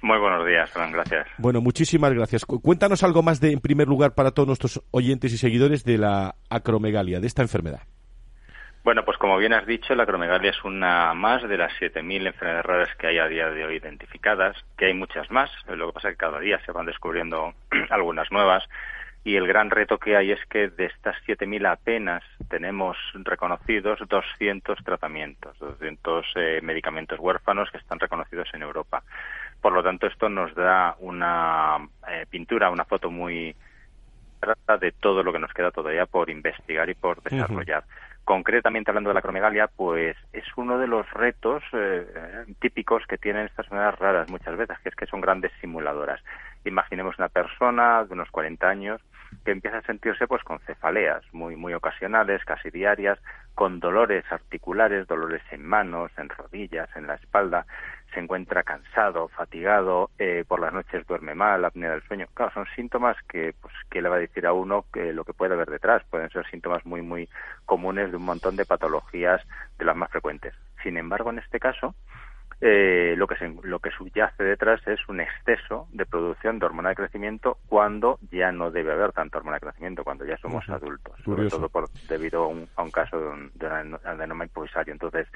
Muy 0.03 0.19
buenos 0.19 0.47
días, 0.47 0.69
Fran, 0.69 0.91
gracias. 0.91 1.27
Bueno, 1.37 1.61
muchísimas 1.61 2.13
gracias. 2.13 2.45
Cuéntanos 2.45 3.03
algo 3.03 3.23
más 3.23 3.39
de, 3.39 3.51
en 3.51 3.59
primer 3.59 3.87
lugar, 3.87 4.13
para 4.13 4.31
todos 4.31 4.47
nuestros 4.47 4.81
oyentes 4.91 5.33
y 5.33 5.37
seguidores 5.37 5.83
de 5.83 5.97
la 5.97 6.35
acromegalia, 6.49 7.19
de 7.19 7.27
esta 7.27 7.41
enfermedad. 7.41 7.81
Bueno, 8.83 9.05
pues 9.05 9.17
como 9.19 9.37
bien 9.37 9.53
has 9.53 9.67
dicho, 9.67 9.93
la 9.93 10.03
acromegalia 10.03 10.49
es 10.49 10.63
una 10.63 11.13
más 11.13 11.47
de 11.47 11.55
las 11.55 11.71
7.000 11.73 12.25
enfermedades 12.25 12.65
raras 12.65 12.95
que 12.97 13.07
hay 13.07 13.19
a 13.19 13.27
día 13.27 13.49
de 13.51 13.63
hoy 13.63 13.75
identificadas, 13.75 14.57
que 14.75 14.85
hay 14.85 14.95
muchas 14.95 15.29
más, 15.29 15.51
lo 15.67 15.87
que 15.87 15.93
pasa 15.93 16.09
es 16.09 16.15
que 16.15 16.25
cada 16.25 16.39
día 16.39 16.59
se 16.65 16.71
van 16.71 16.87
descubriendo 16.87 17.53
algunas 17.91 18.31
nuevas, 18.31 18.67
y 19.23 19.35
el 19.35 19.45
gran 19.45 19.69
reto 19.69 19.99
que 19.99 20.17
hay 20.17 20.31
es 20.31 20.43
que 20.47 20.69
de 20.69 20.85
estas 20.85 21.15
7.000 21.27 21.71
apenas 21.71 22.23
tenemos 22.49 22.97
reconocidos 23.13 23.99
200 24.07 24.83
tratamientos, 24.83 25.59
200 25.59 26.25
eh, 26.35 26.59
medicamentos 26.63 27.19
huérfanos 27.19 27.69
que 27.69 27.77
están 27.77 27.99
reconocidos 27.99 28.49
en 28.53 28.63
Europa. 28.63 29.03
Por 29.61 29.73
lo 29.73 29.83
tanto, 29.83 30.07
esto 30.07 30.27
nos 30.27 30.55
da 30.55 30.95
una 30.99 31.87
eh, 32.09 32.25
pintura, 32.31 32.71
una 32.71 32.85
foto 32.85 33.11
muy 33.11 33.55
de 34.79 34.91
todo 34.93 35.21
lo 35.21 35.31
que 35.31 35.37
nos 35.37 35.53
queda 35.53 35.69
todavía 35.69 36.07
por 36.07 36.31
investigar 36.31 36.89
y 36.89 36.95
por 36.95 37.21
desarrollar. 37.21 37.83
Concretamente 38.23 38.91
hablando 38.91 39.09
de 39.09 39.15
la 39.15 39.19
acromegalia, 39.19 39.67
pues 39.67 40.15
es 40.31 40.45
uno 40.55 40.77
de 40.77 40.87
los 40.87 41.09
retos 41.11 41.63
eh, 41.73 42.05
típicos 42.59 43.03
que 43.07 43.17
tienen 43.17 43.47
estas 43.47 43.65
enfermedades 43.65 43.99
raras 43.99 44.29
muchas 44.29 44.55
veces, 44.55 44.77
que 44.79 44.89
es 44.89 44.95
que 44.95 45.07
son 45.07 45.21
grandes 45.21 45.51
simuladoras. 45.59 46.21
Imaginemos 46.63 47.17
una 47.17 47.29
persona 47.29 48.03
de 48.05 48.13
unos 48.13 48.29
40 48.29 48.69
años 48.69 49.01
que 49.43 49.51
empieza 49.51 49.79
a 49.79 49.83
sentirse 49.83 50.27
pues 50.27 50.43
con 50.43 50.59
cefaleas 50.59 51.23
muy 51.33 51.55
muy 51.55 51.73
ocasionales, 51.73 52.43
casi 52.45 52.69
diarias, 52.69 53.17
con 53.55 53.79
dolores 53.79 54.23
articulares, 54.31 55.07
dolores 55.07 55.41
en 55.51 55.65
manos, 55.65 56.11
en 56.17 56.29
rodillas, 56.29 56.89
en 56.95 57.07
la 57.07 57.15
espalda, 57.15 57.65
se 58.13 58.19
encuentra 58.19 58.63
cansado, 58.63 59.29
fatigado, 59.29 60.09
eh, 60.19 60.43
por 60.47 60.59
las 60.59 60.73
noches 60.73 61.05
duerme 61.07 61.35
mal, 61.35 61.63
apnea 61.63 61.91
del 61.91 62.03
sueño. 62.03 62.27
Claro, 62.33 62.51
son 62.53 62.65
síntomas 62.75 63.17
que, 63.27 63.53
pues, 63.61 63.73
¿qué 63.89 64.01
le 64.01 64.09
va 64.09 64.17
a 64.17 64.19
decir 64.19 64.45
a 64.45 64.53
uno 64.53 64.85
que 64.91 65.13
lo 65.13 65.23
que 65.23 65.33
puede 65.33 65.53
haber 65.53 65.69
detrás? 65.69 66.03
Pueden 66.09 66.29
ser 66.29 66.45
síntomas 66.49 66.85
muy, 66.85 67.01
muy 67.01 67.29
comunes 67.65 68.11
de 68.11 68.17
un 68.17 68.25
montón 68.25 68.55
de 68.55 68.65
patologías 68.65 69.41
de 69.77 69.85
las 69.85 69.95
más 69.95 70.11
frecuentes. 70.11 70.53
Sin 70.83 70.97
embargo, 70.97 71.29
en 71.29 71.39
este 71.39 71.59
caso, 71.59 71.95
eh, 72.63 73.15
lo 73.17 73.25
que 73.25 73.35
lo 73.63 73.79
que 73.79 73.89
subyace 73.89 74.43
detrás 74.43 74.85
es 74.87 74.99
un 75.09 75.19
exceso 75.19 75.87
de 75.93 76.05
producción 76.05 76.59
de 76.59 76.67
hormona 76.67 76.89
de 76.89 76.95
crecimiento 76.95 77.57
cuando 77.67 78.19
ya 78.31 78.51
no 78.51 78.69
debe 78.69 78.91
haber 78.93 79.13
tanta 79.13 79.39
hormona 79.39 79.55
de 79.55 79.61
crecimiento 79.61 80.03
cuando 80.03 80.25
ya 80.25 80.37
somos 80.37 80.69
adultos 80.69 81.15
sobre 81.25 81.49
todo 81.49 81.69
por, 81.69 81.89
debido 82.07 82.43
a 82.43 82.47
un, 82.47 82.67
a 82.75 82.83
un 82.83 82.91
caso 82.91 83.19
de, 83.19 83.27
un, 83.29 83.51
de 83.55 83.65
un 83.65 83.97
adenoma 84.05 84.43
improvisario 84.43 84.93
entonces 84.93 85.27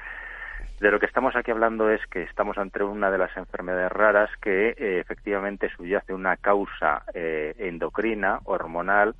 de 0.80 0.90
lo 0.90 1.00
que 1.00 1.06
estamos 1.06 1.34
aquí 1.36 1.50
hablando 1.50 1.90
es 1.90 2.00
que 2.06 2.22
estamos 2.22 2.58
ante 2.58 2.82
una 2.82 3.10
de 3.10 3.18
las 3.18 3.34
enfermedades 3.36 3.90
raras 3.90 4.30
que 4.40 4.70
eh, 4.70 5.00
efectivamente 5.00 5.70
subyace 5.76 6.12
una 6.12 6.36
causa 6.36 7.02
eh, 7.14 7.54
endocrina, 7.58 8.40
hormonal, 8.44 9.14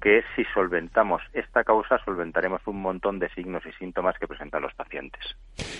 que 0.00 0.22
si 0.34 0.44
solventamos 0.54 1.20
esta 1.34 1.62
causa, 1.62 1.98
solventaremos 2.04 2.62
un 2.66 2.80
montón 2.80 3.18
de 3.18 3.28
signos 3.30 3.62
y 3.66 3.72
síntomas 3.72 4.16
que 4.18 4.26
presentan 4.26 4.62
los 4.62 4.72
pacientes. 4.74 5.20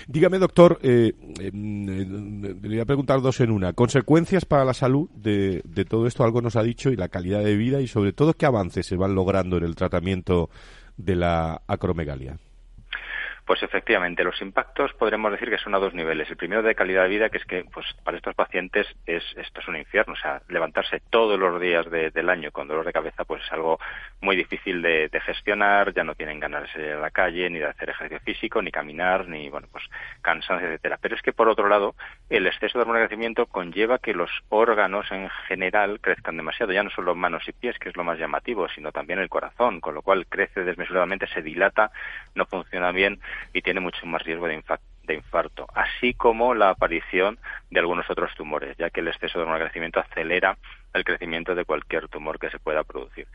Dígame, 0.07 0.39
doctor, 0.39 0.79
eh, 0.83 1.13
le 1.53 2.69
voy 2.69 2.81
a 2.81 2.85
preguntar 2.85 3.23
dos 3.23 3.41
en 3.41 3.51
una. 3.51 3.73
Consecuencias 3.73 4.45
para 4.45 4.65
la 4.65 4.75
salud 4.75 5.09
de, 5.15 5.63
de 5.65 5.85
todo 5.87 6.07
esto, 6.07 6.23
algo 6.25 6.43
nos 6.43 6.57
ha 6.57 6.63
dicho, 6.63 6.91
y 6.91 6.97
la 6.97 7.09
calidad 7.09 7.43
de 7.43 7.57
vida, 7.57 7.81
y 7.81 7.87
sobre 7.87 8.13
todo, 8.13 8.35
¿qué 8.35 8.45
avances 8.45 8.87
se 8.87 8.97
van 8.97 9.15
logrando 9.15 9.57
en 9.57 9.65
el 9.65 9.75
tratamiento 9.75 10.51
de 10.99 11.17
la 11.17 11.63
acromegalia? 11.67 12.37
Pues 13.51 13.65
efectivamente, 13.65 14.23
los 14.23 14.41
impactos 14.43 14.93
podremos 14.93 15.33
decir 15.33 15.51
que 15.51 15.59
son 15.59 15.75
a 15.75 15.81
dos 15.81 15.93
niveles. 15.93 16.31
El 16.31 16.37
primero 16.37 16.63
de 16.63 16.77
calidad 16.77 17.03
de 17.03 17.09
vida, 17.09 17.31
que 17.31 17.39
es 17.39 17.45
que 17.45 17.65
pues 17.65 17.85
para 18.05 18.17
estos 18.17 18.37
pacientes 18.37 18.87
es 19.07 19.25
esto 19.37 19.59
es 19.59 19.67
un 19.67 19.75
infierno. 19.75 20.13
O 20.13 20.17
sea, 20.17 20.41
levantarse 20.49 21.03
todos 21.11 21.37
los 21.37 21.61
días 21.61 21.91
del 21.91 22.31
año 22.31 22.53
con 22.53 22.69
dolor 22.69 22.87
de 22.87 22.93
cabeza, 22.93 23.25
pues 23.25 23.43
es 23.43 23.51
algo 23.51 23.81
muy 24.21 24.37
difícil 24.37 24.83
de, 24.83 25.11
gestionar. 25.27 25.93
Ya 25.93 26.05
no 26.05 26.15
tienen 26.15 26.39
ganas 26.39 26.63
de 26.63 26.69
salir 26.69 26.93
a 26.93 27.01
la 27.01 27.11
calle, 27.11 27.51
ni 27.51 27.59
de 27.59 27.65
hacer 27.65 27.91
ejercicio 27.91 28.21
físico, 28.21 28.63
ni 28.63 28.71
caminar, 28.71 29.27
ni 29.27 29.51
bueno, 29.51 29.67
pues 29.73 29.83
cansancio, 30.23 30.69
etcétera. 30.69 31.01
Pero 31.03 31.17
es 31.17 31.23
que 31.23 31.33
por 31.33 31.49
otro 31.49 31.67
lado, 31.69 31.97
el 32.29 32.47
exceso 32.47 32.79
de 32.79 32.83
hormona 32.83 33.01
crecimiento 33.01 33.47
conlleva 33.47 33.99
que 33.99 34.15
los 34.15 34.31
órganos 34.51 35.11
en 35.11 35.29
general 35.49 35.99
crezcan 35.99 36.37
demasiado. 36.37 36.73
Ya 36.73 36.85
no 36.85 36.91
solo 36.91 37.17
manos 37.17 37.49
y 37.49 37.53
pies, 37.53 37.81
que 37.81 37.89
es 37.89 37.97
lo 37.97 38.05
más 38.05 38.17
llamativo, 38.17 38.69
sino 38.69 38.93
también 38.93 39.19
el 39.19 39.29
corazón, 39.29 39.81
con 39.81 39.97
lo 39.97 40.03
cual 40.03 40.29
crece 40.29 40.63
desmesuradamente, 40.63 41.27
se 41.27 41.43
dilata, 41.43 41.91
no 42.37 42.47
funciona 42.47 42.93
bien 42.93 43.19
y 43.53 43.63
tiene 43.63 43.81
mucho 43.81 44.05
más 44.07 44.23
riesgo 44.23 44.47
de, 44.47 44.63
infarto, 45.15 45.67
así 45.75 46.15
como 46.15 46.55
la 46.55 46.71
aparición 46.71 47.39
de 47.71 47.81
algunos 47.81 48.09
otros 48.09 48.33
tumores, 48.37 48.77
ya 48.79 48.91
que 48.91 49.01
el 49.01 49.09
exceso 49.09 49.41
de 49.41 49.59
crecimiento 49.59 49.99
acelera 49.99 50.57
el 50.95 51.05
crecimiento 51.05 51.55
de 51.55 51.65
cualquier 51.65 52.09
tumor 52.09 52.39
que 52.39 52.51
se 52.51 52.61
pueda 52.61 52.85
producir. 52.85 53.27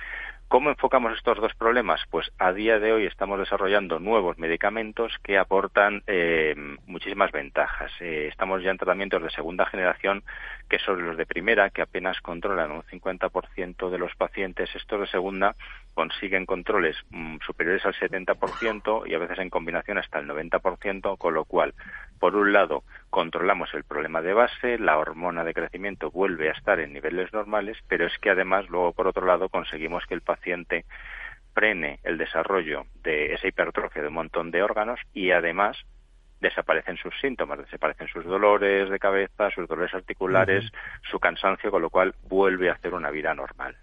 ¿Cómo 0.48 0.70
enfocamos 0.70 1.12
estos 1.18 1.42
dos 1.42 1.56
problemas? 1.56 2.02
Pues 2.12 2.32
a 2.38 2.54
día 2.54 2.78
de 2.78 2.94
hoy 2.94 3.08
estamos 3.08 3.40
desarrollando 3.40 4.00
nuevos 4.00 4.38
medicamentos 4.38 5.12
que 5.24 5.40
aportan 5.40 6.04
eh, 6.06 6.54
muchísimas 6.86 7.32
ventajas. 7.32 7.92
Eh, 8.00 8.28
estamos 8.30 8.62
ya 8.62 8.70
en 8.70 8.78
tratamientos 8.78 9.24
de 9.24 9.32
segunda 9.32 9.66
generación 9.66 10.24
que 10.70 10.78
son 10.78 11.04
los 11.04 11.18
de 11.18 11.26
primera, 11.26 11.72
que 11.72 11.82
apenas 11.82 12.22
controlan 12.22 12.72
un 12.72 12.84
50% 12.84 13.90
de 13.90 13.98
los 13.98 14.16
pacientes. 14.16 14.70
Estos 14.76 15.02
de 15.02 15.08
segunda 15.08 15.56
consiguen 15.96 16.46
controles 16.46 16.96
mm, 17.10 17.38
superiores 17.46 17.84
al 17.86 17.96
70% 17.96 19.08
y 19.08 19.16
a 19.16 19.20
veces 19.20 19.40
en 19.40 19.50
combinación 19.50 19.98
hasta 19.98 20.20
el 20.20 20.28
90%, 20.28 21.18
con 21.18 21.34
lo 21.34 21.46
cual, 21.46 21.74
por 22.20 22.36
un 22.36 22.54
lado, 22.54 22.84
controlamos 23.16 23.74
el 23.74 23.86
problema 23.86 24.22
de 24.22 24.34
base, 24.34 24.78
la 24.78 24.98
hormona 24.98 25.46
de 25.46 25.54
crecimiento 25.54 26.12
vuelve 26.12 26.50
a 26.50 26.52
estar 26.52 26.82
en 26.82 26.92
niveles 26.92 27.32
normales, 27.32 27.78
pero 27.88 28.06
es 28.06 28.18
que 28.18 28.30
además 28.30 28.68
luego, 28.68 28.92
por 28.92 29.08
otro 29.08 29.26
lado, 29.26 29.48
conseguimos 29.48 30.06
que 30.06 30.16
el 30.16 30.20
paciente 30.20 30.84
frene 31.54 32.02
el 32.04 32.18
desarrollo 32.18 32.88
de 33.04 33.32
esa 33.32 33.48
hipertrofia 33.48 34.02
de 34.02 34.10
un 34.10 34.16
montón 34.16 34.52
de 34.52 34.62
órganos 34.62 35.00
y 35.14 35.32
además 35.32 35.78
desaparecen 36.42 36.98
sus 36.98 37.18
síntomas, 37.22 37.60
desaparecen 37.60 38.10
sus 38.10 38.26
dolores 38.26 38.90
de 38.90 39.00
cabeza, 39.00 39.50
sus 39.52 39.66
dolores 39.66 39.94
articulares, 39.94 40.70
su 41.10 41.18
cansancio, 41.18 41.72
con 41.72 41.84
lo 41.84 41.90
cual 41.90 42.16
vuelve 42.28 42.70
a 42.70 42.74
hacer 42.74 42.94
una 42.94 43.12
vida 43.12 43.34
normal. 43.34 43.78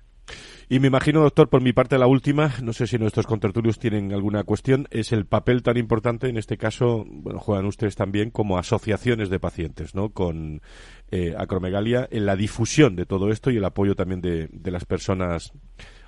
Y 0.68 0.78
me 0.78 0.86
imagino, 0.86 1.20
doctor, 1.20 1.48
por 1.48 1.60
mi 1.60 1.72
parte 1.72 1.98
la 1.98 2.06
última, 2.06 2.54
no 2.62 2.72
sé 2.72 2.86
si 2.86 2.96
nuestros 2.98 3.26
contertulios 3.26 3.78
tienen 3.78 4.12
alguna 4.12 4.44
cuestión, 4.44 4.88
es 4.90 5.12
el 5.12 5.26
papel 5.26 5.62
tan 5.62 5.76
importante, 5.76 6.28
en 6.28 6.38
este 6.38 6.56
caso, 6.56 7.04
bueno, 7.06 7.40
juegan 7.40 7.66
ustedes 7.66 7.94
también 7.94 8.30
como 8.30 8.56
asociaciones 8.56 9.28
de 9.28 9.40
pacientes, 9.40 9.94
¿no? 9.94 10.10
Con 10.10 10.62
eh, 11.10 11.34
acromegalia 11.36 12.08
en 12.10 12.24
la 12.24 12.36
difusión 12.36 12.96
de 12.96 13.04
todo 13.04 13.30
esto 13.30 13.50
y 13.50 13.58
el 13.58 13.64
apoyo 13.64 13.94
también 13.94 14.22
de 14.22 14.70
las 14.70 14.84
personas 14.84 15.52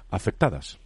afectadas. 0.09 0.79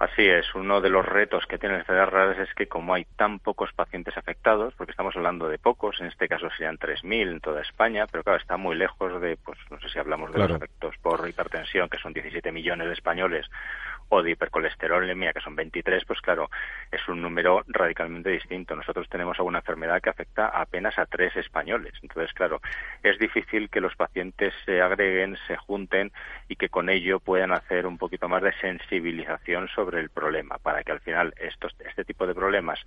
Así 0.00 0.26
es, 0.26 0.54
uno 0.54 0.80
de 0.80 0.88
los 0.88 1.04
retos 1.04 1.44
que 1.44 1.58
tienen 1.58 1.76
las 1.76 1.82
enfermedades 1.82 2.14
raras 2.14 2.48
es 2.48 2.54
que 2.54 2.66
como 2.66 2.94
hay 2.94 3.04
tan 3.16 3.38
pocos 3.38 3.70
pacientes 3.74 4.16
afectados, 4.16 4.72
porque 4.74 4.92
estamos 4.92 5.14
hablando 5.14 5.46
de 5.46 5.58
pocos, 5.58 6.00
en 6.00 6.06
este 6.06 6.26
caso 6.26 6.48
serían 6.56 6.78
3.000 6.78 7.32
en 7.32 7.40
toda 7.40 7.60
España, 7.60 8.06
pero 8.10 8.24
claro, 8.24 8.38
está 8.38 8.56
muy 8.56 8.76
lejos 8.76 9.20
de, 9.20 9.36
pues 9.36 9.58
no 9.70 9.78
sé 9.78 9.90
si 9.90 9.98
hablamos 9.98 10.32
de 10.32 10.38
los 10.38 10.52
efectos 10.52 10.94
por 11.02 11.28
hipertensión, 11.28 11.90
que 11.90 11.98
son 11.98 12.14
17 12.14 12.50
millones 12.50 12.86
de 12.86 12.94
españoles, 12.94 13.46
o 14.10 14.22
de 14.22 14.32
hipercolesterolemia, 14.32 15.32
que 15.32 15.40
son 15.40 15.56
23, 15.56 16.04
pues 16.04 16.20
claro, 16.20 16.50
es 16.92 17.06
un 17.08 17.22
número 17.22 17.64
radicalmente 17.68 18.30
distinto. 18.30 18.76
Nosotros 18.76 19.08
tenemos 19.08 19.38
alguna 19.38 19.60
enfermedad 19.60 20.02
que 20.02 20.10
afecta 20.10 20.48
apenas 20.48 20.98
a 20.98 21.06
tres 21.06 21.34
españoles. 21.36 21.94
Entonces, 22.02 22.32
claro, 22.34 22.60
es 23.02 23.18
difícil 23.18 23.70
que 23.70 23.80
los 23.80 23.96
pacientes 23.96 24.52
se 24.64 24.82
agreguen, 24.82 25.38
se 25.46 25.56
junten 25.56 26.12
y 26.48 26.56
que 26.56 26.68
con 26.68 26.90
ello 26.90 27.20
puedan 27.20 27.52
hacer 27.52 27.86
un 27.86 27.98
poquito 27.98 28.28
más 28.28 28.42
de 28.42 28.52
sensibilización 28.60 29.68
sobre 29.68 30.00
el 30.00 30.10
problema, 30.10 30.58
para 30.58 30.82
que 30.82 30.92
al 30.92 31.00
final 31.00 31.32
estos, 31.38 31.74
este 31.84 32.04
tipo 32.04 32.26
de 32.26 32.34
problemas 32.34 32.80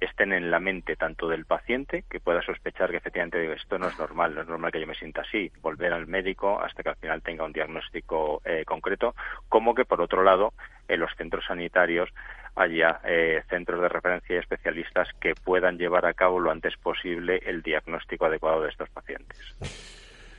estén 0.00 0.32
en 0.32 0.50
la 0.50 0.60
mente 0.60 0.96
tanto 0.96 1.28
del 1.28 1.44
paciente, 1.44 2.04
que 2.08 2.20
pueda 2.20 2.42
sospechar 2.42 2.90
que 2.90 2.98
efectivamente 2.98 3.52
esto 3.52 3.78
no 3.78 3.88
es 3.88 3.98
normal, 3.98 4.34
no 4.34 4.42
es 4.42 4.48
normal 4.48 4.70
que 4.70 4.80
yo 4.80 4.86
me 4.86 4.94
sienta 4.94 5.22
así, 5.22 5.50
volver 5.60 5.92
al 5.92 6.06
médico 6.06 6.60
hasta 6.60 6.82
que 6.82 6.90
al 6.90 6.96
final 6.96 7.22
tenga 7.22 7.44
un 7.44 7.52
diagnóstico 7.52 8.40
eh, 8.44 8.64
concreto, 8.64 9.14
como 9.48 9.74
que 9.74 9.84
por 9.84 10.00
otro 10.00 10.22
lado 10.22 10.52
en 10.86 11.00
los 11.00 11.14
centros 11.16 11.44
sanitarios 11.46 12.10
haya 12.54 13.00
eh, 13.04 13.42
centros 13.48 13.80
de 13.80 13.88
referencia 13.88 14.36
y 14.36 14.38
especialistas 14.38 15.08
que 15.20 15.34
puedan 15.34 15.78
llevar 15.78 16.06
a 16.06 16.14
cabo 16.14 16.40
lo 16.40 16.50
antes 16.50 16.76
posible 16.76 17.40
el 17.46 17.62
diagnóstico 17.62 18.26
adecuado 18.26 18.62
de 18.62 18.70
estos 18.70 18.88
pacientes. 18.90 19.54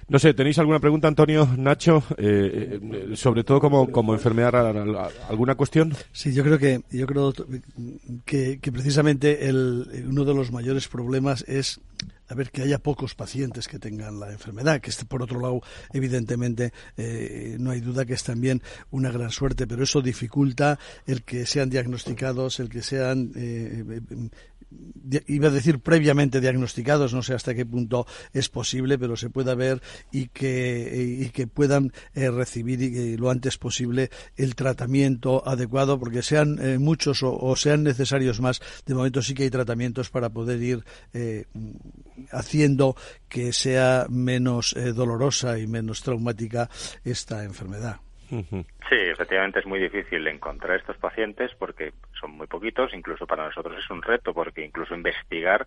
No 0.09 0.17
sé, 0.17 0.33
¿tenéis 0.33 0.57
alguna 0.57 0.79
pregunta, 0.79 1.07
Antonio, 1.07 1.47
Nacho? 1.55 2.03
Eh, 2.17 2.79
eh, 2.81 3.15
sobre 3.15 3.43
todo 3.43 3.59
como, 3.59 3.91
como 3.91 4.15
enfermedad 4.15 4.51
rara, 4.53 5.09
¿alguna 5.29 5.53
cuestión? 5.53 5.93
Sí, 6.11 6.33
yo 6.33 6.43
creo 6.43 6.57
que, 6.57 6.81
yo 6.89 7.05
creo 7.05 7.31
que, 8.25 8.59
precisamente 8.73 9.47
el, 9.47 10.05
uno 10.09 10.25
de 10.25 10.33
los 10.33 10.51
mayores 10.51 10.87
problemas 10.87 11.45
es 11.47 11.79
a 12.27 12.33
ver 12.33 12.49
que 12.49 12.61
haya 12.63 12.79
pocos 12.79 13.13
pacientes 13.13 13.67
que 13.67 13.77
tengan 13.77 14.19
la 14.19 14.31
enfermedad, 14.31 14.81
que 14.81 14.89
este, 14.89 15.05
por 15.05 15.21
otro 15.21 15.39
lado, 15.39 15.61
evidentemente, 15.93 16.73
eh, 16.97 17.57
no 17.59 17.71
hay 17.71 17.79
duda 17.79 18.05
que 18.05 18.13
es 18.13 18.23
también 18.23 18.61
una 18.89 19.11
gran 19.11 19.29
suerte, 19.29 19.67
pero 19.67 19.83
eso 19.83 20.01
dificulta 20.01 20.79
el 21.05 21.23
que 21.23 21.45
sean 21.45 21.69
diagnosticados, 21.69 22.59
el 22.59 22.69
que 22.69 22.81
sean 22.81 23.31
iba 25.27 25.47
a 25.47 25.51
decir 25.51 25.79
previamente 25.79 26.41
diagnosticados, 26.41 27.13
no 27.13 27.23
sé 27.23 27.33
hasta 27.33 27.55
qué 27.55 27.65
punto 27.65 28.05
es 28.33 28.49
posible, 28.49 28.97
pero 28.99 29.15
se 29.15 29.29
pueda 29.29 29.55
ver 29.55 29.81
y 30.11 30.27
que, 30.27 31.19
y 31.21 31.29
que 31.29 31.47
puedan 31.47 31.91
eh, 32.13 32.29
recibir 32.29 33.19
lo 33.19 33.29
antes 33.29 33.57
posible 33.57 34.09
el 34.35 34.55
tratamiento 34.55 35.47
adecuado, 35.47 35.99
porque 35.99 36.21
sean 36.21 36.59
eh, 36.61 36.77
muchos 36.77 37.23
o, 37.23 37.55
sean 37.55 37.83
necesarios 37.83 38.39
más, 38.39 38.61
de 38.85 38.93
momento 38.93 39.21
sí 39.21 39.33
que 39.33 39.43
hay 39.43 39.49
tratamientos 39.49 40.09
para 40.09 40.29
poder 40.29 40.61
ir 40.61 40.83
eh, 41.13 41.45
haciendo 42.31 42.95
que 43.27 43.53
sea 43.53 44.07
menos 44.09 44.75
dolorosa 44.95 45.57
y 45.59 45.67
menos 45.67 46.01
traumática 46.01 46.69
esta 47.03 47.43
enfermedad. 47.43 47.99
Sí, 48.29 48.95
efectivamente 48.95 49.59
es 49.59 49.65
muy 49.65 49.79
difícil 49.79 50.27
encontrar 50.27 50.77
estos 50.77 50.97
pacientes 50.97 51.51
porque 51.57 51.93
son 52.19 52.31
muy 52.31 52.47
poquitos, 52.47 52.93
incluso 52.93 53.25
para 53.25 53.45
nosotros 53.45 53.77
es 53.77 53.89
un 53.89 54.01
reto 54.01 54.33
porque 54.33 54.63
incluso 54.63 54.95
investigar 54.95 55.65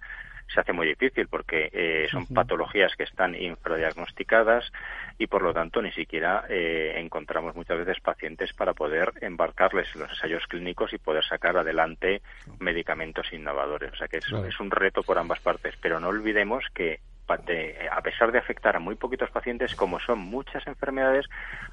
se 0.53 0.61
hace 0.61 0.73
muy 0.73 0.87
difícil 0.87 1.29
porque 1.29 1.71
eh, 1.73 2.09
son 2.11 2.27
patologías 2.27 2.95
que 2.97 3.05
están 3.05 3.35
infradiagnosticadas 3.35 4.71
y 5.19 5.27
por 5.27 5.43
lo 5.43 5.53
tanto 5.55 5.81
ni 5.81 5.93
siquiera 5.93 6.45
eh, 6.49 6.95
encontramos 6.97 7.55
muchas 7.55 7.79
veces 7.79 8.01
pacientes 8.01 8.53
para 8.53 8.75
poder 8.75 9.13
embarcarles 9.21 9.89
en 9.95 10.03
los 10.03 10.11
ensayos 10.11 10.47
clínicos 10.47 10.93
y 10.93 10.99
poder 10.99 11.25
sacar 11.25 11.57
adelante 11.57 12.23
medicamentos 12.59 13.33
innovadores. 13.33 13.93
O 13.93 13.97
sea 13.97 14.09
que 14.09 14.19
es 14.19 14.61
un 14.61 14.71
reto 14.71 15.03
por 15.03 15.19
ambas 15.19 15.41
partes, 15.41 15.75
pero 15.81 16.01
no 16.01 16.09
olvidemos 16.09 16.65
que 16.75 17.01
a 17.35 18.03
pesar 18.03 18.33
de 18.33 18.39
afectar 18.39 18.77
a 18.77 18.81
muy 18.81 18.95
poquitos 18.95 19.31
pacientes, 19.31 19.75
como 19.75 20.01
son 20.01 20.19
muchas 20.19 20.67
enfermedades, 20.67 21.27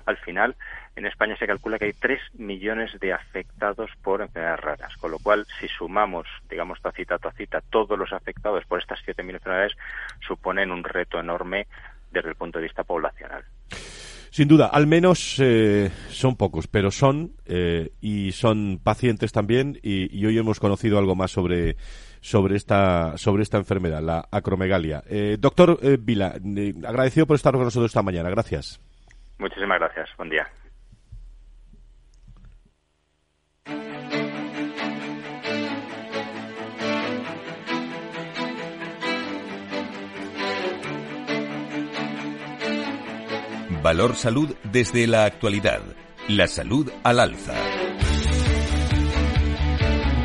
al 0.05 0.18
final 0.18 0.55
en 0.95 1.05
España 1.05 1.36
se 1.38 1.47
calcula 1.47 1.80
que 1.80 1.86
hay 1.86 1.93
3 1.93 2.20
millones 2.36 2.91
de 2.99 3.14
afectados 3.14 3.91
por 4.01 4.22
enfermedades 4.22 4.60
raras, 4.60 4.97
con 4.97 5.12
lo 5.12 5.20
cual 5.20 5.45
si 5.60 5.68
sumamos, 5.68 6.28
digamos, 6.49 6.82
tacita 6.82 7.16
a 7.16 7.20
tacita, 7.20 7.62
todos 7.70 7.97
los 7.97 8.12
afectados 8.12 8.66
por 8.66 8.80
estas 8.80 8.99
7.000 9.05 9.34
enfermedades, 9.34 9.74
suponen 10.28 10.72
un 10.72 10.84
reto 10.84 11.20
enorme 11.20 11.68
desde 12.12 12.30
el 12.30 12.36
punto 12.36 12.60
de 12.60 12.64
vista 12.64 12.84
poblacional. 12.84 13.43
Sin 14.32 14.47
duda, 14.47 14.68
al 14.68 14.86
menos 14.86 15.39
eh, 15.39 15.89
son 16.10 16.36
pocos, 16.36 16.68
pero 16.68 16.91
son 16.91 17.34
eh, 17.45 17.91
y 17.99 18.32
son 18.32 18.80
pacientes 18.82 19.32
también 19.32 19.80
y, 19.82 20.26
hoy 20.26 20.38
hemos 20.38 20.60
conocido 20.60 20.99
algo 20.99 21.16
más 21.16 21.32
sobre 21.32 21.78
sobre 22.22 22.55
esta 22.55 23.17
sobre 23.17 23.43
esta 23.43 23.57
enfermedad, 23.57 24.01
la 24.01 24.28
acromegalia. 24.32 25.03
Eh, 25.07 25.38
doctor 25.39 25.80
Vila, 25.99 26.36
agradecido 26.88 27.26
por 27.26 27.36
estar 27.36 27.53
con 27.53 27.63
nosotros 27.63 27.89
esta 27.89 28.03
mañana. 28.03 28.30
Gracias. 28.30 28.80
Muchísimas 29.38 29.80
gracias. 29.80 30.09
Buen 30.17 30.30
día. 30.30 30.47
Valor 43.82 44.15
Salud 44.15 44.55
desde 44.63 45.07
la 45.07 45.24
actualidad. 45.24 45.82
La 46.28 46.47
salud 46.47 46.91
al 47.03 47.20
alza. 47.20 47.78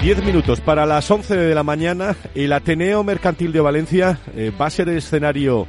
Diez 0.05 0.22
minutos 0.22 0.61
para 0.61 0.84
las 0.84 1.11
once 1.11 1.34
de 1.34 1.55
la 1.55 1.62
mañana. 1.62 2.14
El 2.34 2.52
Ateneo 2.52 3.02
Mercantil 3.02 3.52
de 3.52 3.61
Valencia 3.62 4.18
eh, 4.36 4.52
va 4.61 4.66
a 4.66 4.70
ser 4.70 4.90
el 4.90 4.98
escenario 4.98 5.66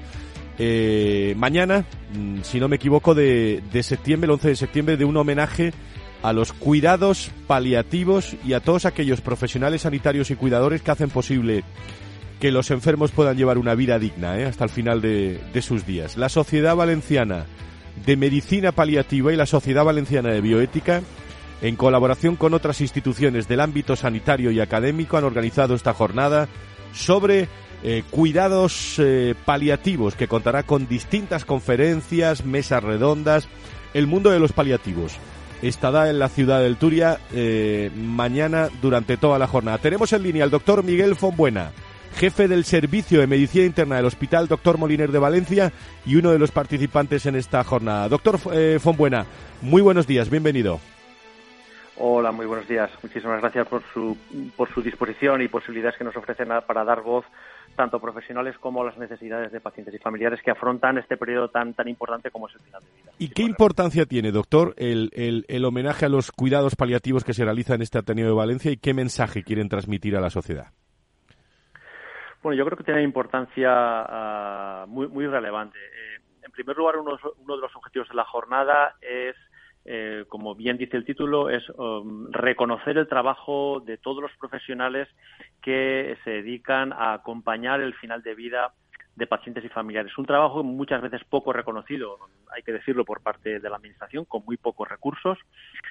eh, 0.59 1.33
mañana, 1.37 1.85
mm, 2.13 2.41
si 2.41 2.59
no 2.59 2.67
me 2.67 2.75
equivoco, 2.75 3.15
de, 3.15 3.63
septiembre, 3.81 4.25
el 4.25 4.31
11 4.31 4.49
de 4.49 4.55
septiembre, 4.57 4.97
de 4.97 5.05
un 5.05 5.15
homenaje 5.15 5.71
a 6.21 6.33
los 6.33 6.51
cuidados 6.51 7.31
paliativos 7.47 8.35
y 8.45 8.51
a 8.51 8.59
todos 8.59 8.83
aquellos 8.83 9.21
profesionales 9.21 9.83
sanitarios 9.83 10.29
y 10.31 10.35
cuidadores 10.35 10.81
que 10.81 10.91
hacen 10.91 11.09
posible 11.09 11.63
que 12.41 12.51
los 12.51 12.71
enfermos 12.71 13.11
puedan 13.11 13.37
llevar 13.37 13.57
una 13.57 13.73
vida 13.73 13.99
digna 13.99 14.37
eh, 14.37 14.43
hasta 14.43 14.65
el 14.65 14.69
final 14.69 14.99
de 15.01 15.61
sus 15.61 15.85
días. 15.85 16.17
La 16.17 16.27
Sociedad 16.27 16.75
Valenciana 16.75 17.45
de 18.05 18.17
Medicina 18.17 18.73
Paliativa 18.73 19.31
y 19.31 19.37
la 19.37 19.45
Sociedad 19.45 19.85
Valenciana 19.85 20.31
de 20.31 20.41
Bioética, 20.41 21.03
en 21.61 21.75
colaboración 21.75 22.35
con 22.35 22.53
otras 22.53 22.81
instituciones 22.81 23.47
del 23.47 23.61
ámbito 23.61 23.95
sanitario 23.95 24.51
y 24.51 24.59
académico, 24.59 25.17
han 25.17 25.23
organizado 25.23 25.75
esta 25.75 25.93
jornada 25.93 26.47
sobre 26.93 27.47
eh, 27.83 28.03
cuidados 28.09 28.95
eh, 28.97 29.35
paliativos, 29.45 30.15
que 30.15 30.27
contará 30.27 30.63
con 30.63 30.87
distintas 30.87 31.45
conferencias, 31.45 32.43
mesas 32.43 32.83
redondas, 32.83 33.47
el 33.93 34.07
mundo 34.07 34.31
de 34.31 34.39
los 34.39 34.53
paliativos. 34.53 35.13
Estará 35.61 36.09
en 36.09 36.19
la 36.19 36.29
ciudad 36.29 36.61
del 36.61 36.77
Turia 36.77 37.19
eh, 37.31 37.91
mañana 37.95 38.69
durante 38.81 39.17
toda 39.17 39.39
la 39.39 39.47
jornada. 39.47 39.77
Tenemos 39.77 40.11
en 40.13 40.23
línea 40.23 40.43
al 40.43 40.51
doctor 40.51 40.83
Miguel 40.83 41.15
Fonbuena 41.15 41.71
jefe 42.17 42.47
del 42.47 42.63
Servicio 42.63 43.19
de 43.19 43.27
Medicina 43.27 43.65
Interna 43.65 43.97
del 43.97 44.05
Hospital 44.05 44.47
Doctor 44.47 44.77
Moliner 44.77 45.11
de 45.11 45.19
Valencia 45.19 45.73
y 46.05 46.15
uno 46.15 46.31
de 46.31 46.39
los 46.39 46.49
participantes 46.49 47.25
en 47.25 47.35
esta 47.35 47.61
jornada. 47.65 48.07
Doctor 48.07 48.39
Fonbuena, 48.79 49.25
muy 49.61 49.81
buenos 49.81 50.07
días, 50.07 50.29
bienvenido. 50.29 50.79
Hola, 51.97 52.31
muy 52.31 52.45
buenos 52.45 52.67
días. 52.67 52.91
Muchísimas 53.01 53.39
gracias 53.39 53.67
por 53.67 53.81
su, 53.93 54.17
por 54.57 54.69
su 54.69 54.81
disposición 54.81 55.41
y 55.41 55.47
posibilidades 55.47 55.97
que 55.97 56.03
nos 56.03 56.15
ofrecen 56.17 56.49
para 56.67 56.83
dar 56.83 57.01
voz 57.01 57.25
tanto 57.75 57.97
a 57.97 58.01
profesionales 58.01 58.57
como 58.57 58.81
a 58.81 58.85
las 58.85 58.97
necesidades 58.97 59.51
de 59.51 59.59
pacientes 59.59 59.93
y 59.93 59.99
familiares 59.99 60.41
que 60.41 60.51
afrontan 60.51 60.97
este 60.97 61.17
periodo 61.17 61.49
tan, 61.49 61.73
tan 61.73 61.87
importante 61.87 62.31
como 62.31 62.47
es 62.47 62.55
el 62.55 62.61
final 62.61 62.81
de 62.81 62.89
vida. 63.01 63.11
¿Y 63.17 63.29
qué 63.29 63.43
importancia 63.43 64.05
tiene, 64.05 64.31
doctor, 64.31 64.73
el, 64.77 65.09
el, 65.13 65.45
el 65.47 65.65
homenaje 65.65 66.05
a 66.05 66.09
los 66.09 66.31
cuidados 66.31 66.75
paliativos 66.75 67.23
que 67.23 67.33
se 67.33 67.43
realiza 67.43 67.75
en 67.75 67.81
este 67.81 67.97
Ateneo 67.97 68.27
de 68.27 68.33
Valencia 68.33 68.71
y 68.71 68.77
qué 68.77 68.93
mensaje 68.93 69.43
quieren 69.43 69.69
transmitir 69.69 70.15
a 70.15 70.21
la 70.21 70.29
sociedad? 70.29 70.67
Bueno, 72.45 72.59
yo 72.59 72.65
creo 72.65 72.77
que 72.77 72.83
tiene 72.83 73.01
importancia 73.01 73.71
ah, 73.71 74.85
muy, 74.87 75.07
muy 75.07 75.25
relevante. 75.25 75.79
Eh, 75.79 76.21
en 76.43 76.51
primer 76.51 76.77
lugar, 76.77 76.97
uno, 76.97 77.17
uno, 77.39 77.55
de 77.55 77.61
los 77.61 77.75
objetivos 77.75 78.07
de 78.07 78.13
la 78.13 78.23
jornada 78.23 78.95
es, 79.01 79.35
eh, 79.85 80.25
como 80.27 80.55
bien 80.55 80.77
dice 80.77 80.97
el 80.97 81.05
título, 81.05 81.49
es 81.49 81.63
um, 81.77 82.31
reconocer 82.31 82.97
el 82.97 83.07
trabajo 83.07 83.81
de 83.85 83.97
todos 83.97 84.21
los 84.21 84.31
profesionales 84.37 85.07
que 85.61 86.17
se 86.23 86.31
dedican 86.31 86.91
a 86.91 87.13
acompañar 87.13 87.81
el 87.81 87.93
final 87.93 88.23
de 88.23 88.33
vida 88.35 88.73
de 89.15 89.27
pacientes 89.27 89.63
y 89.63 89.69
familiares. 89.69 90.17
Un 90.17 90.25
trabajo 90.25 90.63
muchas 90.63 91.01
veces 91.01 91.23
poco 91.29 91.53
reconocido, 91.53 92.17
hay 92.53 92.63
que 92.63 92.73
decirlo, 92.73 93.05
por 93.05 93.21
parte 93.21 93.59
de 93.59 93.69
la 93.69 93.77
Administración, 93.77 94.25
con 94.25 94.43
muy 94.43 94.57
pocos 94.57 94.89
recursos. 94.89 95.37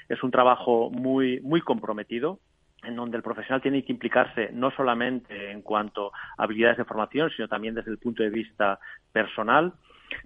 Es 0.08 0.22
un 0.22 0.30
trabajo 0.30 0.90
muy, 0.90 1.40
muy 1.40 1.60
comprometido 1.60 2.40
en 2.82 2.96
donde 2.96 3.16
el 3.16 3.22
profesional 3.22 3.62
tiene 3.62 3.82
que 3.82 3.92
implicarse 3.92 4.50
no 4.52 4.70
solamente 4.72 5.50
en 5.50 5.62
cuanto 5.62 6.12
a 6.36 6.42
habilidades 6.42 6.76
de 6.76 6.84
formación, 6.84 7.30
sino 7.30 7.48
también 7.48 7.74
desde 7.74 7.90
el 7.90 7.98
punto 7.98 8.22
de 8.22 8.30
vista 8.30 8.78
personal. 9.12 9.72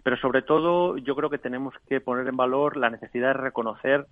Pero 0.02 0.16
sobre 0.16 0.42
todo 0.42 0.96
yo 0.98 1.14
creo 1.14 1.30
que 1.30 1.38
tenemos 1.38 1.74
que 1.88 2.00
poner 2.00 2.26
en 2.28 2.36
valor 2.36 2.76
la 2.76 2.90
necesidad 2.90 3.28
de 3.28 3.42
reconocer 3.42 4.06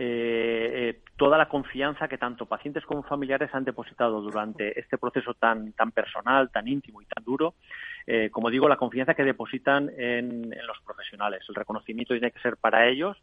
eh, 0.00 0.90
eh, 0.90 1.00
toda 1.16 1.36
la 1.36 1.48
confianza 1.48 2.06
que 2.06 2.18
tanto 2.18 2.46
pacientes 2.46 2.84
como 2.86 3.02
familiares 3.02 3.50
han 3.52 3.64
depositado 3.64 4.20
durante 4.20 4.78
este 4.78 4.96
proceso 4.96 5.34
tan, 5.34 5.72
tan 5.72 5.90
personal, 5.90 6.50
tan 6.52 6.68
íntimo 6.68 7.02
y 7.02 7.06
tan 7.06 7.24
duro. 7.24 7.54
Eh, 8.06 8.30
como 8.30 8.48
digo, 8.48 8.68
la 8.68 8.76
confianza 8.76 9.14
que 9.14 9.24
depositan 9.24 9.90
en 9.98 10.50
los 10.50 10.78
profesionales. 10.86 11.40
El 11.48 11.56
reconocimiento 11.56 12.14
tiene 12.14 12.30
que 12.30 12.40
ser 12.40 12.56
para 12.56 12.86
ellos, 12.88 13.16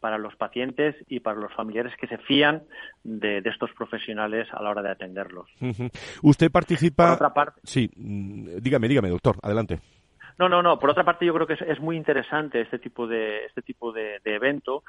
para 0.00 0.16
los 0.16 0.34
pacientes 0.34 0.96
y 1.06 1.20
para 1.20 1.38
los 1.38 1.52
familiares 1.52 1.92
que 2.00 2.08
se 2.08 2.16
fían 2.16 2.62
de, 3.04 3.38
estos 3.44 3.70
profesionales 3.72 4.48
a 4.52 4.62
la 4.62 4.70
hora 4.70 4.82
de 4.82 4.90
atenderlos. 4.90 5.48
Usted 6.22 6.50
participa. 6.50 7.08
Por 7.08 7.14
otra 7.14 7.34
parte. 7.34 7.60
Sí, 7.62 7.90
mm, 7.94 8.56
dígame, 8.62 8.88
dígame, 8.88 9.10
doctor, 9.10 9.36
adelante. 9.42 9.80
No, 10.38 10.48
no, 10.48 10.62
no. 10.62 10.78
Por 10.78 10.90
otra 10.90 11.04
parte, 11.04 11.26
yo 11.26 11.34
creo 11.34 11.46
que 11.46 11.54
es, 11.54 11.80
muy 11.80 11.96
interesante 11.96 12.60
este 12.60 12.78
tipo 12.78 13.06
de 13.06 13.46
este 13.46 13.62
tipo 13.62 13.92
de, 13.92 14.20
evento 14.24 14.82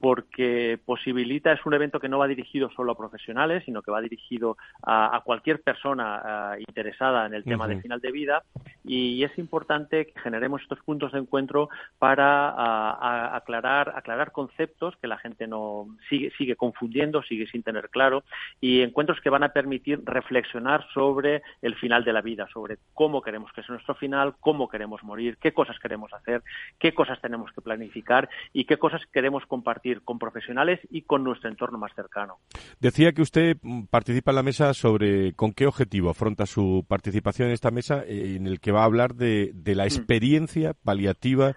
porque 0.00 0.78
posibilita 0.84 1.52
es 1.52 1.64
un 1.66 1.74
evento 1.74 2.00
que 2.00 2.08
no 2.08 2.18
va 2.18 2.28
dirigido 2.28 2.70
solo 2.70 2.92
a 2.92 2.96
profesionales, 2.96 3.64
sino 3.64 3.82
que 3.82 3.90
va 3.90 4.00
dirigido 4.00 4.56
a, 4.82 5.20
cualquier 5.24 5.60
persona 5.60 6.56
interesada 6.58 7.26
en 7.26 7.34
el 7.34 7.44
tema 7.44 7.66
de 7.66 7.80
final 7.80 8.00
de 8.00 8.12
vida. 8.12 8.42
Y 8.84 9.22
es 9.24 9.36
importante 9.38 10.06
que 10.06 10.20
generemos 10.20 10.62
estos 10.62 10.78
puntos 10.80 11.12
de 11.12 11.18
encuentro 11.18 11.68
para 11.98 13.36
aclarar, 13.36 13.92
aclarar 13.96 14.32
conceptos 14.32 14.96
que 15.00 15.08
la 15.08 15.18
gente 15.18 15.46
no 15.46 15.86
sigue, 16.08 16.30
sigue 16.38 16.56
confundiendo, 16.56 17.22
sigue 17.22 17.46
sin 17.48 17.62
tener 17.62 17.90
claro 17.90 18.22
y 18.60 18.82
encuentros 18.82 19.20
que 19.20 19.30
van 19.30 19.42
a 19.42 19.50
permitir 19.50 20.00
reflexionar 20.04 20.86
sobre 20.94 21.42
el 21.62 21.74
final 21.74 22.04
de 22.04 22.12
la 22.12 22.22
vida, 22.22 22.46
sobre 22.52 22.78
cómo 22.94 23.20
queremos 23.22 23.52
que 23.52 23.62
sea 23.62 23.74
nuestro 23.74 23.94
final, 23.94 24.34
cómo 24.40 24.68
queremos 24.68 25.02
morir, 25.02 25.36
qué 25.38 25.52
cosas 25.52 25.78
queremos 25.78 26.12
hacer, 26.12 26.42
qué 26.78 26.94
cosas 26.94 27.20
tenemos 27.20 27.52
que 27.52 27.60
planificar 27.60 28.28
y 28.52 28.64
qué 28.64 28.76
cosas 28.76 29.04
queremos 29.12 29.44
compartir 29.46 29.87
con 30.04 30.18
profesionales 30.18 30.80
y 30.90 31.02
con 31.02 31.24
nuestro 31.24 31.48
entorno 31.48 31.78
más 31.78 31.92
cercano. 31.94 32.38
Decía 32.80 33.12
que 33.12 33.22
usted 33.22 33.56
mm, 33.62 33.84
participa 33.84 34.30
en 34.30 34.36
la 34.36 34.42
mesa 34.42 34.74
sobre 34.74 35.32
con 35.34 35.52
qué 35.52 35.66
objetivo 35.66 36.10
afronta 36.10 36.46
su 36.46 36.84
participación 36.88 37.48
en 37.48 37.54
esta 37.54 37.70
mesa 37.70 38.02
eh, 38.06 38.36
en 38.36 38.46
el 38.46 38.60
que 38.60 38.72
va 38.72 38.82
a 38.82 38.86
hablar 38.86 39.14
de, 39.14 39.52
la 39.64 39.84
mm. 39.84 39.86
experiencia 39.86 40.74
paliativa 40.74 41.54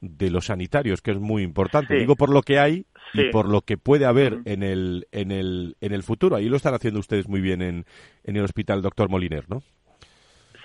de 0.00 0.30
los 0.30 0.46
sanitarios, 0.46 1.00
que 1.00 1.12
es 1.12 1.18
muy 1.18 1.42
importante. 1.42 1.96
Digo 1.96 2.16
por 2.16 2.30
lo 2.30 2.42
que 2.42 2.58
hay 2.58 2.86
y 3.14 3.30
por 3.30 3.48
lo 3.48 3.62
que 3.62 3.78
puede 3.78 4.04
haber 4.04 4.40
en, 4.44 4.62
el, 4.62 5.06
en, 5.10 5.32
el, 5.32 5.76
en 5.80 5.92
el 5.92 6.02
futuro. 6.02 6.36
Ahí 6.36 6.48
lo 6.48 6.56
están 6.56 6.74
haciendo 6.74 7.00
ustedes 7.00 7.28
muy 7.28 7.40
bien 7.40 7.62
en, 7.62 7.86
en 8.24 8.36
el 8.36 8.44
Hospital 8.44 8.82
Doctor 8.82 9.08
Moliner, 9.08 9.48
¿no? 9.48 9.62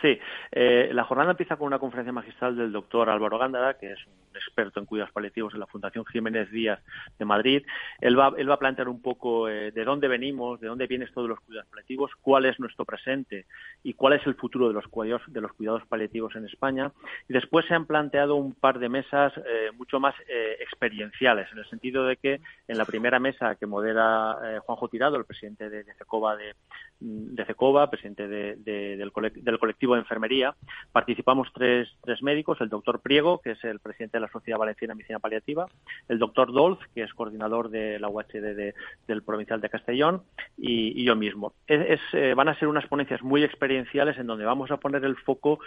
Sí, 0.02 0.20
eh, 0.52 0.89
la 0.93 1.04
jornada 1.04 1.32
empieza 1.32 1.58
con 1.58 1.68
una 1.68 1.78
conferencia 1.78 2.12
magistral 2.12 2.56
del 2.56 2.72
doctor 2.72 3.08
Álvaro 3.10 3.38
Gándara, 3.38 3.78
que 3.78 3.91
es 3.91 3.99
un 4.08 4.36
experto 4.36 4.80
en 4.80 4.88
cuidados 4.88 5.14
paliativos 5.14 5.54
en 5.54 5.60
la 5.60 5.68
Fundación 5.68 6.06
Jiménez 6.06 6.49
Díaz 6.49 6.80
de 7.20 7.26
Madrid. 7.26 7.64
Él 7.99 8.18
va, 8.18 8.34
él 8.36 8.49
va 8.49 8.56
a 8.56 8.60
plantear 8.60 8.89
un 8.89 8.99
poco 8.99 9.47
eh, 9.47 9.72
de 9.72 9.84
dónde 9.84 10.08
venimos, 10.08 10.60
de 10.60 10.70
dónde 10.70 10.88
viene 10.88 11.06
esto 11.06 11.22
de 11.22 11.28
los 11.28 11.39
cuidados 11.41 11.70
paliativos, 11.70 12.12
cuál 12.20 12.45
es 12.45 12.60
nuestro 12.60 12.84
presente 12.84 13.45
y 13.84 13.93
cuál 13.93 14.14
es 14.14 14.26
el 14.26 14.34
futuro 14.34 14.70
de 14.70 14.74
los 14.74 14.88
cuidados, 14.88 15.22
de 15.28 15.41
los 15.41 15.54
cuidados 15.54 15.86
paliativos 15.86 16.36
en 16.36 16.45
España. 16.45 16.91
Y 17.30 17.34
después 17.34 17.68
se 17.68 17.76
han 17.76 17.86
planteado 17.86 18.36
un 18.36 18.56
par 18.56 18.80
de 18.80 18.89
mesas 18.89 19.34
eh, 19.38 19.70
mucho 19.78 19.99
más 19.99 20.16
experienciales, 20.60 21.47
en 21.52 21.60
el 21.60 21.66
sentido 21.70 22.06
de 22.06 22.16
que 22.16 22.39
en 22.68 22.78
la 22.78 22.86
primera 22.86 23.20
mesa 23.20 23.56
que 23.56 23.66
modera 23.68 24.38
Juanjo 24.66 24.88
Tirado, 24.88 25.18
el 25.18 25.26
presidente 25.26 25.70
de, 25.70 25.84
de 25.84 25.93
CECOBA 25.95 26.38
de, 26.38 26.56
de 26.99 27.88
presidente 27.89 28.28
del, 28.28 28.64
del 28.64 29.60
colectivo 29.60 29.91
de 29.96 30.02
enfermería. 30.02 30.56
Participamos 30.92 31.50
tres, 31.54 31.89
tres 32.04 32.22
médicos, 32.22 32.60
el 32.62 32.70
doctor 32.70 33.00
Priego, 33.02 33.39
que 33.39 33.52
es 33.52 33.64
el 33.64 33.80
presidente 33.80 34.18
de 34.18 34.22
la 34.22 34.32
Sociedad 34.32 34.60
Valenciana 34.60 34.94
de 34.94 34.98
Medicina 34.98 35.20
Paliativa, 35.20 35.68
el 36.08 36.20
doctor 36.20 36.52
Dolz, 36.52 36.80
que 36.94 37.04
es 37.04 37.14
coordinador 37.14 37.70
de 37.70 38.00
la 38.00 38.10
UHD 38.10 38.74
del 39.08 39.24
Provincial 39.24 39.62
de 39.62 39.70
Castellón, 39.70 40.24
y, 40.58 41.04
yo 41.04 41.16
mismo. 41.16 41.54
Es, 41.68 42.00
eh, 42.14 42.34
van 42.36 42.50
a 42.50 42.58
ser 42.58 42.68
unas 42.68 42.88
ponencias 42.88 43.22
muy 43.22 43.44
experienciales 43.44 44.18
en 44.18 44.28
donde 44.28 44.46
vamos 44.46 44.72
a 44.72 44.78
poner 44.78 45.04
el 45.06 45.16
foco 45.18 45.60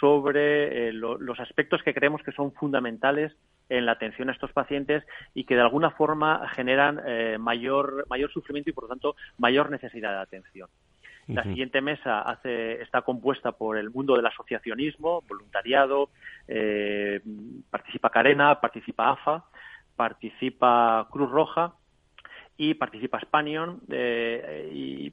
sobre 0.00 0.88
eh, 0.88 0.92
los 0.92 1.40
aspectos 1.40 1.82
que 1.82 1.94
creemos 1.94 2.22
que 2.22 2.32
son 2.32 2.52
fundamentales 2.52 3.32
en 3.68 3.86
la 3.86 3.92
atención 3.92 4.28
a 4.28 4.32
estos 4.32 4.52
pacientes 4.52 5.04
y 5.32 5.44
que 5.44 5.54
de 5.54 5.62
alguna 5.62 5.90
forma 5.92 6.48
generan 6.54 7.00
eh, 7.06 7.38
mayor, 7.38 8.06
mayor 8.10 8.30
sufrimiento 8.32 8.70
y 8.70 8.72
por 8.72 8.84
lo 8.84 8.88
tanto 8.88 9.16
mayor 9.38 9.70
necesidad 9.70 10.10
de 10.10 10.18
atención. 10.18 10.68
La 11.26 11.44
siguiente 11.44 11.80
mesa 11.80 12.22
hace, 12.22 12.82
está 12.82 13.02
compuesta 13.02 13.52
por 13.52 13.76
el 13.76 13.90
mundo 13.90 14.16
del 14.16 14.26
asociacionismo, 14.26 15.22
voluntariado, 15.28 16.10
eh, 16.48 17.20
participa 17.70 18.10
Carena, 18.10 18.60
participa 18.60 19.10
AFA, 19.10 19.44
participa 19.94 21.06
Cruz 21.10 21.30
Roja 21.30 21.74
y 22.62 22.74
participa 22.74 23.18
Spanion 23.20 23.80
eh, 23.90 24.70
y 24.70 25.10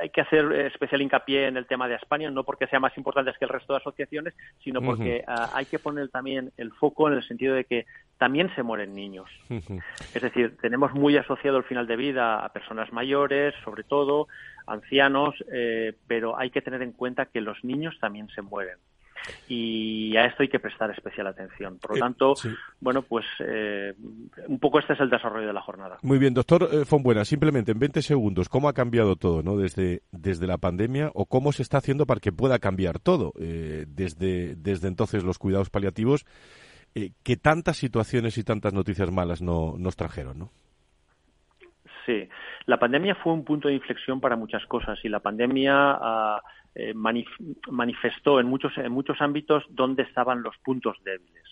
hay 0.00 0.08
que 0.10 0.20
hacer 0.20 0.52
especial 0.52 1.02
hincapié 1.02 1.48
en 1.48 1.56
el 1.56 1.66
tema 1.66 1.88
de 1.88 1.98
Spanion 1.98 2.32
no 2.32 2.44
porque 2.44 2.68
sea 2.68 2.78
más 2.78 2.96
importante 2.96 3.32
que 3.36 3.44
el 3.44 3.48
resto 3.48 3.72
de 3.72 3.78
asociaciones 3.78 4.34
sino 4.62 4.80
porque 4.80 5.24
ah, 5.26 5.50
hay 5.52 5.64
que 5.64 5.80
poner 5.80 6.10
también 6.10 6.52
el 6.56 6.70
foco 6.70 7.08
en 7.08 7.14
el 7.14 7.24
sentido 7.24 7.56
de 7.56 7.64
que 7.64 7.86
también 8.18 8.54
se 8.54 8.62
mueren 8.62 8.94
niños. 8.94 9.28
Es 10.14 10.22
decir 10.22 10.56
tenemos 10.62 10.94
muy 10.94 11.16
asociado 11.16 11.58
el 11.58 11.64
final 11.64 11.88
de 11.88 11.96
vida 11.96 12.44
a 12.44 12.52
personas 12.52 12.92
mayores 12.92 13.52
sobre 13.64 13.82
todo 13.82 14.28
ancianos, 14.68 15.34
eh, 15.52 15.92
pero 16.06 16.38
hay 16.38 16.50
que 16.50 16.62
tener 16.62 16.82
en 16.82 16.92
cuenta 16.92 17.26
que 17.26 17.40
los 17.40 17.64
niños 17.64 17.98
también 18.00 18.28
se 18.28 18.42
mueren. 18.42 18.78
Y 19.48 20.16
a 20.16 20.26
esto 20.26 20.42
hay 20.42 20.48
que 20.48 20.58
prestar 20.58 20.90
especial 20.90 21.26
atención. 21.26 21.78
Por 21.78 21.92
lo 21.92 21.96
eh, 21.96 22.00
tanto, 22.00 22.34
bueno, 22.80 23.02
pues 23.02 23.24
eh, 23.40 23.94
un 24.46 24.58
poco 24.58 24.78
este 24.78 24.94
es 24.94 25.00
el 25.00 25.10
desarrollo 25.10 25.46
de 25.46 25.52
la 25.52 25.62
jornada. 25.62 25.98
Muy 26.02 26.18
bien, 26.18 26.34
doctor 26.34 26.84
Fonbuena, 26.86 27.24
simplemente 27.24 27.72
en 27.72 27.78
20 27.78 28.02
segundos, 28.02 28.48
¿cómo 28.48 28.68
ha 28.68 28.72
cambiado 28.72 29.16
todo 29.16 29.42
¿no? 29.42 29.56
desde, 29.56 30.02
desde 30.12 30.46
la 30.46 30.58
pandemia 30.58 31.10
o 31.14 31.26
cómo 31.26 31.52
se 31.52 31.62
está 31.62 31.78
haciendo 31.78 32.06
para 32.06 32.20
que 32.20 32.32
pueda 32.32 32.58
cambiar 32.58 32.98
todo 32.98 33.32
desde, 33.36 34.54
desde 34.56 34.88
entonces 34.88 35.24
los 35.24 35.38
cuidados 35.38 35.70
paliativos 35.70 36.24
que 37.22 37.36
tantas 37.36 37.76
situaciones 37.76 38.38
y 38.38 38.44
tantas 38.44 38.72
noticias 38.72 39.10
malas 39.10 39.42
no, 39.42 39.74
nos 39.78 39.96
trajeron? 39.96 40.38
¿no? 40.38 40.50
Sí, 42.06 42.28
la 42.66 42.78
pandemia 42.78 43.16
fue 43.16 43.32
un 43.32 43.44
punto 43.44 43.68
de 43.68 43.74
inflexión 43.74 44.20
para 44.20 44.36
muchas 44.36 44.64
cosas 44.66 44.98
y 45.04 45.08
la 45.08 45.20
pandemia 45.20 45.74
ah, 45.74 46.40
eh, 46.78 46.92
manifestó 46.94 48.38
en 48.38 48.46
muchos, 48.48 48.76
en 48.76 48.92
muchos 48.92 49.22
ámbitos 49.22 49.64
dónde 49.70 50.02
estaban 50.02 50.42
los 50.42 50.58
puntos 50.58 50.98
débiles. 51.04 51.42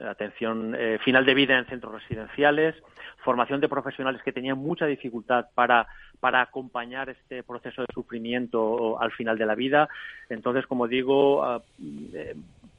Atención 0.00 0.74
eh, 0.74 0.98
final 1.04 1.26
de 1.26 1.34
vida 1.34 1.58
en 1.58 1.66
centros 1.66 1.92
residenciales, 1.92 2.74
formación 3.18 3.60
de 3.60 3.68
profesionales 3.68 4.22
que 4.22 4.32
tenían 4.32 4.56
mucha 4.56 4.86
dificultad 4.86 5.48
para, 5.54 5.86
para 6.18 6.40
acompañar 6.40 7.10
este 7.10 7.42
proceso 7.42 7.82
de 7.82 7.88
sufrimiento 7.92 8.98
al 8.98 9.12
final 9.12 9.36
de 9.36 9.44
la 9.44 9.54
vida. 9.54 9.88
Entonces, 10.30 10.66
como 10.66 10.88
digo, 10.88 11.44
ah, 11.44 11.62
eh, 12.14 12.34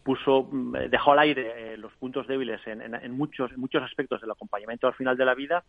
puso, 0.09 0.49
mm, 0.51 0.89
dejó 0.89 1.11
al 1.11 1.19
aire 1.19 1.73
eh, 1.73 1.77
los 1.77 1.93
puntos 1.93 2.25
débiles 2.25 2.59
en, 2.65 3.11
muchos, 3.11 3.55
muchos 3.57 3.83
aspectos 3.83 4.19
del 4.19 4.31
acompañamiento 4.31 4.87
al 4.87 4.95
final 4.95 5.15
de 5.15 5.23
la 5.23 5.35
vida. 5.35 5.63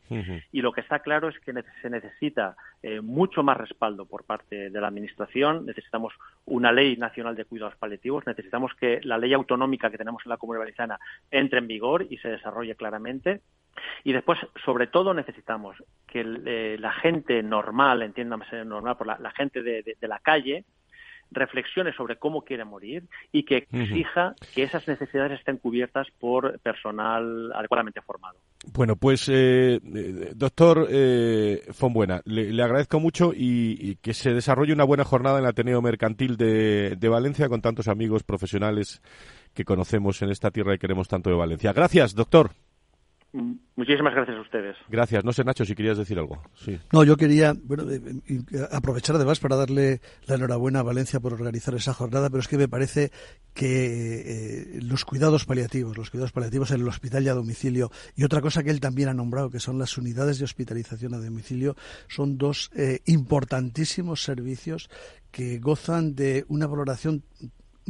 Y 0.51 0.63
lo 0.63 0.73
que 0.73 0.81
está 0.81 1.01
claro 1.01 1.29
es 1.29 1.39
que 1.41 1.53
se 1.83 1.91
necesita 1.91 2.57
eh, 2.83 3.03
mucho 3.03 3.43
más 3.43 3.59
respaldo 3.59 4.07
por 4.07 4.25
parte 4.25 4.71
de 4.71 4.81
la 4.81 4.89
Administración, 4.89 5.67
necesitamos 5.67 6.15
una 6.47 6.73
ley 6.73 6.97
nacional 6.97 7.37
de 7.37 7.45
cuidados 7.45 7.77
paliativos, 7.77 8.27
necesitamos 8.27 8.73
que 8.81 9.01
la 9.03 9.19
ley 9.19 9.35
autonómica 9.35 9.91
que 9.91 9.99
tenemos 9.99 10.23
en 10.25 10.31
la 10.31 10.39
Comunidad 10.39 10.63
Valenciana 10.63 10.99
entre 11.31 11.59
en 11.59 11.67
vigor 11.67 12.07
y 12.09 12.17
se 12.17 12.29
desarrolle 12.29 12.77
claramente. 12.77 13.43
Y 14.05 14.15
después, 14.15 14.39
sobre 14.65 14.87
todo, 14.87 15.13
necesitamos 15.13 15.77
que 16.07 16.25
eh, 16.47 16.79
la 16.81 16.93
gente 16.93 17.43
normal, 17.43 18.01
entiéndame 18.01 18.47
normal, 18.65 18.97
por 18.97 19.07
la, 19.07 19.31
gente 19.33 19.63
de 19.63 20.09
la 20.09 20.19
calle, 20.19 20.65
reflexione 21.31 21.93
sobre 21.93 22.17
cómo 22.17 22.43
quiere 22.43 22.65
morir 22.65 23.05
y 23.33 23.45
que 23.45 23.69
exija 23.73 24.35
que 24.55 24.63
esas 24.63 24.87
necesidades 24.89 25.39
estén 25.39 25.59
cubiertas 25.59 26.09
por 26.19 26.59
personal 26.61 27.53
adecuadamente 27.55 28.01
formado. 28.03 28.39
Bueno, 28.73 28.97
pues 28.97 29.29
eh, 29.29 29.81
eh 29.83 30.33
doctor 30.35 30.87
eh, 30.91 31.63
Fonbuena, 31.73 32.21
le, 32.25 32.63
agradezco 32.63 33.01
mucho 33.01 33.33
y, 33.35 33.97
que 33.97 34.15
se 34.15 34.35
desarrolle 34.35 34.73
una 34.73 34.85
buena 34.85 35.05
jornada 35.05 35.39
en 35.39 35.45
el 35.45 35.51
Ateneo 35.51 35.83
Mercantil 35.83 36.37
de, 36.37 36.97
de 36.97 37.09
Valencia 37.09 37.49
con 37.49 37.61
tantos 37.61 37.89
amigos 37.89 38.23
profesionales 38.23 39.01
que 39.55 39.65
conocemos 39.65 40.23
en 40.23 40.31
esta 40.31 40.51
tierra 40.51 40.75
y 40.75 40.79
queremos 40.79 41.09
tanto 41.09 41.31
de 41.31 41.37
Valencia. 41.37 41.73
Gracias, 41.73 42.15
doctor. 42.15 42.51
Muchísimas 43.33 44.13
gracias 44.13 44.37
a 44.37 44.41
ustedes. 44.41 44.77
Gracias. 44.89 45.25
No 45.25 45.33
sé, 45.33 45.45
Nacho, 45.45 45.65
si 45.65 45.77
querías 45.77 45.97
decir 45.97 46.19
algo. 46.19 46.43
Sí. 46.55 46.79
No, 46.93 47.05
yo 47.05 47.17
quería 47.17 47.55
bueno, 47.63 47.85
aprovechar 48.73 49.15
además 49.15 49.39
para 49.39 49.57
darle 49.57 50.01
la 50.27 50.35
enhorabuena 50.35 50.81
a 50.81 50.83
Valencia 50.83 51.21
por 51.21 51.33
organizar 51.33 51.75
esa 51.75 51.95
jornada, 51.95 52.29
pero 52.29 52.41
es 52.41 52.49
que 52.49 52.59
me 52.59 52.69
parece 52.69 53.13
que 53.55 54.77
eh, 54.77 54.81
los 54.83 55.05
cuidados 55.05 55.45
paliativos, 55.45 55.97
los 55.97 56.11
cuidados 56.11 56.33
paliativos 56.33 56.73
en 56.73 56.81
el 56.81 56.89
hospital 56.89 57.25
y 57.25 57.29
a 57.29 57.35
domicilio, 57.35 57.91
y 58.17 58.25
otra 58.25 58.41
cosa 58.41 58.65
que 58.65 58.71
él 58.71 58.81
también 58.81 59.09
ha 59.09 59.15
nombrado, 59.15 59.51
que 59.51 59.61
son 59.61 59.79
las 59.79 59.97
unidades 59.97 60.39
de 60.39 60.45
hospitalización 60.45 61.15
a 61.15 61.19
domicilio, 61.19 61.77
son 62.09 62.37
dos 62.37 62.71
eh, 62.75 63.01
importantísimos 63.07 64.25
servicios 64.25 64.91
que 65.31 65.59
gozan 65.59 66.17
de 66.17 66.45
una 66.49 66.67
valoración 66.67 67.23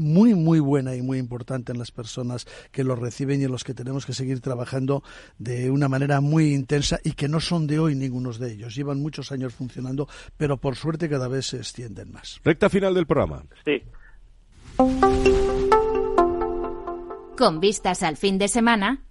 muy, 0.01 0.35
muy 0.35 0.59
buena 0.59 0.97
y 0.97 1.03
muy 1.03 1.19
importante 1.19 1.73
en 1.73 1.79
las 1.79 1.93
personas 1.93 2.47
que 2.73 2.83
lo 2.83 2.97
reciben 2.97 3.41
y 3.41 3.45
en 3.45 3.53
los 3.53 3.65
que 3.65 3.75
tenemos 3.75 4.07
que 4.07 4.15
seguir 4.15 4.41
trabajando 4.41 5.03
de 5.39 5.71
una 5.71 5.89
manera 5.89 6.21
muy 6.21 6.55
intensa 6.55 6.99
y 7.05 7.13
que 7.13 7.29
no 7.29 7.39
son 7.41 7.67
de 7.67 7.79
hoy 7.79 7.95
ningunos 7.95 8.39
de 8.39 8.53
ellos. 8.53 8.75
Llevan 8.75 9.01
muchos 9.01 9.31
años 9.31 9.55
funcionando, 9.55 10.09
pero 10.37 10.57
por 10.57 10.77
suerte 10.77 11.09
cada 11.09 11.29
vez 11.29 11.47
se 11.47 11.59
extienden 11.59 12.13
más. 12.13 12.41
Recta 12.43 12.69
final 12.71 12.95
del 12.95 13.07
programa. 13.07 13.45
Sí. 13.65 13.83
Con 17.37 17.61
vistas 17.61 18.03
al 18.03 18.17
fin 18.17 18.39
de 18.39 18.49
semana. 18.49 19.03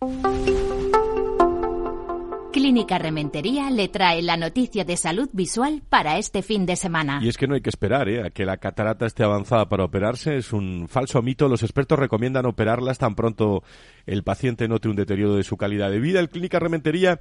Clínica 2.51 2.97
Rementería 2.97 3.69
le 3.69 3.89
trae 3.89 4.23
la 4.23 4.35
noticia 4.35 4.83
de 4.83 4.97
salud 4.97 5.29
visual 5.33 5.83
para 5.87 6.17
este 6.17 6.41
fin 6.41 6.65
de 6.65 6.75
semana. 6.75 7.19
Y 7.21 7.29
es 7.29 7.37
que 7.37 7.47
no 7.47 7.53
hay 7.53 7.61
que 7.61 7.69
esperar 7.69 8.09
¿eh? 8.09 8.25
a 8.25 8.31
que 8.31 8.43
la 8.43 8.57
catarata 8.57 9.05
esté 9.05 9.23
avanzada 9.23 9.69
para 9.69 9.83
operarse. 9.83 10.37
Es 10.37 10.51
un 10.51 10.87
falso 10.87 11.21
mito. 11.21 11.47
Los 11.47 11.61
expertos 11.61 11.99
recomiendan 11.99 12.47
operarlas 12.47 12.97
tan 12.97 13.13
pronto 13.13 13.63
el 14.07 14.23
paciente 14.23 14.67
note 14.67 14.89
un 14.89 14.95
deterioro 14.95 15.35
de 15.35 15.43
su 15.43 15.57
calidad 15.57 15.91
de 15.91 15.99
vida. 15.99 16.19
El 16.19 16.29
Clínica 16.29 16.57
Rementería 16.57 17.19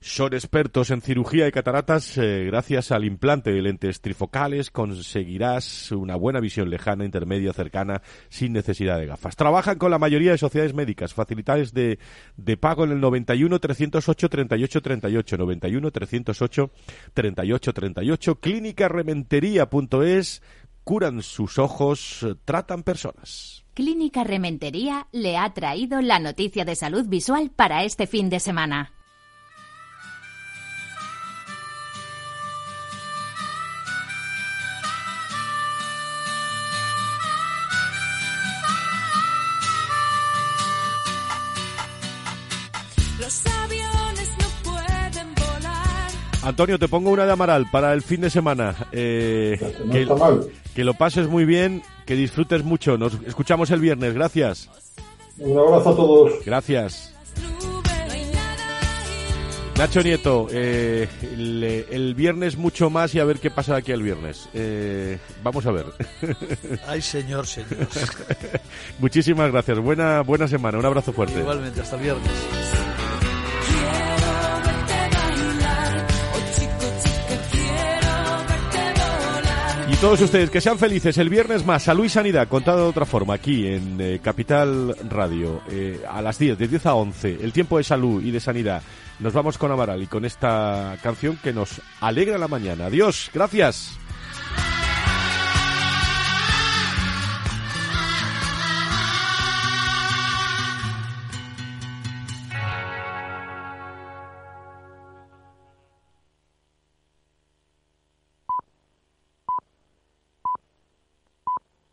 Son 0.00 0.34
expertos 0.34 0.90
en 0.90 1.00
cirugía 1.00 1.48
y 1.48 1.52
cataratas. 1.52 2.18
Eh, 2.18 2.44
gracias 2.46 2.92
al 2.92 3.04
implante 3.04 3.52
de 3.52 3.62
lentes 3.62 4.00
trifocales 4.00 4.70
conseguirás 4.70 5.90
una 5.90 6.16
buena 6.16 6.38
visión 6.40 6.70
lejana, 6.70 7.04
intermedia, 7.04 7.52
cercana, 7.52 8.02
sin 8.28 8.52
necesidad 8.52 8.98
de 8.98 9.06
gafas. 9.06 9.36
Trabajan 9.36 9.78
con 9.78 9.90
la 9.90 9.98
mayoría 9.98 10.32
de 10.32 10.38
sociedades 10.38 10.74
médicas. 10.74 11.14
Facilidades 11.14 11.72
de, 11.72 11.98
de 12.36 12.56
pago 12.56 12.84
en 12.84 12.92
el 12.92 13.00
91 13.00 13.58
308 13.58 14.28
38 14.28 14.82
38. 14.82 15.36
91 15.38 15.90
308 15.90 16.70
38 17.14 17.72
38. 17.72 18.40
Clínica 18.40 18.88
Rementería.es. 18.88 20.42
Curan 20.84 21.20
sus 21.22 21.58
ojos, 21.58 22.24
tratan 22.44 22.84
personas. 22.84 23.64
Clínica 23.74 24.22
Rementería 24.22 25.08
le 25.10 25.36
ha 25.36 25.52
traído 25.52 26.00
la 26.00 26.20
noticia 26.20 26.64
de 26.64 26.76
salud 26.76 27.06
visual 27.08 27.50
para 27.50 27.82
este 27.82 28.06
fin 28.06 28.30
de 28.30 28.38
semana. 28.38 28.92
Antonio, 46.56 46.78
te 46.78 46.88
pongo 46.88 47.10
una 47.10 47.26
de 47.26 47.32
Amaral 47.32 47.66
para 47.70 47.92
el 47.92 48.00
fin 48.00 48.22
de 48.22 48.30
semana. 48.30 48.74
Eh, 48.90 49.60
que, 49.92 50.08
que 50.74 50.84
lo 50.84 50.94
pases 50.94 51.28
muy 51.28 51.44
bien, 51.44 51.82
que 52.06 52.14
disfrutes 52.14 52.64
mucho. 52.64 52.96
Nos 52.96 53.12
escuchamos 53.26 53.70
el 53.70 53.80
viernes. 53.80 54.14
Gracias. 54.14 54.70
Un 55.36 55.58
abrazo 55.58 55.90
a 55.90 55.96
todos. 55.96 56.32
Gracias. 56.46 57.14
Nacho 59.76 60.00
Nieto, 60.02 60.46
eh, 60.50 61.06
el, 61.90 62.14
viernes 62.14 62.56
mucho 62.56 62.88
más 62.88 63.14
y 63.14 63.20
a 63.20 63.26
ver 63.26 63.38
qué 63.38 63.50
pasa 63.50 63.76
aquí 63.76 63.92
el 63.92 64.02
viernes. 64.02 64.48
Eh, 64.54 65.18
vamos 65.42 65.66
a 65.66 65.72
ver. 65.72 65.84
Ay, 66.86 67.02
señor, 67.02 67.46
señor. 67.46 67.86
Muchísimas 68.98 69.52
gracias. 69.52 69.78
Buena, 69.78 70.22
buena 70.22 70.48
semana. 70.48 70.78
Un 70.78 70.86
abrazo 70.86 71.12
fuerte. 71.12 71.38
Igualmente, 71.38 71.82
hasta 71.82 71.96
el 71.96 72.02
viernes. 72.02 72.32
Todos 80.00 80.20
ustedes 80.20 80.50
que 80.50 80.60
sean 80.60 80.78
felices 80.78 81.16
el 81.16 81.30
viernes 81.30 81.64
más, 81.64 81.84
salud 81.84 82.04
y 82.04 82.10
sanidad, 82.10 82.48
contado 82.48 82.82
de 82.82 82.90
otra 82.90 83.06
forma, 83.06 83.32
aquí 83.32 83.66
en 83.66 83.98
eh, 83.98 84.20
Capital 84.22 84.94
Radio, 85.08 85.62
eh, 85.70 86.02
a 86.06 86.20
las 86.20 86.38
10, 86.38 86.58
de 86.58 86.68
10 86.68 86.86
a 86.86 86.94
11, 86.94 87.38
el 87.42 87.52
tiempo 87.52 87.78
de 87.78 87.84
salud 87.84 88.22
y 88.22 88.30
de 88.30 88.38
sanidad. 88.38 88.82
Nos 89.20 89.32
vamos 89.32 89.56
con 89.56 89.72
Amaral 89.72 90.02
y 90.02 90.06
con 90.06 90.26
esta 90.26 90.98
canción 91.02 91.38
que 91.42 91.54
nos 91.54 91.80
alegra 92.02 92.36
la 92.36 92.46
mañana. 92.46 92.86
Adiós, 92.86 93.30
gracias. 93.32 93.98